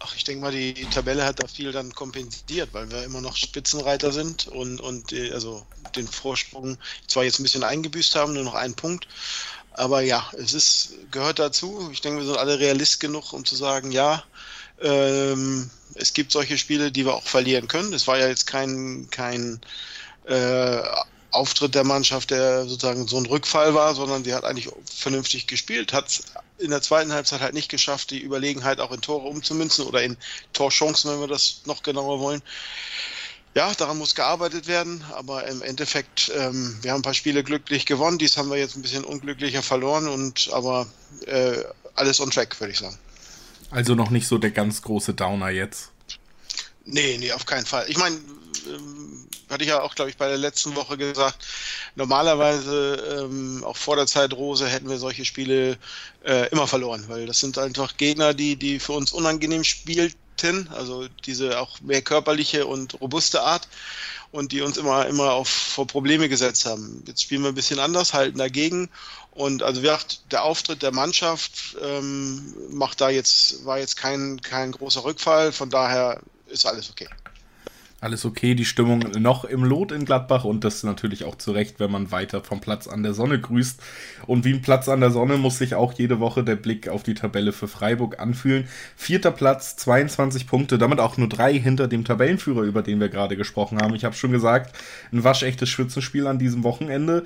[0.00, 3.36] Ach, ich denke mal, die, Tabelle hat da viel dann kompensiert, weil wir immer noch
[3.36, 5.66] Spitzenreiter sind und, und die, also
[5.96, 9.08] den Vorsprung zwar jetzt ein bisschen eingebüßt haben, nur noch einen Punkt.
[9.72, 11.88] Aber ja, es ist, gehört dazu.
[11.92, 14.24] Ich denke, wir sind alle realist genug, um zu sagen, ja,
[14.80, 17.92] ähm, es gibt solche Spiele, die wir auch verlieren können.
[17.92, 19.60] Es war ja jetzt kein, kein
[20.26, 20.82] äh,
[21.30, 25.92] Auftritt der Mannschaft, der sozusagen so ein Rückfall war, sondern die hat eigentlich vernünftig gespielt,
[25.92, 26.22] hat
[26.58, 30.16] in der zweiten Halbzeit halt nicht geschafft, die Überlegenheit auch in Tore umzumünzen oder in
[30.52, 32.42] Torchancen, wenn wir das noch genauer wollen.
[33.54, 37.86] Ja, daran muss gearbeitet werden, aber im Endeffekt, ähm, wir haben ein paar Spiele glücklich
[37.86, 40.86] gewonnen, dies haben wir jetzt ein bisschen unglücklicher verloren und aber
[41.26, 41.64] äh,
[41.94, 42.98] alles on track, würde ich sagen.
[43.70, 45.90] Also noch nicht so der ganz große Downer jetzt.
[46.84, 47.84] Nee, nee, auf keinen Fall.
[47.88, 48.18] Ich meine,
[48.66, 51.46] ähm, hatte ich ja auch, glaube ich, bei der letzten Woche gesagt,
[51.94, 55.78] normalerweise ähm, auch vor der Zeit Rose hätten wir solche Spiele
[56.24, 61.08] äh, immer verloren, weil das sind einfach Gegner, die, die für uns unangenehm spielten, also
[61.26, 63.68] diese auch mehr körperliche und robuste Art
[64.30, 67.02] und die uns immer, immer auf, vor Probleme gesetzt haben.
[67.06, 68.90] Jetzt spielen wir ein bisschen anders, halten dagegen
[69.38, 74.40] und also wie gesagt, der Auftritt der Mannschaft ähm, macht da jetzt, war jetzt kein,
[74.42, 77.08] kein großer Rückfall, von daher ist alles okay.
[78.00, 81.80] Alles okay, die Stimmung noch im Lot in Gladbach und das natürlich auch zu Recht,
[81.80, 83.82] wenn man weiter vom Platz an der Sonne grüßt.
[84.28, 87.02] Und wie ein Platz an der Sonne muss sich auch jede Woche der Blick auf
[87.02, 88.68] die Tabelle für Freiburg anfühlen.
[88.94, 93.36] Vierter Platz, 22 Punkte, damit auch nur drei hinter dem Tabellenführer, über den wir gerade
[93.36, 93.96] gesprochen haben.
[93.96, 94.76] Ich habe schon gesagt,
[95.12, 97.24] ein waschechtes Spitzenspiel an diesem Wochenende.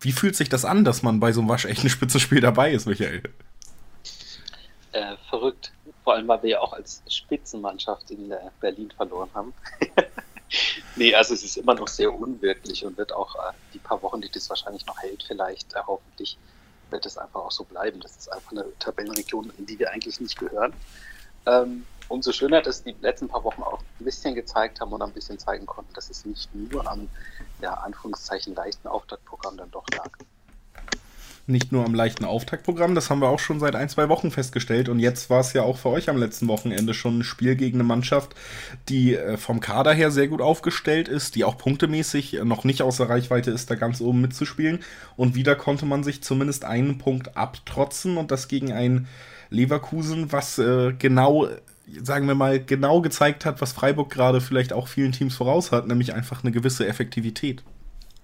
[0.00, 3.22] Wie fühlt sich das an, dass man bei so einem waschechten Spitzenspiel dabei ist, Michael?
[4.92, 5.72] Äh, verrückt.
[6.10, 9.54] Vor allem, weil wir ja auch als Spitzenmannschaft in Berlin verloren haben.
[10.96, 14.20] nee, also es ist immer noch sehr unwirklich und wird auch äh, die paar Wochen,
[14.20, 16.36] die das wahrscheinlich noch hält, vielleicht äh, hoffentlich
[16.90, 18.00] wird es einfach auch so bleiben.
[18.00, 20.72] Das ist einfach eine Tabellenregion, in die wir eigentlich nicht gehören.
[21.46, 25.12] Ähm, umso schöner, dass die letzten paar Wochen auch ein bisschen gezeigt haben oder ein
[25.12, 27.08] bisschen zeigen konnten, dass es nicht nur am,
[27.62, 30.10] ja, Anführungszeichen, leichten Auftaktprogramm dann doch lag
[31.50, 34.88] nicht nur am leichten Auftaktprogramm, das haben wir auch schon seit ein, zwei Wochen festgestellt.
[34.88, 37.76] Und jetzt war es ja auch für euch am letzten Wochenende schon ein Spiel gegen
[37.76, 38.34] eine Mannschaft,
[38.88, 43.08] die äh, vom Kader her sehr gut aufgestellt ist, die auch punktemäßig noch nicht außer
[43.08, 44.80] Reichweite ist, da ganz oben mitzuspielen.
[45.16, 49.08] Und wieder konnte man sich zumindest einen Punkt abtrotzen und das gegen ein
[49.50, 51.48] Leverkusen, was äh, genau
[52.04, 55.88] sagen wir mal, genau gezeigt hat, was Freiburg gerade vielleicht auch vielen Teams voraus hat,
[55.88, 57.64] nämlich einfach eine gewisse Effektivität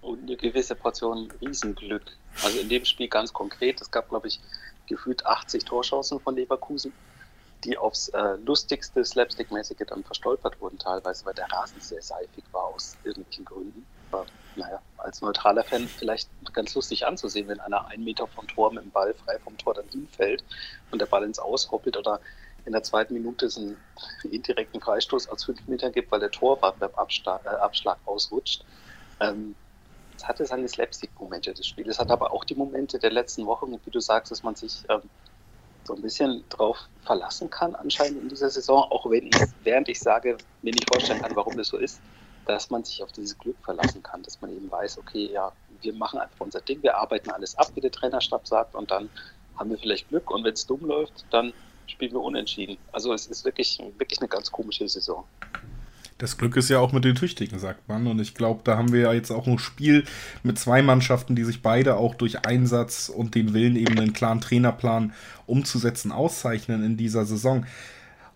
[0.06, 2.04] und eine gewisse Portion Riesenglück.
[2.44, 4.40] Also in dem Spiel ganz konkret, es gab, glaube ich,
[4.86, 6.92] gefühlt 80 Torchancen von Leverkusen,
[7.64, 12.64] die aufs äh, lustigste, slapstickmäßige dann verstolpert wurden, teilweise, weil der Rasen sehr seifig war
[12.66, 13.86] aus irgendwelchen Gründen.
[14.12, 18.72] Aber, naja, als neutraler Fan vielleicht ganz lustig anzusehen, wenn einer einen Meter vom Tor
[18.72, 20.44] mit dem Ball frei vom Tor dann hinfällt
[20.92, 22.20] und der Ball ins Aushoppelt oder
[22.64, 23.76] in der zweiten Minute es einen
[24.22, 28.64] indirekten Freistoß aus fünf Metern gibt, weil der Torwart beim Abschlag, äh, Abschlag ausrutscht.
[29.18, 29.56] Ähm,
[30.16, 31.88] es hatte seine Slapstick-Momente, das Spiel.
[31.88, 34.84] Es hat aber auch die Momente der letzten Wochen, wie du sagst, dass man sich
[34.88, 35.02] ähm,
[35.84, 40.00] so ein bisschen drauf verlassen kann, anscheinend in dieser Saison, auch wenn ich, während ich
[40.00, 42.02] sage, mir nicht vorstellen kann, warum das so ist,
[42.44, 45.94] dass man sich auf dieses Glück verlassen kann, dass man eben weiß, okay, ja, wir
[45.94, 49.10] machen einfach unser Ding, wir arbeiten alles ab, wie der Trainerstab sagt, und dann
[49.54, 51.54] haben wir vielleicht Glück und wenn es dumm läuft, dann
[51.86, 52.78] spielen wir unentschieden.
[52.92, 55.28] Also es ist wirklich, wirklich eine ganz komische Saison.
[56.18, 58.06] Das Glück ist ja auch mit den Tüchtigen, sagt man.
[58.06, 60.04] Und ich glaube, da haben wir ja jetzt auch ein Spiel
[60.42, 64.40] mit zwei Mannschaften, die sich beide auch durch Einsatz und den Willen, eben einen klaren
[64.40, 65.12] Trainerplan
[65.44, 67.66] umzusetzen, auszeichnen in dieser Saison.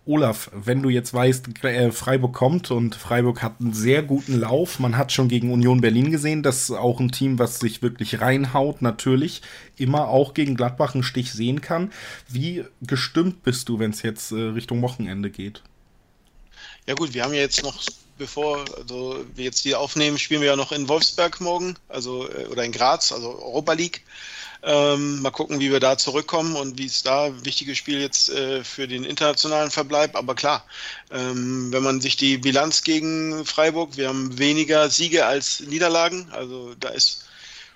[0.05, 4.79] Olaf, wenn du jetzt weißt, äh, Freiburg kommt und Freiburg hat einen sehr guten Lauf,
[4.79, 8.19] man hat schon gegen Union Berlin gesehen, das ist auch ein Team, was sich wirklich
[8.19, 9.43] reinhaut, natürlich
[9.77, 11.91] immer auch gegen Gladbach einen Stich sehen kann.
[12.27, 15.61] Wie gestimmt bist du, wenn es jetzt äh, Richtung Wochenende geht?
[16.87, 17.79] Ja gut, wir haben ja jetzt noch,
[18.17, 22.45] bevor also wir jetzt hier aufnehmen, spielen wir ja noch in Wolfsberg morgen, also äh,
[22.47, 24.03] oder in Graz, also Europa League.
[24.63, 28.63] Ähm, mal gucken, wie wir da zurückkommen und wie es da wichtiges Spiel jetzt äh,
[28.63, 30.15] für den internationalen Verbleib.
[30.15, 30.65] Aber klar,
[31.11, 36.29] ähm, wenn man sich die Bilanz gegen Freiburg, wir haben weniger Siege als Niederlagen.
[36.31, 37.25] Also da ist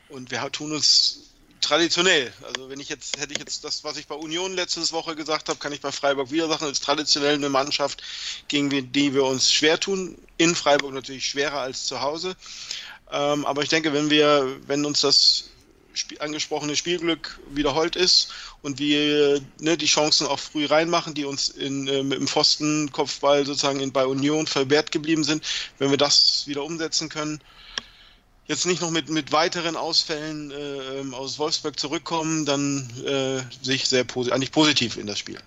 [0.09, 1.34] und wir tun uns
[1.65, 2.31] traditionell.
[2.43, 5.49] Also wenn ich jetzt, hätte ich jetzt das, was ich bei Union letzte Woche gesagt
[5.49, 8.03] habe, kann ich bei Freiburg wieder sagen, ist traditionell eine Mannschaft,
[8.47, 10.17] gegen die wir uns schwer tun.
[10.37, 12.35] In Freiburg natürlich schwerer als zu Hause.
[13.11, 15.49] Ähm, aber ich denke, wenn wir, wenn uns das
[16.19, 21.87] angesprochene Spielglück wiederholt ist und wir ne, die Chancen auch früh reinmachen, die uns in,
[21.87, 25.43] äh, mit dem Pfostenkopfball sozusagen in, bei Union verwehrt geblieben sind,
[25.79, 27.41] wenn wir das wieder umsetzen können,
[28.47, 33.75] jetzt nicht noch mit, mit weiteren Ausfällen äh, ähm, aus Wolfsburg zurückkommen, dann äh, sehe
[33.75, 35.37] ich sehr posi eigentlich positiv in das Spiel.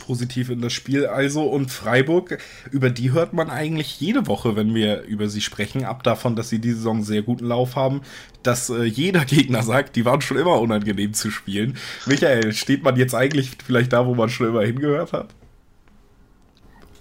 [0.00, 2.38] Positiv in das Spiel also und Freiburg,
[2.70, 6.48] über die hört man eigentlich jede Woche, wenn wir über sie sprechen, ab davon, dass
[6.48, 8.00] sie diese Saison sehr guten Lauf haben,
[8.42, 11.76] dass äh, jeder Gegner sagt, die waren schon immer unangenehm zu spielen.
[12.06, 15.28] Michael, steht man jetzt eigentlich vielleicht da, wo man schon immer hingehört hat?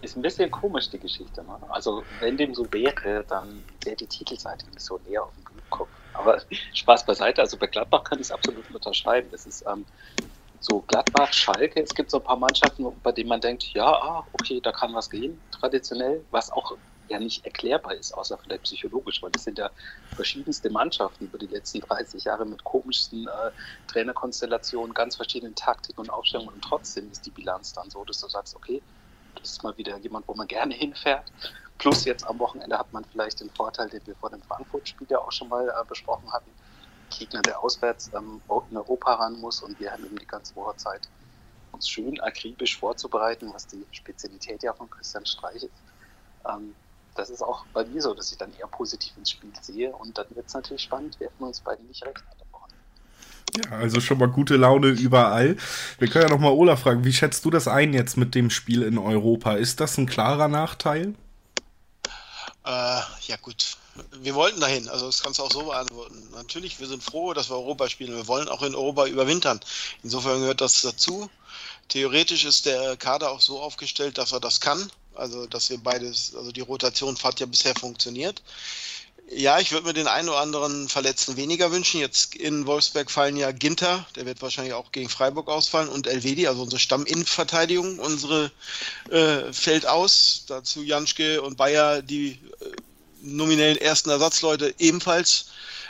[0.02, 1.44] Ist ein bisschen komisch, die Geschichte.
[1.44, 1.60] Ne?
[1.70, 5.90] Also, wenn dem so wäre, dann wäre die Titelseite nicht so näher auf dem Kopf.
[6.14, 6.42] Aber
[6.74, 7.42] Spaß beiseite.
[7.42, 9.30] Also, bei Gladbach kann ich es absolut unterschreiben.
[9.32, 9.86] Es ist ähm,
[10.60, 11.82] so Gladbach, Schalke.
[11.82, 14.94] Es gibt so ein paar Mannschaften, bei denen man denkt, ja, ah, okay, da kann
[14.94, 16.78] was gehen, traditionell, was auch
[17.12, 19.70] ja nicht erklärbar ist, außer vielleicht psychologisch, weil das sind ja
[20.16, 23.52] verschiedenste Mannschaften über die letzten 30 Jahre mit komischsten äh,
[23.88, 28.28] Trainerkonstellationen, ganz verschiedenen Taktiken und Aufstellungen und trotzdem ist die Bilanz dann so, dass du
[28.30, 28.82] sagst, okay,
[29.36, 31.32] das ist mal wieder jemand, wo man gerne hinfährt.
[31.78, 35.20] Plus jetzt am Wochenende hat man vielleicht den Vorteil, den wir vor dem Frankfurt-Spiel ja
[35.20, 36.52] auch schon mal äh, besprochen hatten.
[37.10, 40.78] Gegner, der auswärts ähm, in Europa ran muss und wir haben eben die ganze Woche
[40.78, 41.10] Zeit,
[41.72, 45.72] uns schön akribisch vorzubereiten, was die Spezialität ja von Christian Streich ist.
[46.48, 46.76] Ähm,
[47.16, 50.18] das ist auch bei mir so, dass ich dann eher positiv ins Spiel sehe und
[50.18, 52.24] dann wird es natürlich spannend, wer von uns beiden nicht recht.
[53.58, 55.58] Ja, also schon mal gute Laune überall.
[56.00, 58.50] Wir können ja noch mal Olaf fragen, wie schätzt du das ein jetzt mit dem
[58.50, 59.56] Spiel in Europa?
[59.56, 61.16] Ist das ein klarer Nachteil?
[62.66, 63.78] Äh, ja gut,
[64.22, 66.30] wir wollten dahin, also das kannst du auch so beantworten.
[66.34, 68.16] Natürlich, wir sind froh, dass wir Europa spielen.
[68.16, 69.60] Wir wollen auch in Europa überwintern.
[70.04, 71.30] Insofern gehört das dazu.
[71.90, 74.90] Theoretisch ist der Kader auch so aufgestellt, dass er das kann.
[75.14, 78.42] Also, dass wir beides, also die Rotation hat ja bisher funktioniert.
[79.34, 82.02] Ja, ich würde mir den einen oder anderen Verletzten weniger wünschen.
[82.02, 86.48] Jetzt in Wolfsberg fallen ja Ginter, der wird wahrscheinlich auch gegen Freiburg ausfallen, und Elvedi,
[86.48, 88.52] also unsere Stamminnenverteidigung, unsere
[89.10, 90.44] äh, fällt aus.
[90.48, 92.66] Dazu Janschke und Bayer, die äh,
[93.22, 95.46] nominellen ersten Ersatzleute, ebenfalls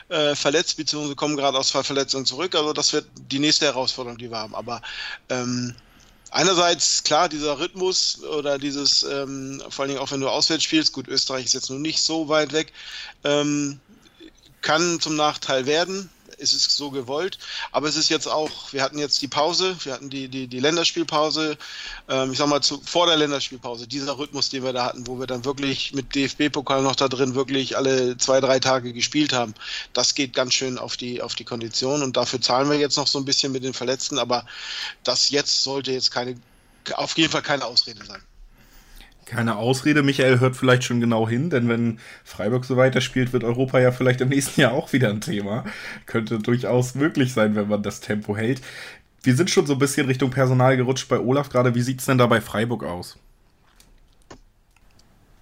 [0.10, 2.54] äh, verletzt, beziehungsweise kommen gerade aus zwei Verletzungen zurück.
[2.54, 4.54] Also das wird die nächste Herausforderung, die wir haben.
[4.54, 4.84] Aber
[5.30, 5.74] ähm,
[6.32, 10.94] einerseits, klar, dieser Rhythmus oder dieses, ähm, vor allen Dingen auch wenn du auswärts spielst,
[10.94, 12.74] gut, Österreich ist jetzt nur nicht so weit weg,
[13.24, 13.80] ähm,
[14.62, 16.10] kann zum Nachteil werden
[16.42, 17.38] es ist so gewollt.
[17.72, 20.60] Aber es ist jetzt auch, wir hatten jetzt die Pause, wir hatten die, die, die
[20.60, 21.58] Länderspielpause,
[22.10, 25.20] ähm, ich sag mal zu, vor der Länderspielpause, dieser Rhythmus, den wir da hatten, wo
[25.20, 29.54] wir dann wirklich mit DFB-Pokal noch da drin wirklich alle zwei, drei Tage gespielt haben,
[29.94, 32.04] das geht ganz schön auf die, auf die Kondition.
[32.04, 34.46] Und dafür zahlen wir jetzt noch so ein bisschen mit den Verletzten, aber
[35.04, 36.36] das jetzt sollte jetzt keine,
[36.94, 38.22] auf jeden Fall keine Ausrede sein
[39.26, 40.04] keine Ausrede.
[40.04, 44.22] Michael hört vielleicht schon genau hin, denn wenn Freiburg so weiterspielt, wird Europa ja vielleicht
[44.22, 45.64] im nächsten Jahr auch wieder ein Thema.
[46.06, 48.62] Könnte durchaus möglich sein, wenn man das Tempo hält.
[49.24, 51.76] Wir sind schon so ein bisschen Richtung Personal gerutscht bei Olaf gerade.
[51.76, 53.18] Wie sieht es denn da bei Freiburg aus?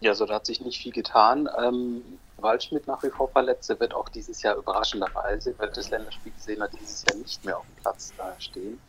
[0.01, 1.49] Ja, so da hat sich nicht viel getan.
[1.61, 2.01] Ähm,
[2.37, 3.69] Waldschmidt nach wie vor verletzt.
[3.69, 7.57] Er wird auch dieses Jahr überraschenderweise, weil das Länderspiel gesehen hat, dieses Jahr nicht mehr
[7.57, 8.79] auf dem Platz äh, stehen.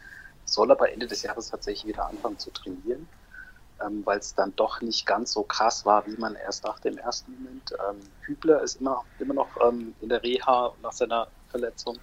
[0.45, 3.09] Soll aber Ende des Jahres tatsächlich wieder anfangen zu trainieren
[3.85, 6.99] ähm, weil es dann doch nicht ganz so krass war, wie man erst dachte im
[6.99, 7.73] ersten Moment.
[7.73, 11.99] Ähm, Hübler ist immer, immer noch ähm, in der Reha nach seiner Verletzung.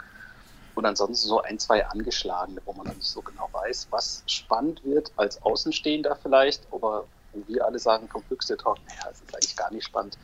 [0.76, 4.84] Und ansonsten so ein, zwei angeschlagene, wo man noch nicht so genau weiß, was spannend
[4.86, 9.72] wird als Außenstehender vielleicht, aber wir alle sagen vom Tor, naja, es ist eigentlich gar
[9.72, 10.18] nicht spannend.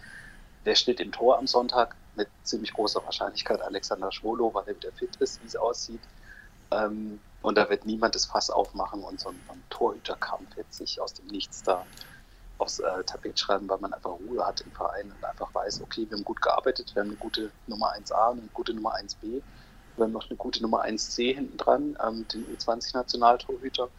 [0.65, 4.91] Der steht im Tor am Sonntag mit ziemlich großer Wahrscheinlichkeit Alexander Schwolo, weil er wieder
[4.91, 6.01] fit ist, wie es aussieht.
[6.71, 11.13] Ähm, und da wird niemand das Fass aufmachen und so ein, Torhüterkampf jetzt sich aus
[11.13, 11.85] dem Nichts da
[12.57, 16.07] aufs äh, Tapet schreiben, weil man einfach Ruhe hat im Verein und einfach weiß, okay,
[16.09, 19.41] wir haben gut gearbeitet, wir haben eine gute Nummer 1a und eine gute Nummer 1b,
[19.95, 23.89] wir haben noch eine gute Nummer 1c hinten dran, ähm, den U20-Nationaltorhüter.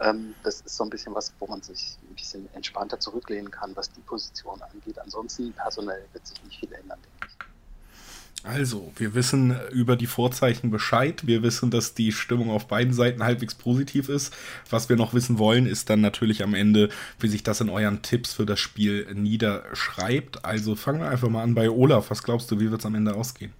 [0.00, 3.74] Ähm, das ist so ein bisschen was, wo man sich ein bisschen entspannter zurücklehnen kann,
[3.76, 4.98] was die Position angeht.
[4.98, 7.55] Ansonsten personell wird sich nicht viel ändern, denke ich.
[8.46, 11.26] Also, wir wissen über die Vorzeichen Bescheid.
[11.26, 14.32] Wir wissen, dass die Stimmung auf beiden Seiten halbwegs positiv ist.
[14.70, 18.02] Was wir noch wissen wollen, ist dann natürlich am Ende, wie sich das in euren
[18.02, 20.44] Tipps für das Spiel niederschreibt.
[20.44, 22.10] Also fangen wir einfach mal an bei Olaf.
[22.10, 23.52] Was glaubst du, wie wird es am Ende ausgehen?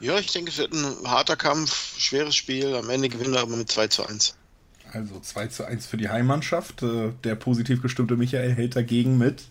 [0.00, 2.74] Ja, ich denke, es wird ein harter Kampf, schweres Spiel.
[2.74, 4.34] Am Ende gewinnen wir aber mit 2 zu 1.
[4.92, 6.82] Also 2 zu 1 für die Heimmannschaft.
[6.82, 9.44] Äh, der positiv gestimmte Michael hält dagegen mit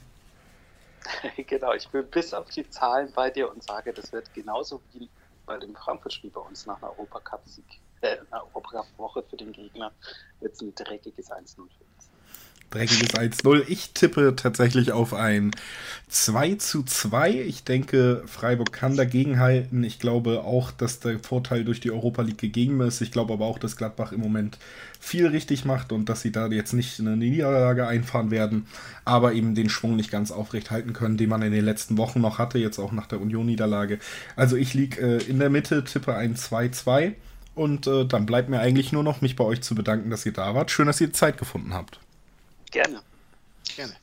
[1.47, 5.09] genau, ich bin bis auf die Zahlen bei dir und sage, das wird genauso wie
[5.45, 6.91] bei dem Frankfurt-Spiel bei uns nach einer
[8.01, 9.93] äh, Europacup-Woche für den Gegner,
[10.39, 11.85] wird es ein dreckiges 1-0 für
[12.71, 13.63] dreckiges 1-0.
[13.67, 15.51] Ich tippe tatsächlich auf ein
[16.09, 17.41] 2 zu 2.
[17.41, 19.83] Ich denke, Freiburg kann dagegenhalten.
[19.83, 23.01] Ich glaube auch, dass der Vorteil durch die Europa League gegeben ist.
[23.01, 24.57] Ich glaube aber auch, dass Gladbach im Moment
[24.99, 28.67] viel richtig macht und dass sie da jetzt nicht eine Niederlage einfahren werden,
[29.05, 32.21] aber eben den Schwung nicht ganz aufrecht halten können, den man in den letzten Wochen
[32.21, 33.99] noch hatte, jetzt auch nach der Union-Niederlage.
[34.35, 37.13] Also ich liege äh, in der Mitte, tippe ein 2-2.
[37.53, 40.33] Und äh, dann bleibt mir eigentlich nur noch, mich bei euch zu bedanken, dass ihr
[40.33, 40.71] da wart.
[40.71, 41.99] Schön, dass ihr Zeit gefunden habt.
[42.71, 43.01] Gerne.
[43.75, 43.93] Gerne.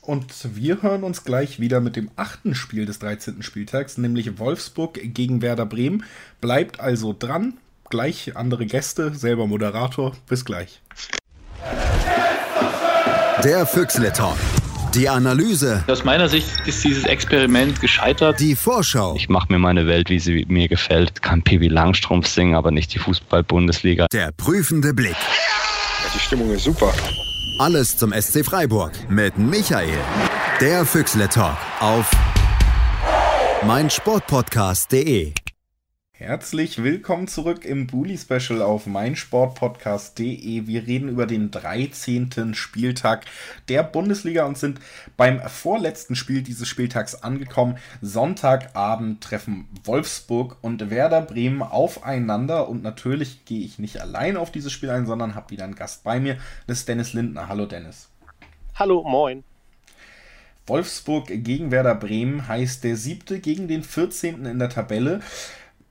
[0.00, 3.42] Und wir hören uns gleich wieder mit dem achten Spiel des 13.
[3.42, 6.04] Spieltags, nämlich Wolfsburg gegen Werder Bremen.
[6.40, 7.54] Bleibt also dran.
[7.88, 10.12] Gleich andere Gäste, selber Moderator.
[10.26, 10.82] Bis gleich.
[13.42, 14.36] Der Füchsle Talk.
[14.94, 15.82] Die Analyse.
[15.88, 18.38] Aus meiner Sicht ist dieses Experiment gescheitert.
[18.40, 19.16] Die Vorschau.
[19.16, 21.20] Ich mache mir meine Welt, wie sie mir gefällt.
[21.20, 24.06] Kann Pibi Langstrumpf singen, aber nicht die Fußball-Bundesliga.
[24.12, 25.16] Der prüfende Blick.
[25.16, 26.94] Ja, die Stimmung ist super.
[27.58, 29.98] Alles zum SC Freiburg mit Michael.
[30.60, 32.10] Der Füchsle Talk auf
[33.64, 35.43] meinsportpodcast.de.
[36.16, 40.68] Herzlich willkommen zurück im Bully Special auf meinsportpodcast.de.
[40.68, 42.54] Wir reden über den 13.
[42.54, 43.24] Spieltag
[43.68, 44.78] der Bundesliga und sind
[45.16, 47.78] beim vorletzten Spiel dieses Spieltags angekommen.
[48.00, 54.70] Sonntagabend treffen Wolfsburg und Werder Bremen aufeinander und natürlich gehe ich nicht allein auf dieses
[54.70, 56.36] Spiel ein, sondern habe wieder einen Gast bei mir.
[56.68, 57.48] Das ist Dennis Lindner.
[57.48, 58.08] Hallo Dennis.
[58.76, 59.42] Hallo, moin.
[60.68, 64.46] Wolfsburg gegen Werder Bremen heißt der siebte gegen den 14.
[64.46, 65.20] in der Tabelle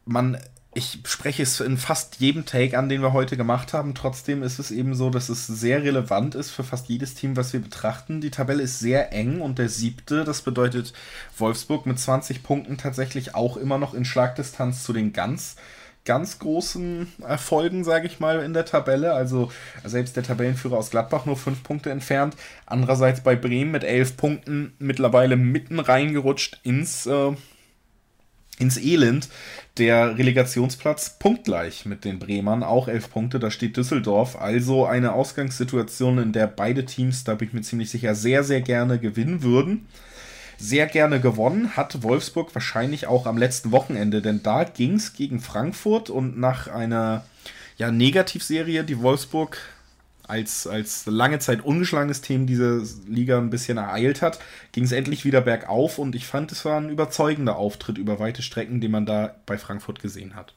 [0.05, 0.38] man
[0.75, 3.93] ich spreche es in fast jedem Take an, den wir heute gemacht haben.
[3.93, 7.53] Trotzdem ist es eben so, dass es sehr relevant ist für fast jedes Team, was
[7.53, 8.21] wir betrachten.
[8.21, 10.93] Die Tabelle ist sehr eng und der siebte, das bedeutet
[11.38, 15.57] Wolfsburg mit 20 Punkten tatsächlich auch immer noch in Schlagdistanz zu den ganz
[16.05, 19.13] ganz großen Erfolgen, sage ich mal, in der Tabelle.
[19.13, 19.51] Also
[19.85, 22.35] selbst der Tabellenführer aus Gladbach nur fünf Punkte entfernt.
[22.65, 27.31] Andererseits bei Bremen mit elf Punkten mittlerweile mitten reingerutscht ins, äh,
[28.64, 29.30] ins Elend.
[29.77, 34.35] Der Relegationsplatz punktgleich mit den Bremern, auch elf Punkte, da steht Düsseldorf.
[34.35, 38.61] Also eine Ausgangssituation, in der beide Teams, da bin ich mir ziemlich sicher, sehr, sehr
[38.61, 39.88] gerne gewinnen würden
[40.57, 45.41] sehr gerne gewonnen hat Wolfsburg wahrscheinlich auch am letzten Wochenende, denn da ging es gegen
[45.41, 47.26] Frankfurt und nach einer
[47.77, 49.57] ja, Negativserie, die Wolfsburg
[50.27, 54.39] als, als lange Zeit ungeschlagenes Team diese Liga ein bisschen ereilt hat,
[54.71, 58.41] ging es endlich wieder bergauf und ich fand, es war ein überzeugender Auftritt über weite
[58.41, 60.53] Strecken, den man da bei Frankfurt gesehen hat.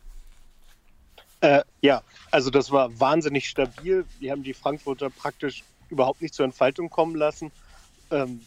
[1.40, 4.04] Äh, ja, also das war wahnsinnig stabil.
[4.20, 7.52] Wir haben die Frankfurter praktisch überhaupt nicht zur Entfaltung kommen lassen
[8.10, 8.40] ähm,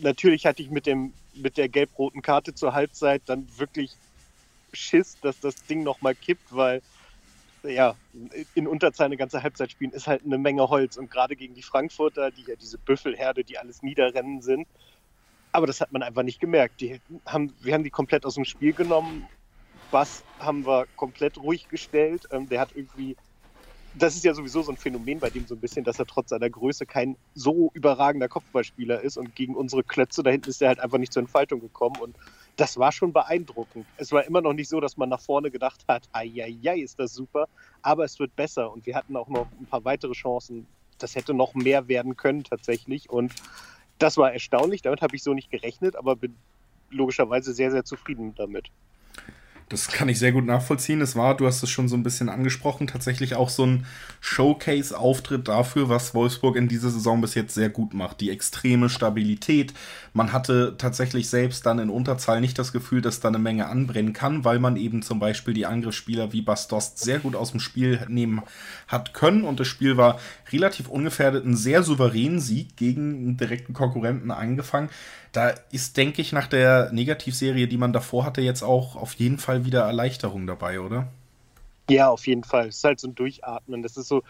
[0.00, 3.92] natürlich hatte ich mit, dem, mit der gelb-roten Karte zur Halbzeit dann wirklich
[4.72, 6.82] Schiss, dass das Ding nochmal kippt, weil
[7.64, 7.96] ja,
[8.54, 11.62] in Unterzahl eine ganze Halbzeit spielen ist halt eine Menge Holz und gerade gegen die
[11.62, 14.66] Frankfurter, die ja diese Büffelherde, die alles niederrennen sind.
[15.52, 16.80] Aber das hat man einfach nicht gemerkt.
[16.80, 19.26] Die haben, wir haben die komplett aus dem Spiel genommen.
[19.90, 22.26] Bass haben wir komplett ruhig gestellt.
[22.32, 23.16] Ähm, der hat irgendwie
[23.96, 26.30] das ist ja sowieso so ein Phänomen bei dem so ein bisschen, dass er trotz
[26.30, 30.68] seiner Größe kein so überragender Kopfballspieler ist und gegen unsere Klötze da hinten ist er
[30.68, 32.16] halt einfach nicht zur Entfaltung gekommen und
[32.56, 33.86] das war schon beeindruckend.
[33.96, 36.26] Es war immer noch nicht so, dass man nach vorne gedacht hat, ai,
[36.76, 37.48] ist das super,
[37.82, 40.66] aber es wird besser und wir hatten auch noch ein paar weitere Chancen.
[40.98, 43.34] Das hätte noch mehr werden können tatsächlich und
[43.98, 44.82] das war erstaunlich.
[44.82, 46.36] Damit habe ich so nicht gerechnet, aber bin
[46.90, 48.70] logischerweise sehr, sehr zufrieden damit.
[49.70, 51.00] Das kann ich sehr gut nachvollziehen.
[51.00, 53.86] Es war, du hast es schon so ein bisschen angesprochen, tatsächlich auch so ein
[54.20, 58.20] Showcase-Auftritt dafür, was Wolfsburg in dieser Saison bis jetzt sehr gut macht.
[58.20, 59.72] Die extreme Stabilität.
[60.12, 64.12] Man hatte tatsächlich selbst dann in Unterzahl nicht das Gefühl, dass da eine Menge anbrennen
[64.12, 68.04] kann, weil man eben zum Beispiel die Angriffsspieler wie Bastost sehr gut aus dem Spiel
[68.08, 68.42] nehmen
[68.86, 69.44] hat können.
[69.44, 70.20] Und das Spiel war
[70.52, 74.90] relativ ungefährdet, ein sehr souveränen Sieg gegen einen direkten Konkurrenten eingefangen
[75.34, 79.38] da ist, denke ich, nach der Negativserie, die man davor hatte, jetzt auch auf jeden
[79.38, 81.08] Fall wieder Erleichterung dabei, oder?
[81.90, 82.68] Ja, auf jeden Fall.
[82.68, 83.82] Es ist halt so ein Durchatmen.
[83.82, 84.22] Das ist so,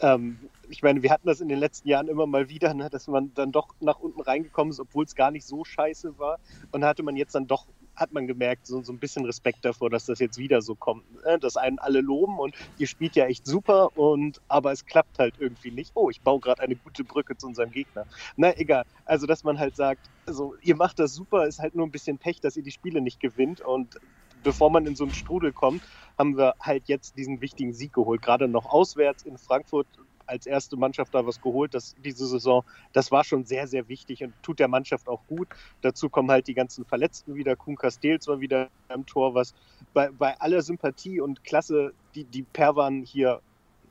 [0.00, 3.06] ähm, ich meine, wir hatten das in den letzten Jahren immer mal wieder, ne, dass
[3.08, 6.38] man dann doch nach unten reingekommen ist, obwohl es gar nicht so scheiße war.
[6.70, 7.66] Und da hatte man jetzt dann doch
[7.96, 11.04] hat man gemerkt, so, so ein bisschen Respekt davor, dass das jetzt wieder so kommt.
[11.24, 11.38] Ne?
[11.38, 15.34] Dass einen alle loben und ihr spielt ja echt super und aber es klappt halt
[15.38, 15.92] irgendwie nicht.
[15.94, 18.06] Oh, ich baue gerade eine gute Brücke zu unserem Gegner.
[18.36, 18.84] Na egal.
[19.04, 22.18] Also dass man halt sagt, also ihr macht das super, ist halt nur ein bisschen
[22.18, 23.98] Pech, dass ihr die Spiele nicht gewinnt und
[24.42, 25.82] bevor man in so einen Strudel kommt,
[26.18, 28.22] haben wir halt jetzt diesen wichtigen Sieg geholt.
[28.22, 29.86] Gerade noch auswärts in Frankfurt
[30.32, 32.64] als erste Mannschaft da was geholt, das, diese Saison.
[32.92, 35.48] Das war schon sehr, sehr wichtig und tut der Mannschaft auch gut.
[35.82, 37.54] Dazu kommen halt die ganzen Verletzten wieder.
[37.54, 39.54] Kuhn Castells war wieder im Tor, was
[39.92, 43.40] bei, bei aller Sympathie und Klasse, die, die Perwan hier,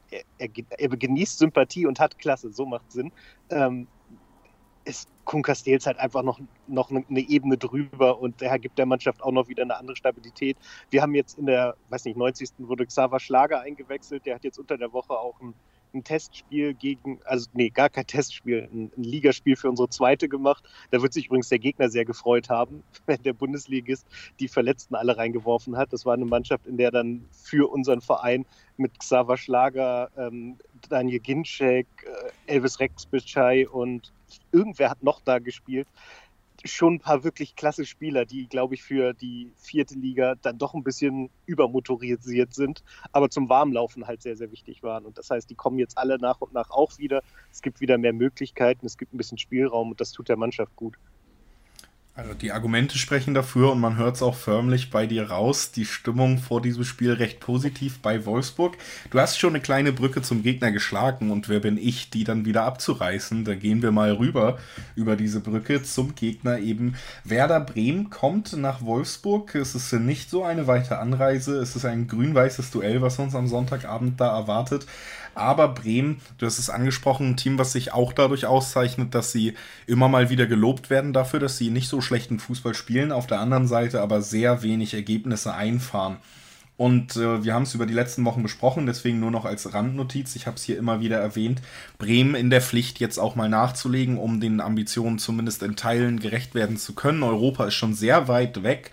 [0.09, 3.11] er, er, er, genießt Sympathie und hat Klasse, so macht Sinn.
[3.49, 3.87] Ähm,
[4.83, 9.21] ist Kuhn Castells halt einfach noch, noch eine Ebene drüber und der gibt der Mannschaft
[9.21, 10.57] auch noch wieder eine andere Stabilität.
[10.89, 12.49] Wir haben jetzt in der, weiß nicht, 90.
[12.57, 15.53] wurde Xaver Schlager eingewechselt, der hat jetzt unter der Woche auch ein
[15.93, 20.63] ein Testspiel gegen, also nee, gar kein Testspiel, ein, ein, Ligaspiel für unsere zweite gemacht.
[20.91, 24.05] Da wird sich übrigens der Gegner sehr gefreut haben, wenn der Bundesligist
[24.39, 25.93] die Verletzten alle reingeworfen hat.
[25.93, 28.45] Das war eine Mannschaft, in der dann für unseren Verein
[28.77, 30.57] mit Xaver Schlager, ähm,
[30.89, 31.87] Daniel Ginczek,
[32.47, 34.11] äh, Elvis Rexbitschei und
[34.51, 35.87] irgendwer hat noch da gespielt
[36.65, 40.73] schon ein paar wirklich klasse Spieler, die, glaube ich, für die vierte Liga dann doch
[40.73, 45.05] ein bisschen übermotorisiert sind, aber zum Warmlaufen halt sehr, sehr wichtig waren.
[45.05, 47.21] Und das heißt, die kommen jetzt alle nach und nach auch wieder.
[47.51, 50.75] Es gibt wieder mehr Möglichkeiten, es gibt ein bisschen Spielraum und das tut der Mannschaft
[50.75, 50.97] gut.
[52.13, 55.71] Also die Argumente sprechen dafür und man hört es auch förmlich bei dir raus.
[55.71, 58.75] Die Stimmung vor diesem Spiel recht positiv bei Wolfsburg.
[59.11, 62.43] Du hast schon eine kleine Brücke zum Gegner geschlagen und wer bin ich, die dann
[62.43, 63.45] wieder abzureißen?
[63.45, 64.59] Da gehen wir mal rüber
[64.93, 66.95] über diese Brücke zum Gegner eben.
[67.23, 69.55] Werder Bremen kommt nach Wolfsburg.
[69.55, 71.59] Es ist nicht so eine weite Anreise.
[71.59, 74.85] Es ist ein grün-weißes Duell, was uns am Sonntagabend da erwartet.
[75.33, 79.53] Aber Bremen, du hast es angesprochen, ein Team, was sich auch dadurch auszeichnet, dass sie
[79.87, 83.39] immer mal wieder gelobt werden dafür, dass sie nicht so schlechten Fußball spielen, auf der
[83.39, 86.17] anderen Seite aber sehr wenig Ergebnisse einfahren.
[86.81, 90.35] Und äh, wir haben es über die letzten Wochen besprochen, deswegen nur noch als Randnotiz.
[90.35, 91.61] Ich habe es hier immer wieder erwähnt.
[91.99, 96.55] Bremen in der Pflicht, jetzt auch mal nachzulegen, um den Ambitionen zumindest in Teilen gerecht
[96.55, 97.21] werden zu können.
[97.21, 98.89] Europa ist schon sehr weit weg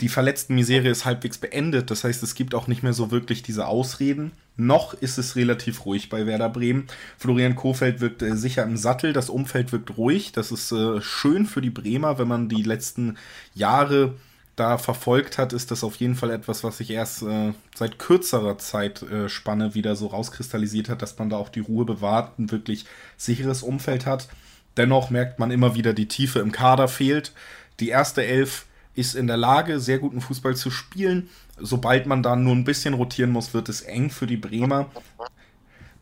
[0.00, 1.90] die verletzten Miserie ist halbwegs beendet.
[1.90, 4.32] Das heißt, es gibt auch nicht mehr so wirklich diese Ausreden.
[4.56, 6.86] Noch ist es relativ ruhig bei Werder Bremen.
[7.16, 10.32] Florian Kofeld wirkt äh, sicher im Sattel, das Umfeld wirkt ruhig.
[10.32, 13.16] Das ist äh, schön für die Bremer, wenn man die letzten
[13.54, 14.14] Jahre
[14.58, 18.58] da verfolgt hat, ist das auf jeden Fall etwas, was sich erst äh, seit kürzerer
[18.58, 22.84] Zeitspanne äh, wieder so rauskristallisiert hat, dass man da auch die Ruhe bewahrt, ein wirklich
[23.16, 24.28] sicheres Umfeld hat.
[24.76, 27.32] Dennoch merkt man immer wieder, die Tiefe im Kader fehlt.
[27.80, 28.66] Die erste Elf
[28.98, 31.28] ist in der Lage, sehr guten Fußball zu spielen.
[31.56, 34.86] Sobald man da nur ein bisschen rotieren muss, wird es eng für die Bremer.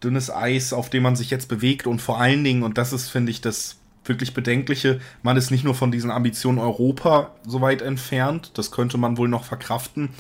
[0.03, 3.09] Dünnes Eis, auf dem man sich jetzt bewegt und vor allen Dingen, und das ist,
[3.09, 7.83] finde ich, das wirklich bedenkliche, man ist nicht nur von diesen Ambitionen Europa so weit
[7.83, 10.11] entfernt, das könnte man wohl noch verkraften.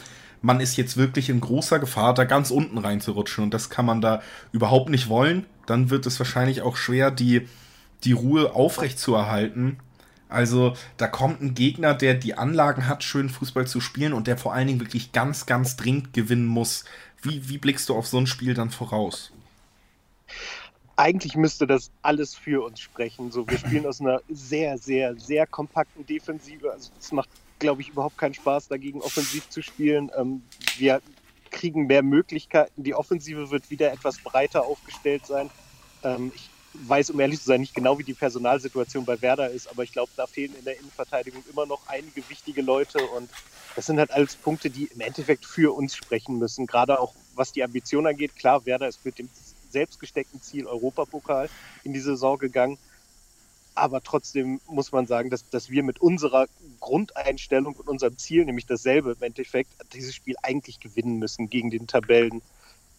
[0.42, 4.00] Man ist jetzt wirklich in großer Gefahr, da ganz unten reinzurutschen und das kann man
[4.00, 4.22] da
[4.52, 5.46] überhaupt nicht wollen.
[5.66, 7.48] Dann wird es wahrscheinlich auch schwer, die,
[8.04, 9.78] die Ruhe aufrecht zu erhalten
[10.28, 14.36] also da kommt ein Gegner, der die Anlagen hat, schön Fußball zu spielen und der
[14.36, 16.84] vor allen Dingen wirklich ganz, ganz dringend gewinnen muss.
[17.22, 19.32] Wie, wie blickst du auf so ein Spiel dann voraus?
[20.96, 23.30] Eigentlich müsste das alles für uns sprechen.
[23.30, 26.72] So, wir spielen aus einer sehr, sehr, sehr kompakten Defensive.
[26.72, 27.28] Also es macht,
[27.58, 30.10] glaube ich, überhaupt keinen Spaß, dagegen offensiv zu spielen.
[30.16, 30.42] Ähm,
[30.78, 31.02] wir
[31.50, 32.82] kriegen mehr Möglichkeiten.
[32.82, 35.50] Die Offensive wird wieder etwas breiter aufgestellt sein.
[36.02, 36.48] Ähm, ich
[36.86, 39.92] weiß, um ehrlich zu sein, nicht genau, wie die Personalsituation bei Werder ist, aber ich
[39.92, 43.30] glaube, da fehlen in der Innenverteidigung immer noch einige wichtige Leute und
[43.76, 46.66] das sind halt alles Punkte, die im Endeffekt für uns sprechen müssen.
[46.66, 48.34] Gerade auch was die Ambition angeht.
[48.34, 49.28] Klar, Werder ist mit dem
[49.70, 51.50] selbstgesteckten Ziel Europapokal
[51.84, 52.78] in die Saison gegangen.
[53.74, 56.46] Aber trotzdem muss man sagen, dass, dass wir mit unserer
[56.80, 61.86] Grundeinstellung und unserem Ziel, nämlich dasselbe im Endeffekt, dieses Spiel eigentlich gewinnen müssen gegen den
[61.86, 62.40] Tabellen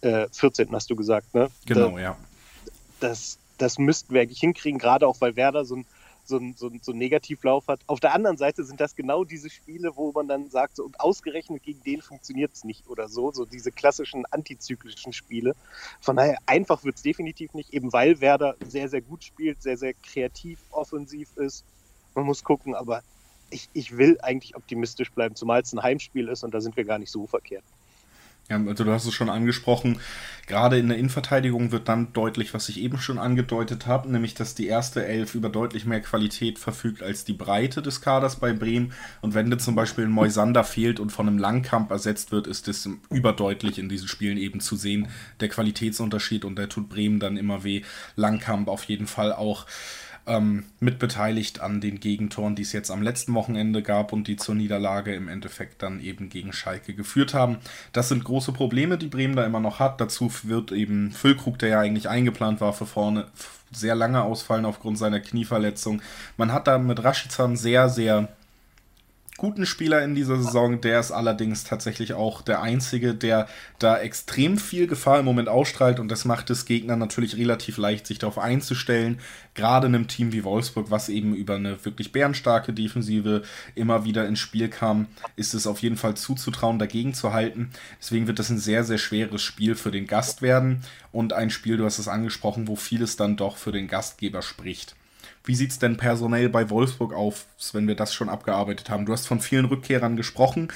[0.02, 0.70] äh, 14.
[0.70, 1.48] hast du gesagt, ne?
[1.66, 2.16] Genau, da, ja.
[3.00, 5.86] Das, das müssten wir eigentlich hinkriegen, gerade auch weil Werder so ein
[6.28, 7.80] so ein, so, ein, so Negativlauf hat.
[7.86, 11.62] Auf der anderen Seite sind das genau diese Spiele, wo man dann sagt, so, ausgerechnet
[11.62, 15.56] gegen den funktioniert es nicht oder so, so diese klassischen antizyklischen Spiele.
[16.00, 19.78] Von daher einfach wird es definitiv nicht, eben weil Werder sehr, sehr gut spielt, sehr,
[19.78, 21.64] sehr kreativ, offensiv ist.
[22.14, 23.02] Man muss gucken, aber
[23.50, 26.84] ich, ich will eigentlich optimistisch bleiben, zumal es ein Heimspiel ist und da sind wir
[26.84, 27.64] gar nicht so verkehrt.
[28.50, 30.00] Ja, also du hast es schon angesprochen,
[30.46, 34.54] gerade in der Innenverteidigung wird dann deutlich, was ich eben schon angedeutet habe, nämlich dass
[34.54, 38.94] die erste Elf über deutlich mehr Qualität verfügt als die Breite des Kaders bei Bremen.
[39.20, 42.68] Und wenn dir zum Beispiel ein Moisander fehlt und von einem Langkamp ersetzt wird, ist
[42.68, 45.08] es überdeutlich in diesen Spielen eben zu sehen,
[45.40, 47.82] der Qualitätsunterschied und der tut Bremen dann immer weh.
[48.16, 49.66] Langkamp auf jeden Fall auch
[50.28, 54.54] ähm, mitbeteiligt an den Gegentoren, die es jetzt am letzten Wochenende gab und die zur
[54.54, 57.58] Niederlage im Endeffekt dann eben gegen Schalke geführt haben.
[57.92, 60.00] Das sind große Probleme, die Bremen da immer noch hat.
[60.00, 63.26] Dazu wird eben Füllkrug, der ja eigentlich eingeplant war für vorne,
[63.72, 66.02] sehr lange ausfallen aufgrund seiner Knieverletzung.
[66.36, 68.28] Man hat da mit Raschizan sehr, sehr
[69.38, 70.80] guten Spieler in dieser Saison.
[70.82, 73.48] Der ist allerdings tatsächlich auch der einzige, der
[73.78, 78.06] da extrem viel Gefahr im Moment ausstrahlt und das macht es Gegnern natürlich relativ leicht,
[78.06, 79.20] sich darauf einzustellen.
[79.54, 83.42] Gerade in einem Team wie Wolfsburg, was eben über eine wirklich bärenstarke Defensive
[83.76, 85.06] immer wieder ins Spiel kam,
[85.36, 87.70] ist es auf jeden Fall zuzutrauen, dagegen zu halten.
[88.00, 90.82] Deswegen wird das ein sehr, sehr schweres Spiel für den Gast werden
[91.12, 94.96] und ein Spiel, du hast es angesprochen, wo vieles dann doch für den Gastgeber spricht.
[95.44, 99.06] Wie sieht es denn personell bei Wolfsburg auf, wenn wir das schon abgearbeitet haben?
[99.06, 100.68] Du hast von vielen Rückkehrern gesprochen.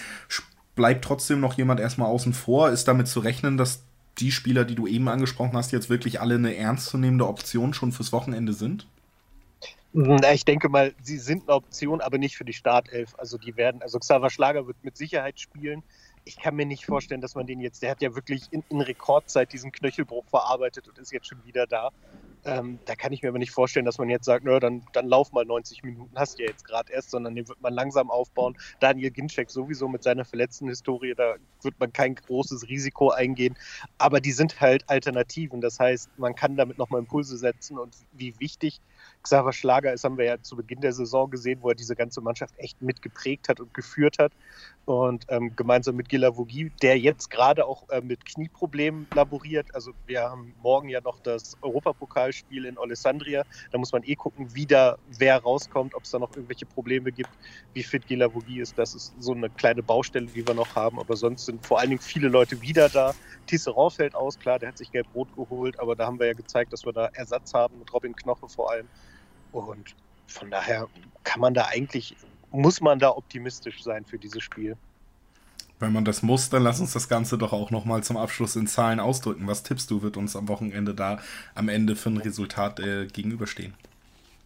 [0.74, 2.70] Bleibt trotzdem noch jemand erstmal außen vor?
[2.70, 3.82] Ist damit zu rechnen, dass
[4.18, 8.12] die Spieler, die du eben angesprochen hast, jetzt wirklich alle eine ernstzunehmende Option schon fürs
[8.12, 8.86] Wochenende sind?
[10.32, 13.14] Ich denke mal, sie sind eine Option, aber nicht für die Startelf.
[13.18, 15.82] Also die werden, also Xaver Schlager wird mit Sicherheit spielen.
[16.24, 18.80] Ich kann mir nicht vorstellen, dass man den jetzt, der hat ja wirklich in, in
[18.80, 21.90] Rekordzeit diesen Knöchelbruch verarbeitet und ist jetzt schon wieder da.
[22.44, 25.06] Ähm, da kann ich mir aber nicht vorstellen, dass man jetzt sagt, nö, dann, dann
[25.06, 28.10] lauf mal 90 Minuten, hast du ja jetzt gerade erst, sondern den wird man langsam
[28.10, 28.56] aufbauen.
[28.80, 33.56] Daniel Ginczek sowieso mit seiner verletzten Historie, da wird man kein großes Risiko eingehen.
[33.98, 35.60] Aber die sind halt Alternativen.
[35.60, 38.80] Das heißt, man kann damit nochmal Impulse setzen und wie wichtig
[39.22, 42.20] Xaver Schlager ist, haben wir ja zu Beginn der Saison gesehen, wo er diese ganze
[42.20, 44.32] Mannschaft echt mitgeprägt hat und geführt hat.
[44.84, 49.72] Und ähm, gemeinsam mit Gila Vogie, der jetzt gerade auch äh, mit Knieproblemen laboriert.
[49.74, 53.44] Also wir haben morgen ja noch das Europapokalspiel in Alessandria.
[53.70, 57.12] Da muss man eh gucken, wie da wer rauskommt, ob es da noch irgendwelche Probleme
[57.12, 57.30] gibt,
[57.74, 58.76] wie fit Gila Vogie ist.
[58.76, 60.98] Das ist so eine kleine Baustelle, die wir noch haben.
[60.98, 63.14] Aber sonst sind vor allen Dingen viele Leute wieder da.
[63.46, 66.72] Tisserand fällt aus, klar, der hat sich gelb-rot geholt, aber da haben wir ja gezeigt,
[66.72, 68.88] dass wir da Ersatz haben mit Robin Knoche vor allem.
[69.52, 69.94] Und
[70.26, 70.88] von daher
[71.24, 72.16] kann man da eigentlich,
[72.50, 74.76] muss man da optimistisch sein für dieses Spiel.
[75.78, 78.68] Wenn man das muss, dann lass uns das Ganze doch auch nochmal zum Abschluss in
[78.68, 79.48] Zahlen ausdrücken.
[79.48, 81.20] Was tippst du, wird uns am Wochenende da
[81.54, 83.74] am Ende für ein Resultat äh, gegenüberstehen?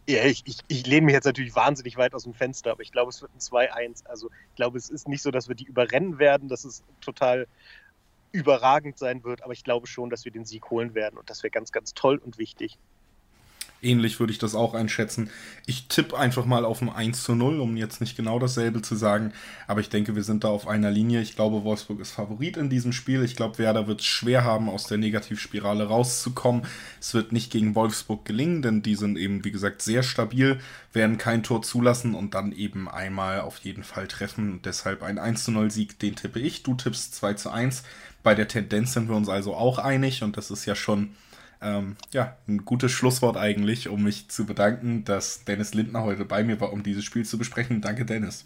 [0.09, 2.91] Ja, ich, ich, ich lehne mich jetzt natürlich wahnsinnig weit aus dem Fenster, aber ich
[2.91, 4.07] glaube, es wird ein 2-1.
[4.07, 7.45] Also ich glaube, es ist nicht so, dass wir die überrennen werden, dass es total
[8.31, 11.43] überragend sein wird, aber ich glaube schon, dass wir den Sieg holen werden und das
[11.43, 12.77] wäre ganz, ganz toll und wichtig.
[13.81, 15.29] Ähnlich würde ich das auch einschätzen.
[15.67, 18.95] Ich tippe einfach mal auf ein 1 zu 0, um jetzt nicht genau dasselbe zu
[18.95, 19.33] sagen.
[19.67, 21.21] Aber ich denke, wir sind da auf einer Linie.
[21.21, 23.23] Ich glaube, Wolfsburg ist Favorit in diesem Spiel.
[23.23, 26.63] Ich glaube, Werder wird es schwer haben, aus der Negativspirale rauszukommen.
[26.99, 30.59] Es wird nicht gegen Wolfsburg gelingen, denn die sind eben, wie gesagt, sehr stabil,
[30.93, 34.53] werden kein Tor zulassen und dann eben einmal auf jeden Fall treffen.
[34.53, 36.63] Und deshalb ein 1 zu 0 Sieg, den tippe ich.
[36.63, 37.83] Du tippst 2 zu 1.
[38.23, 41.11] Bei der Tendenz sind wir uns also auch einig und das ist ja schon
[41.61, 46.43] ähm, ja, ein gutes Schlusswort eigentlich, um mich zu bedanken, dass Dennis Lindner heute bei
[46.43, 47.81] mir war, um dieses Spiel zu besprechen.
[47.81, 48.45] Danke, Dennis.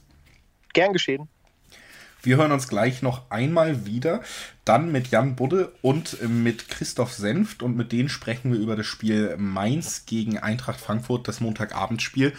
[0.74, 1.28] Gern geschehen.
[2.24, 4.22] Wir hören uns gleich noch einmal wieder,
[4.64, 8.86] dann mit Jan Budde und mit Christoph Senft und mit denen sprechen wir über das
[8.86, 12.34] Spiel Mainz gegen Eintracht Frankfurt, das Montagabendspiel.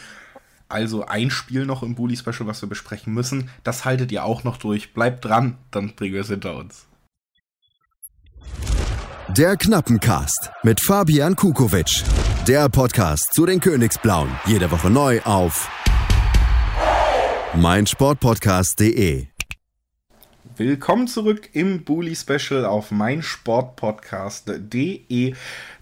[0.69, 3.51] Also ein Spiel noch im Bully Special, was wir besprechen müssen.
[3.65, 4.94] Das haltet ihr auch noch durch.
[4.94, 6.86] Bleibt dran, dann bringen wir es hinter uns.
[9.36, 12.04] Der Knappencast mit Fabian Kukowitsch.
[12.46, 14.28] Der Podcast zu den Königsblauen.
[14.44, 15.70] Jede Woche neu auf
[17.54, 19.28] meinsportpodcast.de.
[20.59, 25.34] Willkommen zurück im Bully Special auf meinsportpodcast.de.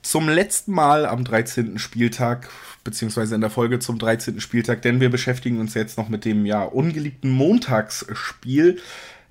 [0.02, 1.80] Zum letzten Mal am 13.
[1.80, 2.48] Spieltag,
[2.84, 4.40] beziehungsweise in der Folge zum 13.
[4.40, 8.78] Spieltag, denn wir beschäftigen uns jetzt noch mit dem ja ungeliebten Montagsspiel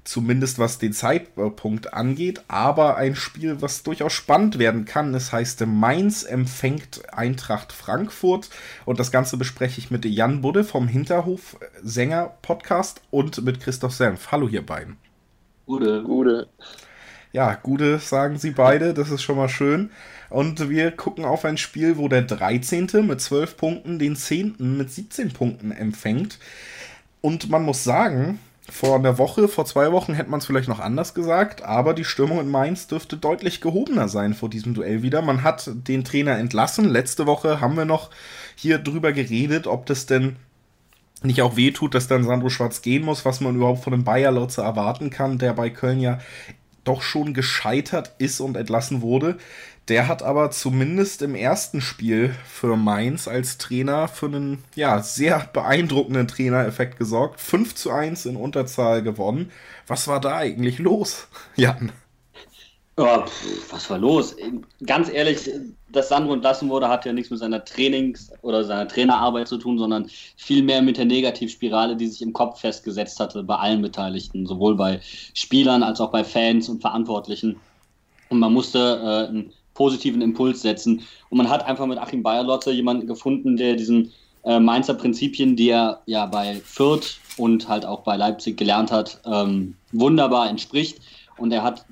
[0.10, 5.14] zumindest was den Zeitpunkt angeht, aber ein Spiel, was durchaus spannend werden kann.
[5.14, 8.50] Es heißt Mainz empfängt Eintracht Frankfurt
[8.86, 13.94] und das Ganze bespreche ich mit Jan Budde vom Hinterhof Sänger Podcast und mit Christoph
[13.94, 14.32] Senf.
[14.32, 14.98] Hallo hier beiden.
[15.68, 16.02] Gute.
[16.02, 16.48] Gute.
[17.32, 19.92] Ja, Gute sagen sie beide, das ist schon mal schön.
[20.32, 23.06] Und wir gucken auf ein Spiel, wo der 13.
[23.06, 24.56] mit 12 Punkten den 10.
[24.78, 26.40] mit 17 Punkten empfängt.
[27.22, 28.40] Und man muss sagen,
[28.72, 32.06] vor einer Woche, vor zwei Wochen hätte man es vielleicht noch anders gesagt, aber die
[32.06, 35.22] Stimmung in Mainz dürfte deutlich gehobener sein vor diesem Duell wieder.
[35.22, 36.90] Man hat den Trainer entlassen.
[36.90, 38.10] Letzte Woche haben wir noch
[38.56, 40.38] hier drüber geredet, ob das denn
[41.22, 44.32] nicht auch wehtut, dass dann Sandro Schwarz gehen muss, was man überhaupt von einem Bayer
[44.32, 46.20] Lotze erwarten kann, der bei Köln ja
[46.84, 49.38] doch schon gescheitert ist und entlassen wurde.
[49.90, 55.50] Der hat aber zumindest im ersten Spiel für Mainz als Trainer für einen ja, sehr
[55.52, 57.42] beeindruckenden Trainereffekt gesorgt.
[57.42, 59.52] 5 zu 1 in Unterzahl gewonnen.
[59.88, 61.92] Was war da eigentlich los, Jan?
[62.98, 64.36] Oh, pff, was war los?
[64.86, 65.50] Ganz ehrlich,
[65.92, 69.80] dass Sandro entlassen wurde, hat ja nichts mit seiner Trainings- oder seiner Trainerarbeit zu tun,
[69.80, 70.08] sondern
[70.38, 75.00] vielmehr mit der Negativspirale, die sich im Kopf festgesetzt hatte bei allen Beteiligten, sowohl bei
[75.34, 77.56] Spielern als auch bei Fans und Verantwortlichen.
[78.28, 79.50] Und man musste äh,
[79.80, 81.02] positiven Impuls setzen.
[81.30, 84.12] Und man hat einfach mit Achim Bayerlotze jemanden gefunden, der diesen
[84.44, 89.22] äh, Mainzer Prinzipien, die er ja bei Fürth und halt auch bei Leipzig gelernt hat,
[89.26, 91.00] ähm, wunderbar entspricht.
[91.38, 91.86] Und er hat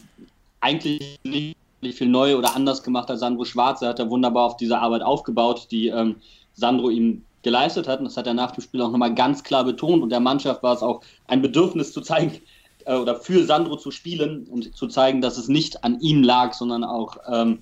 [0.60, 1.56] eigentlich nicht
[1.94, 3.82] viel neu oder anders gemacht als Sandro Schwarz.
[3.82, 6.18] Er hat da wunderbar auf diese Arbeit aufgebaut, die ähm,
[6.56, 8.00] Sandro ihm geleistet hat.
[8.00, 10.04] Und das hat er nach dem Spiel auch nochmal ganz klar betont.
[10.04, 12.42] Und der Mannschaft war es auch ein Bedürfnis zu zeigen,
[12.88, 16.54] äh, oder für Sandro zu spielen und zu zeigen, dass es nicht an ihm lag,
[16.54, 17.60] sondern auch ähm,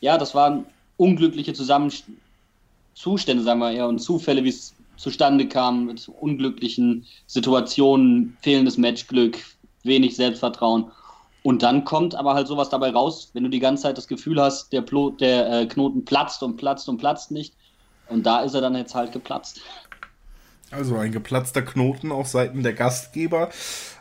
[0.00, 0.66] ja, das waren
[0.96, 1.92] unglückliche Zusammen
[2.94, 9.38] Zustände, sagen wir eher, und Zufälle, wie es zustande kam, mit unglücklichen Situationen, fehlendes Matchglück,
[9.82, 10.90] wenig Selbstvertrauen.
[11.42, 14.40] Und dann kommt aber halt sowas dabei raus, wenn du die ganze Zeit das Gefühl
[14.40, 17.54] hast, der, Plo der äh, Knoten platzt und platzt und platzt nicht.
[18.08, 19.60] Und da ist er dann jetzt halt geplatzt.
[20.70, 23.50] Also ein geplatzter Knoten auf Seiten der Gastgeber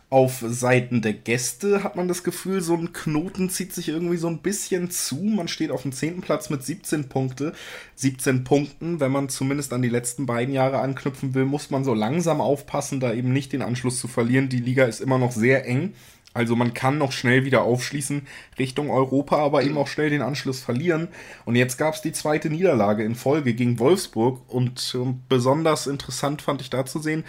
[0.09, 4.27] auf Seiten der Gäste hat man das Gefühl, so ein Knoten zieht sich irgendwie so
[4.27, 5.15] ein bisschen zu.
[5.15, 6.21] Man steht auf dem 10.
[6.21, 7.53] Platz mit 17 Punkte.
[7.95, 11.93] 17 Punkten, wenn man zumindest an die letzten beiden Jahre anknüpfen will, muss man so
[11.93, 14.47] langsam aufpassen, da eben nicht den Anschluss zu verlieren.
[14.47, 15.93] Die Liga ist immer noch sehr eng.
[16.35, 18.27] Also man kann noch schnell wieder aufschließen
[18.59, 21.07] Richtung Europa, aber eben auch schnell den Anschluss verlieren.
[21.45, 24.41] Und jetzt gab es die zweite Niederlage in Folge gegen Wolfsburg.
[24.49, 27.23] Und äh, besonders interessant fand ich da zu sehen,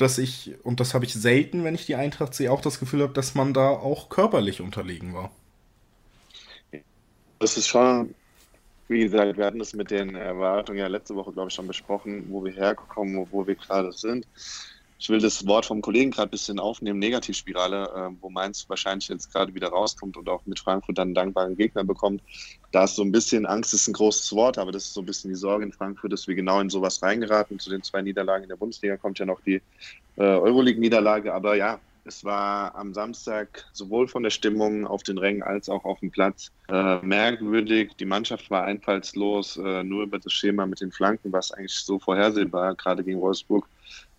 [0.00, 3.02] dass ich, und das habe ich selten, wenn ich die Eintracht sehe, auch das Gefühl
[3.02, 5.30] habe, dass man da auch körperlich unterlegen war.
[7.38, 8.14] Das ist schon,
[8.88, 12.26] wie gesagt, wir hatten das mit den Erwartungen ja letzte Woche, glaube ich, schon besprochen,
[12.28, 14.26] wo wir herkommen, wo, wo wir gerade sind
[15.00, 19.08] ich will das Wort vom Kollegen gerade ein bisschen aufnehmen, Negativspirale, äh, wo Mainz wahrscheinlich
[19.08, 22.22] jetzt gerade wieder rauskommt und auch mit Frankfurt dann einen dankbaren Gegner bekommt.
[22.70, 25.06] Da ist so ein bisschen, Angst ist ein großes Wort, aber das ist so ein
[25.06, 27.58] bisschen die Sorge in Frankfurt, dass wir genau in sowas reingeraten.
[27.58, 29.62] Zu den zwei Niederlagen in der Bundesliga kommt ja noch die
[30.16, 35.42] äh, Euroleague-Niederlage, aber ja, es war am Samstag sowohl von der Stimmung auf den Rängen
[35.42, 37.92] als auch auf dem Platz äh, merkwürdig.
[37.98, 41.98] Die Mannschaft war einfallslos, äh, nur über das Schema mit den Flanken, was eigentlich so
[41.98, 43.66] vorhersehbar, gerade gegen Wolfsburg,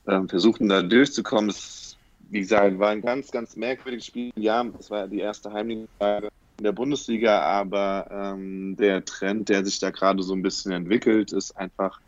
[0.05, 1.49] äh, versuchten da durchzukommen.
[1.49, 1.97] Es,
[2.29, 4.31] wie gesagt, war ein ganz, ganz merkwürdiges Spiel.
[4.35, 9.79] Ja, es war die erste Heimniederlage in der Bundesliga, aber ähm, der Trend, der sich
[9.79, 11.99] da gerade so ein bisschen entwickelt, ist einfach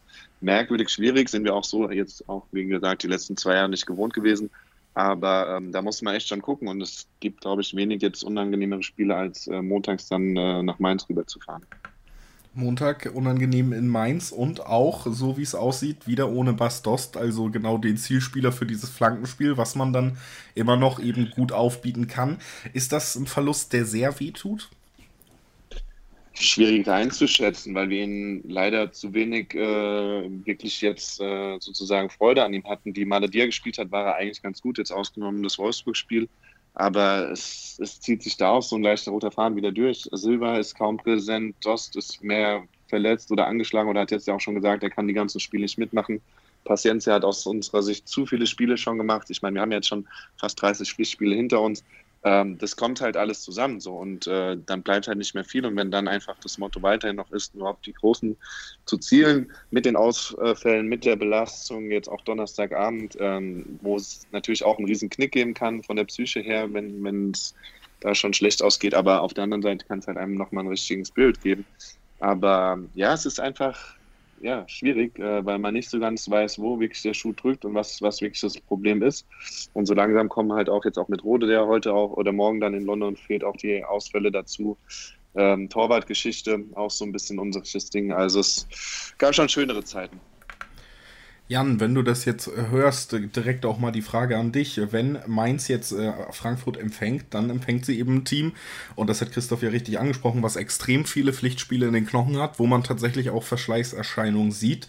[0.41, 1.29] merkwürdig schwierig.
[1.29, 4.49] Sind wir auch so jetzt auch, wie gesagt, die letzten zwei Jahre nicht gewohnt gewesen.
[4.93, 8.23] Aber ähm, da muss man echt schon gucken und es gibt, glaube ich, wenig jetzt
[8.23, 11.65] unangenehmere Spiele, als äh, montags dann äh, nach Mainz rüberzufahren.
[12.53, 17.77] Montag unangenehm in Mainz und auch, so wie es aussieht, wieder ohne Bastost, also genau
[17.77, 20.17] den Zielspieler für dieses Flankenspiel, was man dann
[20.55, 22.37] immer noch eben gut aufbieten kann.
[22.73, 24.69] Ist das ein Verlust, der sehr weh tut?
[26.33, 29.59] schwierig einzuschätzen, weil wir ihn leider zu wenig äh,
[30.45, 32.93] wirklich jetzt äh, sozusagen Freude an ihm hatten.
[32.93, 36.27] Die Male, gespielt hat, war er eigentlich ganz gut, jetzt ausgenommen das Wolfsburg-Spiel.
[36.75, 40.09] Aber es, es, zieht sich da auch so ein leichter roter Faden wieder durch.
[40.11, 44.39] Silva ist kaum präsent, Dost ist mehr verletzt oder angeschlagen oder hat jetzt ja auch
[44.39, 46.21] schon gesagt, er kann die ganzen Spiele nicht mitmachen.
[46.63, 49.29] Paciencia hat aus unserer Sicht zu viele Spiele schon gemacht.
[49.29, 51.83] Ich meine, wir haben jetzt schon fast 30 Pflichtspiele hinter uns
[52.23, 53.95] ähm, das kommt halt alles zusammen so.
[53.95, 55.65] Und äh, dann bleibt halt nicht mehr viel.
[55.65, 58.37] Und wenn dann einfach das Motto weiterhin noch ist, nur auf die Großen
[58.85, 64.63] zu zielen, mit den Ausfällen, mit der Belastung, jetzt auch Donnerstagabend, ähm, wo es natürlich
[64.63, 67.53] auch einen riesen Knick geben kann von der Psyche her, wenn es
[68.03, 70.69] da schon schlecht ausgeht, aber auf der anderen Seite kann es halt einem nochmal ein
[70.69, 71.65] richtiges Bild geben.
[72.19, 73.95] Aber ja, es ist einfach
[74.43, 77.73] ja, schwierig, äh, weil man nicht so ganz weiß, wo wirklich der Schuh drückt und
[77.73, 79.25] was, was wirklich das Problem ist.
[79.71, 82.59] Und so langsam kommen halt auch jetzt auch mit Rode, der heute auch oder morgen
[82.59, 84.77] dann in London fehlt, auch die Ausfälle dazu.
[85.35, 88.11] Ähm, Torwartgeschichte, auch so ein bisschen unsicheres Ding.
[88.11, 88.67] Also es
[89.17, 90.19] gab schon schönere Zeiten.
[91.49, 94.79] Jan, wenn du das jetzt äh, hörst, äh, direkt auch mal die Frage an dich.
[94.91, 98.53] Wenn Mainz jetzt äh, Frankfurt empfängt, dann empfängt sie eben ein Team,
[98.95, 102.59] und das hat Christoph ja richtig angesprochen, was extrem viele Pflichtspiele in den Knochen hat,
[102.59, 104.87] wo man tatsächlich auch Verschleißerscheinungen sieht.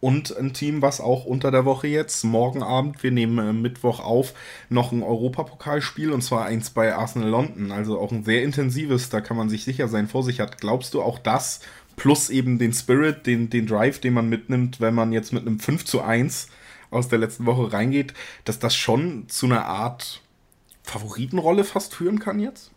[0.00, 4.00] Und ein Team, was auch unter der Woche jetzt, morgen Abend, wir nehmen äh, Mittwoch
[4.00, 4.34] auf,
[4.68, 7.70] noch ein Europapokalspiel, und zwar eins bei Arsenal London.
[7.70, 10.60] Also auch ein sehr intensives, da kann man sich sicher sein, vor sich hat.
[10.60, 11.60] Glaubst du auch das
[12.02, 15.60] plus eben den Spirit, den, den Drive, den man mitnimmt, wenn man jetzt mit einem
[15.60, 16.48] 5 zu 1
[16.90, 18.12] aus der letzten Woche reingeht,
[18.44, 20.20] dass das schon zu einer Art
[20.82, 22.72] Favoritenrolle fast führen kann jetzt?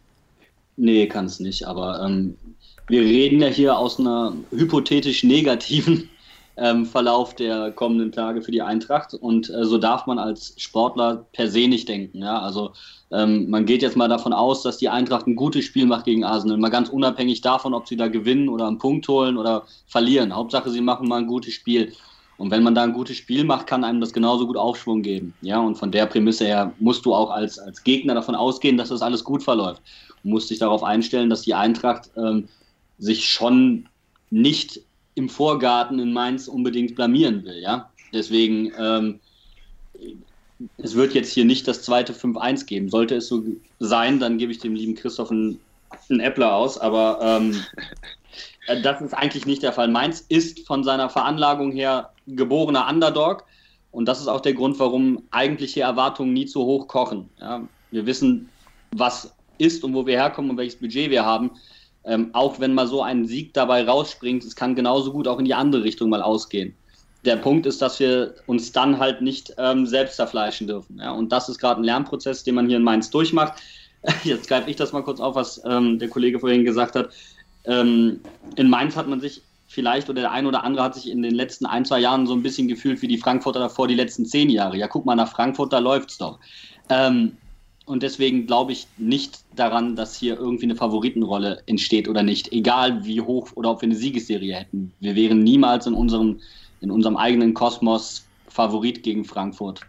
[0.77, 2.35] Nee, kann es nicht, aber ähm,
[2.87, 6.07] wir reden ja hier aus einer hypothetisch negativen
[6.57, 9.13] ähm, Verlauf der kommenden Tage für die Eintracht.
[9.13, 12.19] Und äh, so darf man als Sportler per se nicht denken.
[12.19, 12.39] Ja?
[12.39, 12.71] Also
[13.11, 16.23] ähm, man geht jetzt mal davon aus, dass die Eintracht ein gutes Spiel macht gegen
[16.23, 16.57] Arsenal.
[16.57, 20.35] Mal ganz unabhängig davon, ob sie da gewinnen oder einen Punkt holen oder verlieren.
[20.35, 21.93] Hauptsache, sie machen mal ein gutes Spiel.
[22.37, 25.33] Und wenn man da ein gutes Spiel macht, kann einem das genauso gut Aufschwung geben.
[25.41, 28.89] Ja, und von der Prämisse her musst du auch als, als Gegner davon ausgehen, dass
[28.89, 29.81] das alles gut verläuft.
[30.23, 32.49] Du musst dich darauf einstellen, dass die Eintracht ähm,
[32.97, 33.87] sich schon
[34.31, 34.81] nicht
[35.15, 37.59] im Vorgarten in Mainz unbedingt blamieren will.
[37.59, 37.89] Ja?
[38.13, 39.19] Deswegen, ähm,
[40.77, 42.89] es wird jetzt hier nicht das zweite 5-1 geben.
[42.89, 43.43] Sollte es so
[43.79, 45.59] sein, dann gebe ich dem lieben Christoph einen,
[46.09, 47.63] Äppler aus, aber ähm,
[48.83, 49.87] das ist eigentlich nicht der Fall.
[49.87, 53.45] Mainz ist von seiner Veranlagung her geborener Underdog
[53.91, 57.29] und das ist auch der Grund, warum eigentliche Erwartungen nie zu hoch kochen.
[57.39, 57.65] Ja?
[57.91, 58.49] Wir wissen,
[58.91, 61.51] was ist und wo wir herkommen und welches Budget wir haben.
[62.05, 65.45] Ähm, auch wenn mal so ein Sieg dabei rausspringt, es kann genauso gut auch in
[65.45, 66.75] die andere Richtung mal ausgehen.
[67.25, 70.99] Der Punkt ist, dass wir uns dann halt nicht ähm, selbst zerfleischen dürfen.
[70.99, 71.11] Ja?
[71.11, 73.53] Und das ist gerade ein Lernprozess, den man hier in Mainz durchmacht.
[74.23, 77.09] Jetzt greife ich das mal kurz auf, was ähm, der Kollege vorhin gesagt hat.
[77.65, 78.19] Ähm,
[78.55, 81.33] in Mainz hat man sich vielleicht oder der ein oder andere hat sich in den
[81.33, 84.49] letzten ein, zwei Jahren so ein bisschen gefühlt wie die Frankfurter davor die letzten zehn
[84.49, 84.77] Jahre.
[84.77, 86.39] Ja, guck mal nach Frankfurt, da läuft's doch.
[86.89, 87.37] Ähm,
[87.85, 92.51] und deswegen glaube ich nicht daran, dass hier irgendwie eine Favoritenrolle entsteht oder nicht.
[92.51, 94.91] Egal wie hoch oder ob wir eine Siegesserie hätten.
[94.99, 96.39] Wir wären niemals in unserem,
[96.81, 99.81] in unserem eigenen Kosmos Favorit gegen Frankfurt.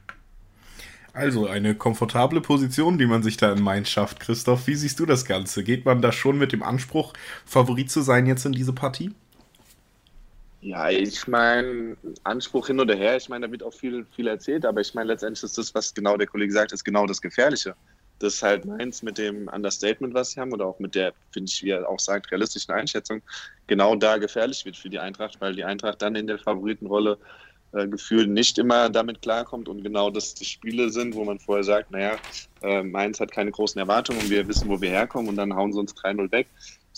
[1.14, 4.20] Also eine komfortable Position, die man sich da in Mainz schafft.
[4.20, 5.64] Christoph, wie siehst du das Ganze?
[5.64, 7.14] Geht man da schon mit dem Anspruch,
[7.46, 9.12] Favorit zu sein jetzt in diese Partie?
[10.66, 14.66] Ja, ich meine, Anspruch hin oder her, ich meine, da wird auch viel, viel erzählt,
[14.66, 17.76] aber ich meine, letztendlich ist das, was genau der Kollege sagt, ist genau das Gefährliche.
[18.18, 21.48] Das ist halt meins mit dem Understatement, was sie haben, oder auch mit der, finde
[21.48, 23.22] ich, wie er auch sagt, realistischen Einschätzung,
[23.68, 27.16] genau da gefährlich wird für die Eintracht, weil die Eintracht dann in der Favoritenrolle
[27.70, 31.62] äh, gefühlt nicht immer damit klarkommt und genau das die Spiele sind, wo man vorher
[31.62, 32.16] sagt, naja,
[32.62, 35.72] äh, Mainz hat keine großen Erwartungen und wir wissen, wo wir herkommen und dann hauen
[35.72, 36.48] sie uns 3-0 weg.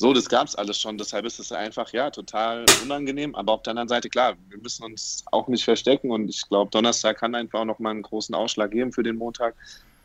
[0.00, 0.96] So, das gab es alles schon.
[0.96, 3.34] Deshalb ist es einfach, ja, total unangenehm.
[3.34, 6.12] Aber auf der anderen Seite, klar, wir müssen uns auch nicht verstecken.
[6.12, 9.56] Und ich glaube, Donnerstag kann einfach auch nochmal einen großen Ausschlag geben für den Montag.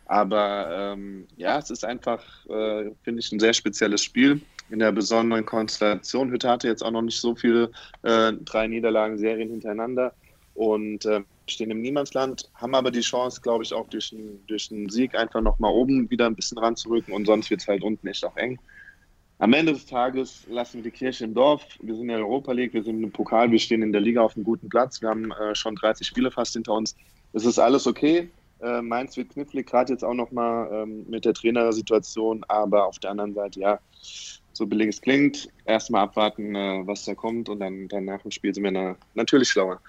[0.07, 4.41] Aber ähm, ja, es ist einfach, äh, finde ich, ein sehr spezielles Spiel
[4.71, 6.31] in der besonderen Konstellation.
[6.31, 7.69] Hütte hatte jetzt auch noch nicht so viele
[8.01, 10.15] äh, drei Niederlagen-Serien hintereinander
[10.55, 14.71] und äh, stehen im Niemandsland, haben aber die Chance, glaube ich, auch durch einen, durch
[14.71, 18.07] einen Sieg einfach nochmal oben wieder ein bisschen ranzurücken und sonst wird es halt unten
[18.07, 18.57] echt auch eng.
[19.39, 21.65] Am Ende des Tages lassen wir die Kirche im Dorf.
[21.81, 24.21] Wir sind in der Europa League, wir sind im Pokal, wir stehen in der Liga
[24.21, 25.01] auf einem guten Platz.
[25.01, 26.95] Wir haben äh, schon 30 Spiele fast hinter uns.
[27.33, 28.29] Es ist alles okay.
[28.61, 32.45] Äh, Mainz wird knifflig, gerade jetzt auch nochmal ähm, mit der Trainersituation.
[32.47, 33.79] Aber auf der anderen Seite, ja,
[34.53, 38.31] so billig es klingt, erstmal abwarten, äh, was da kommt und dann, dann nach dem
[38.31, 39.81] Spiel sind wir na, natürlich schlauer.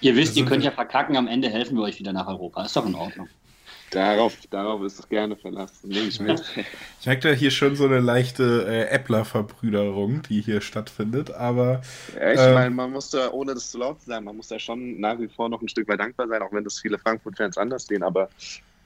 [0.00, 2.64] Ihr wisst, ihr könnt ja verkacken, am Ende helfen wir euch wieder nach Europa.
[2.64, 3.28] Ist doch in Ordnung.
[3.94, 6.42] Darauf, darauf ist es gerne verlassen, nehme ich mit.
[7.00, 11.82] Ich merke da hier schon so eine leichte äh, Äppler-Verbrüderung, die hier stattfindet, aber.
[12.18, 14.48] Ja, ich ähm, meine, man muss da, ohne das zu laut zu sein, man muss
[14.48, 16.98] da schon nach wie vor noch ein Stück weit dankbar sein, auch wenn das viele
[16.98, 18.30] Frankfurt-Fans anders sehen, aber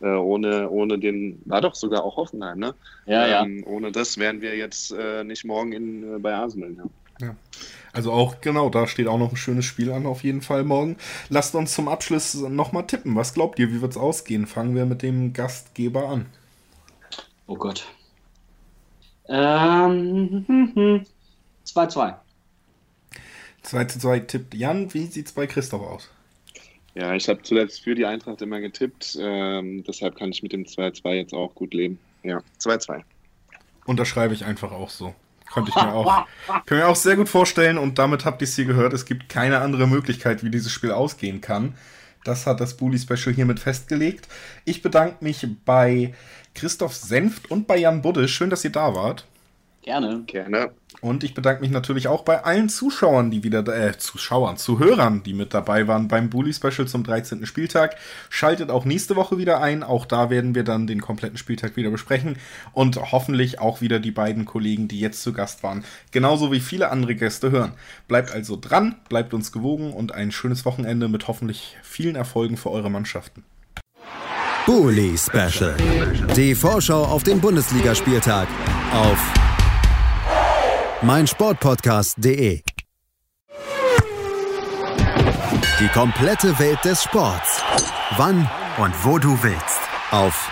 [0.01, 2.75] äh, ohne, ohne den, war doch sogar auch Hoffenheim, ne?
[3.07, 3.67] Ja, ähm, ja.
[3.67, 6.85] Ohne das wären wir jetzt äh, nicht morgen in, äh, bei Arsenal, ja.
[7.21, 7.37] Ja.
[7.93, 10.97] Also auch, genau, da steht auch noch ein schönes Spiel an, auf jeden Fall morgen.
[11.31, 13.17] Lasst uns zum Abschluss nochmal tippen.
[13.17, 14.47] Was glaubt ihr, wie wird es ausgehen?
[14.47, 16.27] Fangen wir mit dem Gastgeber an.
[17.47, 17.87] Oh Gott.
[19.29, 20.47] Ähm,
[21.67, 22.15] 2-2.
[23.63, 24.93] 2 zu 2 tippt Jan.
[24.95, 26.11] Wie sieht es bei Christoph aus?
[26.95, 29.19] Ja, ich habe zuletzt für die Eintracht immer getippt.
[29.21, 31.99] Ähm, deshalb kann ich mit dem 2-2 jetzt auch gut leben.
[32.23, 33.03] Ja, 2-2.
[33.87, 35.15] Unterschreibe ich einfach auch so.
[35.51, 36.27] Konnte ich mir auch,
[36.67, 38.93] kann mir auch sehr gut vorstellen und damit habt ihr es hier gehört.
[38.93, 41.75] Es gibt keine andere Möglichkeit, wie dieses Spiel ausgehen kann.
[42.25, 44.29] Das hat das Bully Special hiermit festgelegt.
[44.65, 46.15] Ich bedanke mich bei
[46.55, 48.29] Christoph Senft und bei Jan Budde.
[48.29, 49.27] Schön, dass ihr da wart.
[49.89, 50.23] Gerne.
[50.27, 50.73] Gerne.
[51.01, 55.33] Und ich bedanke mich natürlich auch bei allen Zuschauern, die wieder, äh, Zuschauern, Zuhörern, die
[55.33, 57.47] mit dabei waren beim Bully Special zum 13.
[57.47, 57.97] Spieltag.
[58.29, 59.83] Schaltet auch nächste Woche wieder ein.
[59.83, 62.37] Auch da werden wir dann den kompletten Spieltag wieder besprechen.
[62.75, 65.87] Und hoffentlich auch wieder die beiden Kollegen, die jetzt zu Gast waren.
[66.11, 67.73] Genauso wie viele andere Gäste hören.
[68.09, 72.71] Bleibt also dran, bleibt uns gewogen und ein schönes Wochenende mit hoffentlich vielen Erfolgen für
[72.71, 73.43] eure Mannschaften.
[74.67, 75.75] Bully Special.
[76.37, 78.49] Die Vorschau auf den Bundesligaspieltag
[78.93, 79.38] auf
[81.03, 82.63] meinsportpodcast.de.
[85.81, 87.63] Die komplette Welt des Sports.
[88.17, 88.49] Wann
[88.79, 89.81] und wo du willst.
[90.11, 90.51] Auf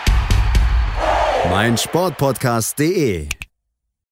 [1.51, 3.29] meinsportpodcast.de.